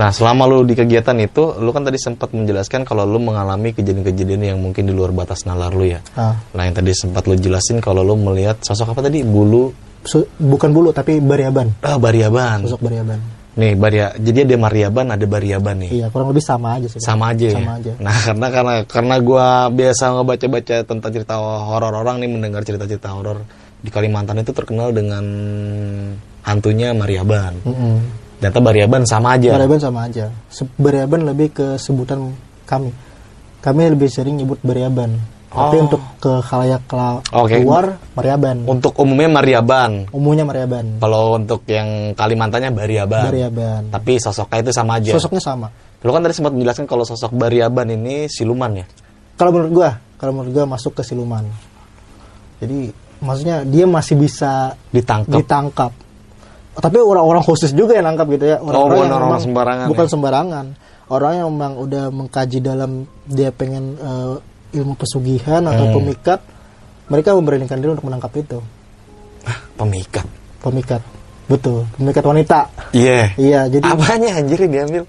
[0.00, 4.40] Nah selama lu di kegiatan itu, lu kan tadi sempat menjelaskan kalau lu mengalami kejadian-kejadian
[4.46, 6.00] yang mungkin di luar batas nalar lu ya.
[6.16, 9.68] Ah, Nah yang tadi sempat lu jelasin kalau lu melihat sosok apa tadi bulu
[10.00, 11.76] su- bukan bulu tapi bariaban.
[11.84, 12.64] ah bariaban.
[12.64, 13.20] Sosok bariaban.
[13.50, 15.90] Nih baria, jadi ada mariaban ada bariaban nih.
[15.92, 16.96] Iya kurang lebih sama aja sih.
[16.96, 17.56] Sama aja ya.
[17.60, 17.92] Sama aja.
[18.00, 19.46] Nah karena karena karena gue
[19.76, 23.44] biasa ngebaca-baca tentang cerita horor orang nih mendengar cerita-cerita horor
[23.76, 25.24] di Kalimantan itu terkenal dengan
[26.40, 27.60] hantunya mariaban.
[27.60, 28.19] Mm-mm.
[28.40, 29.52] Ternyata bariaban sama aja.
[29.54, 30.32] Bariaban sama aja.
[30.80, 32.32] Bariaban lebih ke sebutan
[32.64, 32.88] kami.
[33.60, 35.20] Kami lebih sering nyebut bariaban.
[35.50, 35.84] Tapi Oh.
[35.90, 36.86] untuk ke khalayak
[37.34, 37.58] Oke.
[37.60, 38.64] luar mariaban.
[38.64, 40.06] Untuk umumnya mariaban.
[40.14, 40.96] Umumnya mariaban.
[41.02, 43.28] Kalau untuk yang Kalimantannya bariaban.
[43.28, 43.82] Bariaban.
[43.92, 45.10] Tapi sosoknya itu sama aja.
[45.12, 45.68] Sosoknya sama.
[46.00, 48.86] Lu kan tadi sempat menjelaskan kalau sosok bariaban ini siluman ya.
[49.36, 51.40] kalau menurut gua kalau menurut gua masuk ke siluman
[52.60, 52.92] jadi
[53.24, 55.40] maksudnya dia masih bisa Ditangkap.
[55.40, 55.92] ditangkap
[56.80, 60.06] tapi orang-orang khusus juga yang nangkap gitu ya Oh, bukan yang orang-orang memang- sembarangan bukan
[60.06, 60.10] ya?
[60.10, 60.66] sembarangan
[61.08, 62.90] orang yang memang udah mengkaji dalam
[63.24, 64.34] dia pengen eh,
[64.74, 65.94] ilmu pesugihan atau Hmm.
[65.96, 66.40] pemikat
[67.06, 68.58] mereka memberanikan diri untuk menangkap itu
[69.74, 70.26] pemikat.
[70.60, 71.02] pemikat
[71.46, 72.60] betul pemikat wanita
[72.90, 73.34] Iya.
[73.34, 75.02] iya jadi Apanya anjir yang diambil?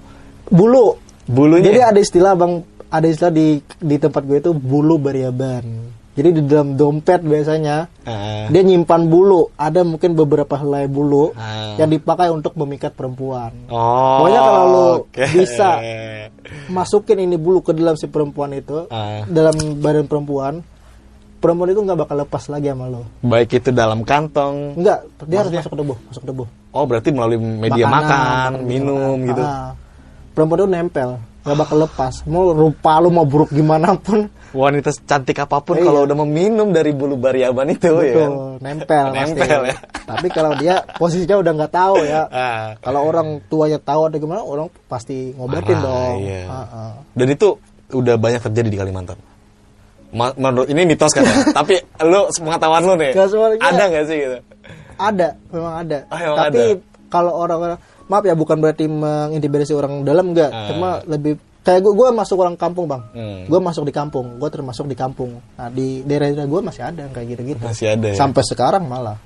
[0.47, 1.63] bulu Bulunya.
[1.63, 2.59] Jadi ada istilah bang,
[2.89, 5.63] ada istilah di di tempat gue itu bulu bariaban.
[6.11, 8.45] Jadi di dalam dompet biasanya Ah.
[8.45, 9.47] dia nyimpan bulu.
[9.55, 11.79] Ada mungkin beberapa helai bulu Ah.
[11.79, 13.55] yang dipakai untuk memikat perempuan.
[13.67, 14.19] Oh.
[14.19, 15.23] Pokoknya kalau lu oke.
[15.31, 15.79] bisa
[16.67, 19.23] masukin ini bulu ke dalam si perempuan itu, Ah.
[19.25, 20.59] dalam badan perempuan,
[21.37, 23.07] perempuan itu nggak bakal lepas lagi sama lo.
[23.21, 24.75] Baik itu dalam kantong.
[24.75, 26.47] Enggak, dia harus masuk ke tubuh, masuk ke tubuh.
[26.71, 29.27] Oh, berarti melalui media Makanan, makan, media minum makan.
[29.27, 29.43] gitu.
[29.43, 29.71] Ah.
[30.31, 31.09] perempuan itu nempel,
[31.43, 32.13] nggak bakal lepas.
[32.23, 35.85] Mau rupa lu mau buruk gimana pun, Wanita cantik apa pun Iya.
[35.85, 37.93] kalau udah meminum dari bulu bariaban itu ya.
[37.93, 38.03] kan?
[38.03, 39.31] betul, nempel, pasti.
[39.33, 39.75] Nempel ya.
[40.03, 42.21] Tapi kalau dia posisinya udah nggak tahu ya.
[42.33, 42.75] Ah.
[42.77, 46.15] Kalau orang tuanya tahu ada gimana, orang pasti ngobatin Marah, dong.
[46.19, 46.43] iya.
[46.45, 46.91] Ah, ah.
[47.13, 47.55] Dan itu
[47.89, 49.15] udah banyak terjadi di Kalimantan.
[50.11, 51.35] Ma- menurut ini mitos kan ya?
[51.63, 53.11] Tapi lu pengetahuan lu nih.
[53.15, 53.55] Semuanya.
[53.61, 54.37] Ada nggak sih gitu?
[54.97, 55.97] Ada, memang ada.
[56.07, 56.63] Ah, memang Tapi
[57.07, 57.59] kalau orang
[58.05, 60.67] maaf ya bukan berarti mengintimidasi orang dalam enggak, Ah.
[60.67, 63.45] cuma lebih kayak gue gue masuk orang kampung bang, Hmm.
[63.45, 65.37] gue masuk di kampung, gue termasuk di kampung.
[65.55, 67.61] Nah di daerah-daerah gue masih ada kayak gitu-gitu.
[67.61, 68.17] Masih ada ya?
[68.17, 69.17] Sampai sekarang malah.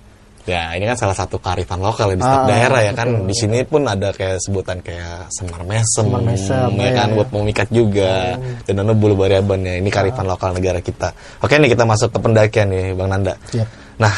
[0.45, 3.25] Ya, ini kan salah satu kearifan lokal ya di setiap Ah, daerah ya kan.
[3.25, 7.15] Di sini pun ada kayak sebutan kayak semar mesem, Semar mesem, ya kan iya.
[7.17, 8.37] buat memikat juga.
[8.61, 9.81] Dan ada bulu bariaban ya.
[9.81, 11.17] Ini kearifan lokal negara kita.
[11.41, 13.33] Oke nih kita masuk ke pendakian nih, Bang Nanda.
[13.49, 13.67] Siap.
[13.97, 14.13] Nah,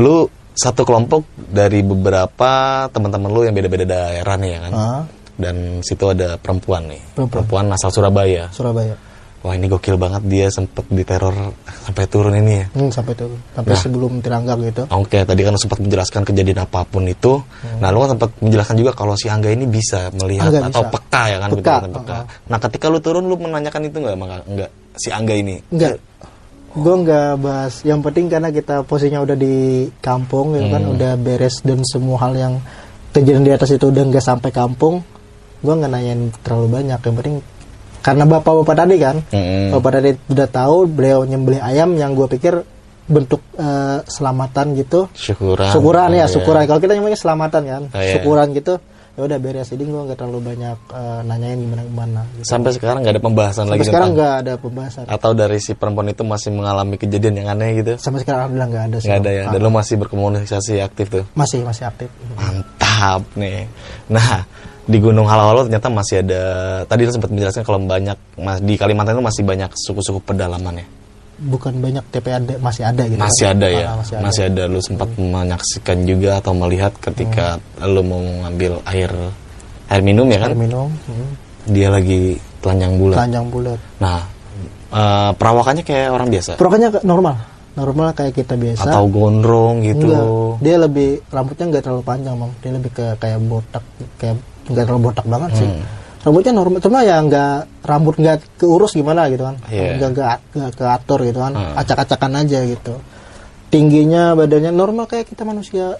[0.00, 0.24] lu
[0.54, 4.72] satu kelompok dari beberapa teman-teman lu yang beda-beda daerah nih ya kan.
[4.72, 5.02] Ah.
[5.34, 7.02] Dan situ ada perempuan nih.
[7.16, 7.66] Perempuan.
[7.70, 8.46] asal Surabaya.
[8.50, 8.94] Surabaya.
[9.44, 11.52] Wah, ini gokil banget dia sempet diteror
[11.84, 12.66] sampai turun ini ya.
[12.72, 13.82] Hmm, sampai itu, sampai Nah.
[13.84, 14.88] sebelum tirangga gitu.
[14.88, 17.44] Oke, tadi kan sempat menjelaskan kejadian apa pun itu.
[17.76, 20.92] Nah, lu kan sempat menjelaskan juga kalau si Angga ini bisa melihat Angga atau bisa.
[20.96, 22.16] peka ya kan, Peka, betul-betul peka.
[22.16, 22.24] uh-uh.
[22.48, 25.56] Nah, ketika lu turun lu menanyakan itu enggak maka enggak si Angga ini?
[25.68, 25.92] Enggak.
[26.74, 27.74] Gue nggak bahas.
[27.84, 29.54] Yang penting karena kita posisinya udah di
[30.00, 30.94] kampung, ya kan, Hmm.
[30.96, 32.54] udah beres dan semua hal yang
[33.12, 35.04] kejadian di atas itu udah nggak sampai kampung.
[35.64, 36.98] Gue nggak nanyain terlalu banyak.
[37.00, 37.36] Yang penting
[37.98, 39.72] karena bapak-bapak tadi kan, Mm-mm.
[39.72, 42.60] bapak tadi udah tahu beliau nyembelih ayam yang gue pikir
[43.04, 45.08] bentuk eh, selamatan gitu.
[45.10, 45.68] Syukuran.
[45.68, 46.26] syukuran ya, Iya.
[46.30, 46.62] syukuran.
[46.64, 48.12] Kalau kita namanya selamatan kan, Oh, iya.
[48.14, 48.76] syukuran gitu.
[49.14, 49.70] Ya udah beres.
[49.70, 52.20] Jadi gue nggak terlalu banyak eh, nanyain gimana gimana.
[52.34, 52.44] Gitu.
[52.44, 55.02] Sampai sekarang nggak ada pembahasan Sampai lagi sekarang nggak ada pembahasan.
[55.06, 57.92] atau dari si perempuan itu masih mengalami kejadian yang aneh gitu?
[57.96, 58.96] Sampai sekarang alhamdulillah nggak ada.
[58.98, 59.44] sih, Nggak ada ya.
[59.48, 61.24] Dan lu masih berkomunikasi aktif tuh.
[61.32, 62.08] Masih masih aktif.
[62.34, 63.64] Mantap nih.
[64.10, 64.42] Nah,
[64.84, 66.42] di Gunung Halo-Halo ternyata masih ada
[66.84, 70.86] tadi sempat menjelaskan kalau banyak mas di Kalimantan itu masih banyak suku-suku pedalaman ya?
[71.34, 73.18] Bukan banyak TP ada masih ada gitu.
[73.18, 73.56] Masih kan.
[73.58, 73.86] ada ya?
[73.88, 74.24] Ah, masih ada.
[74.28, 74.62] masih ada.
[74.68, 79.10] lu sempat menyaksikan juga atau melihat ketika lu mau ngambil air
[79.88, 80.50] air minum ya kan?
[80.52, 81.28] Air minum hmm.
[81.72, 83.16] dia lagi telanjang bulat.
[83.24, 83.80] Telanjang bulat.
[84.04, 84.20] Nah
[84.92, 86.60] eh, perawakannya kayak orang biasa?
[86.60, 87.34] Perawakannya normal.
[87.74, 88.86] Normal kayak kita biasa.
[88.86, 90.06] Atau gondrong gitu?
[90.06, 92.52] Enggak, dia lebih rambutnya nggak terlalu panjang bang.
[92.62, 93.82] Dia lebih ke kayak botak
[94.22, 95.84] kayak nggak terlalu botak banget sih Hmm.
[96.24, 99.98] rambutnya normal cuma ya nggak rambut nggak keurus gimana gitu kan Iya.
[99.98, 101.74] nggak nggak nggak keatur gitu kan Hmm.
[101.76, 102.94] acak-acakan aja gitu
[103.68, 105.98] tingginya badannya normal kayak kita manusia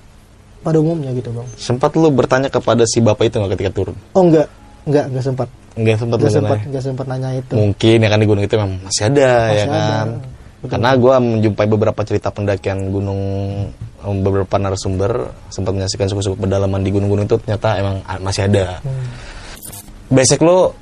[0.60, 4.22] pada umumnya gitu bang sempat lu bertanya kepada si bapak itu nggak ketika turun oh
[4.22, 4.48] enggak
[4.84, 6.66] enggak enggak sempat nggak sempat lu enggak sempat nanya?
[6.70, 9.66] enggak sempat nanya itu mungkin ya kan di gunung itu memang masih ada ya ada.
[9.68, 10.08] kan
[10.64, 13.20] karena gue menjumpai beberapa cerita pendakian gunung
[14.00, 15.12] um, beberapa narasumber
[15.48, 19.04] sempat menyaksikan suku-suku pedalaman di gunung-gunung itu ternyata emang masih ada Hmm.
[20.10, 20.72] basic lu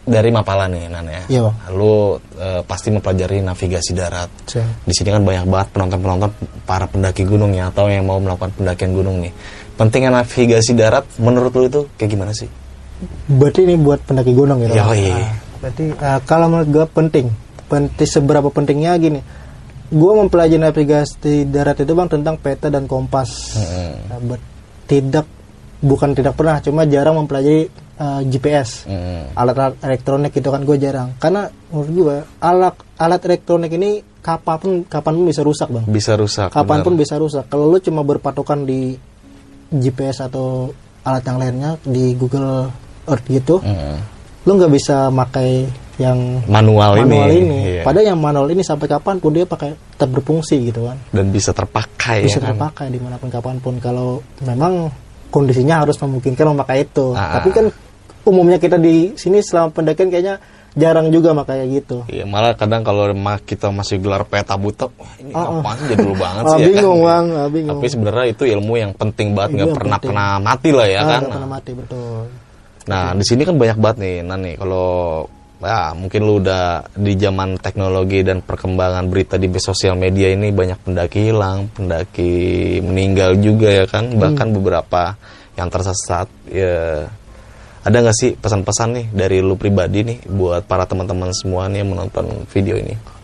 [0.00, 1.54] dari Mapala nih Nan ya Iya, Bang.
[1.76, 1.94] lu
[2.34, 4.82] eh, pasti mempelajari navigasi darat Siap.
[4.82, 6.30] di sini kan banyak banget penonton-penonton
[6.64, 9.30] para pendaki gunung ya atau yang mau melakukan pendakian gunung nih
[9.76, 12.48] pentingnya navigasi darat menurut lu itu kayak gimana sih
[13.28, 15.08] berarti ini buat pendaki gunung gitu Yoi.
[15.08, 17.26] Ah, berarti ah, kalau menurut gue penting
[17.70, 19.20] penting seberapa pentingnya gini.
[19.90, 23.54] Gue mempelajari navigasi darat itu bang tentang peta dan kompas.
[24.22, 24.42] Ber-
[24.86, 25.26] tidak
[25.80, 29.32] bukan tidak pernah cuma jarang mempelajari ah, GPS Mm-mm.
[29.32, 31.14] alat-alat elektronik itu kan gue jarang.
[31.16, 35.84] Karena menurut gue alat alat elektronik ini kapan pun kapan pun bisa rusak bang.
[35.86, 37.02] Bisa rusak kapan pun benar.
[37.06, 37.44] bisa rusak.
[37.46, 38.94] Kalau lu cuma berpatokan di
[39.70, 42.68] GPS atau alat yang lainnya di Google
[43.08, 43.96] Earth gitu Mm-mm.
[44.44, 45.64] lu nggak bisa pakai
[46.00, 46.18] yang
[46.48, 47.82] manual, manual ini, ini, Iya.
[47.84, 51.52] padahal yang manual ini sampai kapan pun dia pakai tetap berfungsi gitu kan dan bisa
[51.52, 52.56] terpakai bisa ya kan?
[52.56, 54.88] terpakai di mana pun kapan pun kalau memang
[55.28, 57.36] kondisinya harus memungkinkan memakai itu Ah.
[57.36, 57.68] tapi kan
[58.22, 60.40] umumnya kita di sini selama pendakian kayaknya
[60.72, 63.10] jarang juga makanya gitu Iya, malah kadang kalau
[63.40, 65.58] kita masih gelar peta buta, wah ini Ah, ah.
[65.58, 67.06] apaan jadul banget Ah, sih ya bingung kan?
[67.06, 70.10] bang ah, bingung Tapi sebenarnya itu ilmu yang penting banget, nggak pernah penting.
[70.14, 71.20] pernah mati lah ya Ah, kan.
[71.20, 72.20] nggak pernah mati betul
[72.80, 74.52] Nah, di sini kan banyak banget nih, Nani.
[74.56, 74.88] Kalau
[75.60, 80.80] ya mungkin lu udah di zaman teknologi dan perkembangan berita di sosial media ini banyak
[80.80, 82.32] pendaki hilang, pendaki
[82.80, 85.14] meninggal juga ya kan, bahkan beberapa
[85.54, 86.26] yang tersesat.
[86.48, 87.08] Ya,
[87.80, 91.92] ada nggak sih pesan-pesan nih dari lu pribadi nih buat para teman-teman semua nih yang
[91.96, 93.20] menonton video ini?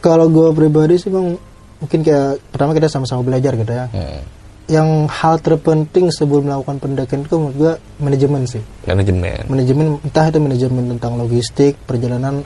[0.00, 1.36] kalau gue pribadi sih bang
[1.76, 4.22] mungkin kayak pertama kita sama-sama belajar gitu ya Hmm.
[4.66, 7.72] Yang hal terpenting sebelum melakukan pendakian itu menurut gue
[8.02, 9.46] manajemen sih Manajemen.
[9.46, 12.42] manajemen entah itu manajemen tentang logistik perjalanan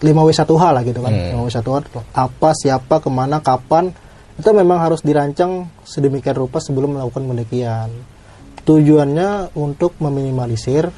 [0.00, 1.46] 5W1H lah gitu kan Hmm.
[1.46, 3.94] 5W1H apa siapa ke mana kapan
[4.34, 7.90] itu memang harus dirancang sedemikian rupa sebelum melakukan pendakian
[8.60, 10.90] tujuannya untuk meminimalisir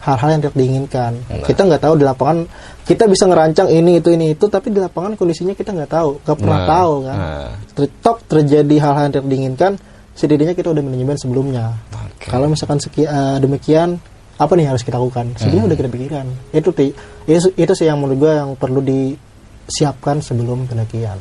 [0.00, 1.42] hal-hal yang tidak diinginkan Nah.
[1.42, 2.38] kita nggak tahu di lapangan
[2.82, 6.36] kita bisa ngerancang ini itu ini itu tapi di lapangan kondisinya kita nggak tahu nggak
[6.36, 7.50] pernah Nah, tahu kan nah.
[7.74, 9.72] Tertok terjadi hal-hal yang tidak diinginkan
[10.12, 12.26] setidaknya kita udah manajemen sebelumnya Oke.
[12.26, 13.98] kalau misalkan seki, eh, demikian
[14.34, 15.68] apa nih yang harus kita lakukan sebelumnya Hmm.
[15.68, 16.94] udah kita pikirkan itu ti-
[17.24, 21.18] itu, itu sih yang menurut gue yang perlu disiapkan sebelum pendakian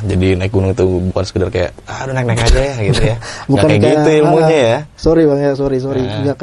[0.00, 3.16] Jadi naik gunung itu bukan sekedar kayak ah udah naik-naik aja ya gitu ya.
[3.50, 4.78] Bukan kayak gitu ilmunya ah, ya.
[4.94, 6.22] sorry bang ya sorry sorry Nah.
[6.22, 6.38] Enggak.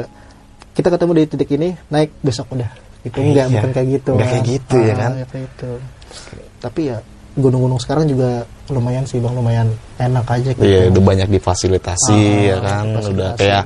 [0.76, 2.70] Kita ketemu di titik ini naik besok udah
[3.02, 3.54] gitu enggak Iya.
[3.56, 5.10] bukan kayak gitu Nggak kayak gitu ya Ah, kan?
[5.14, 5.70] nggak kayak gitu
[6.58, 6.98] tapi ya
[7.34, 8.30] gunung-gunung sekarang juga
[8.66, 13.12] lumayan sih bang lumayan enak aja gitu Iya, udah banyak difasilitasi Ah, ya kan, difasilitasi.
[13.12, 13.64] udah kayak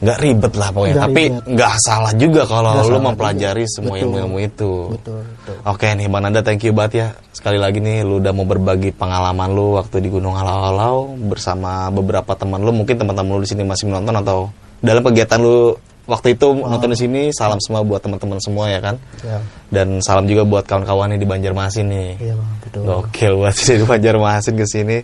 [0.00, 0.94] nggak ribet lah pokoknya.
[0.94, 3.74] Nggak Tapi nggak salah juga kalau lu salah mempelajari juga.
[3.76, 4.72] semua ilmu-ilmu itu.
[4.88, 7.06] betul betul Oke nih Bang Nanda, thank you banget ya.
[7.30, 12.32] Sekali lagi nih lu udah mau berbagi pengalaman lu waktu di Gunung Halau-Halau bersama beberapa
[12.32, 12.72] teman lu.
[12.72, 14.48] Mungkin teman-teman lu di sini masih menonton atau
[14.80, 15.76] dalam kegiatan lu
[16.10, 17.22] waktu itu nonton di sini.
[17.30, 18.98] Salam semua buat teman-teman semua ya kan.
[19.22, 19.38] ya
[19.70, 22.10] Dan salam juga buat kawan-kawannya di Banjarmasin nih.
[22.18, 22.34] iya
[22.66, 24.98] betul Gokil buat dari Banjarmasin ke sini.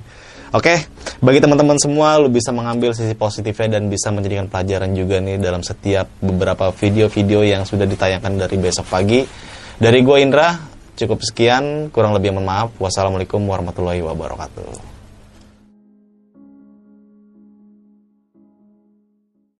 [0.55, 0.79] Oke,
[1.21, 5.61] bagi teman-teman semua, lu bisa mengambil sisi positifnya dan bisa menjadikan pelajaran juga nih dalam
[5.61, 9.27] setiap beberapa video-video yang sudah ditayangkan dari besok pagi.
[9.77, 10.57] Dari gue Indra,
[10.97, 12.69] cukup sekian, kurang lebih mohon maaf.
[12.79, 14.96] Wassalamualaikum warahmatullahi wabarakatuh.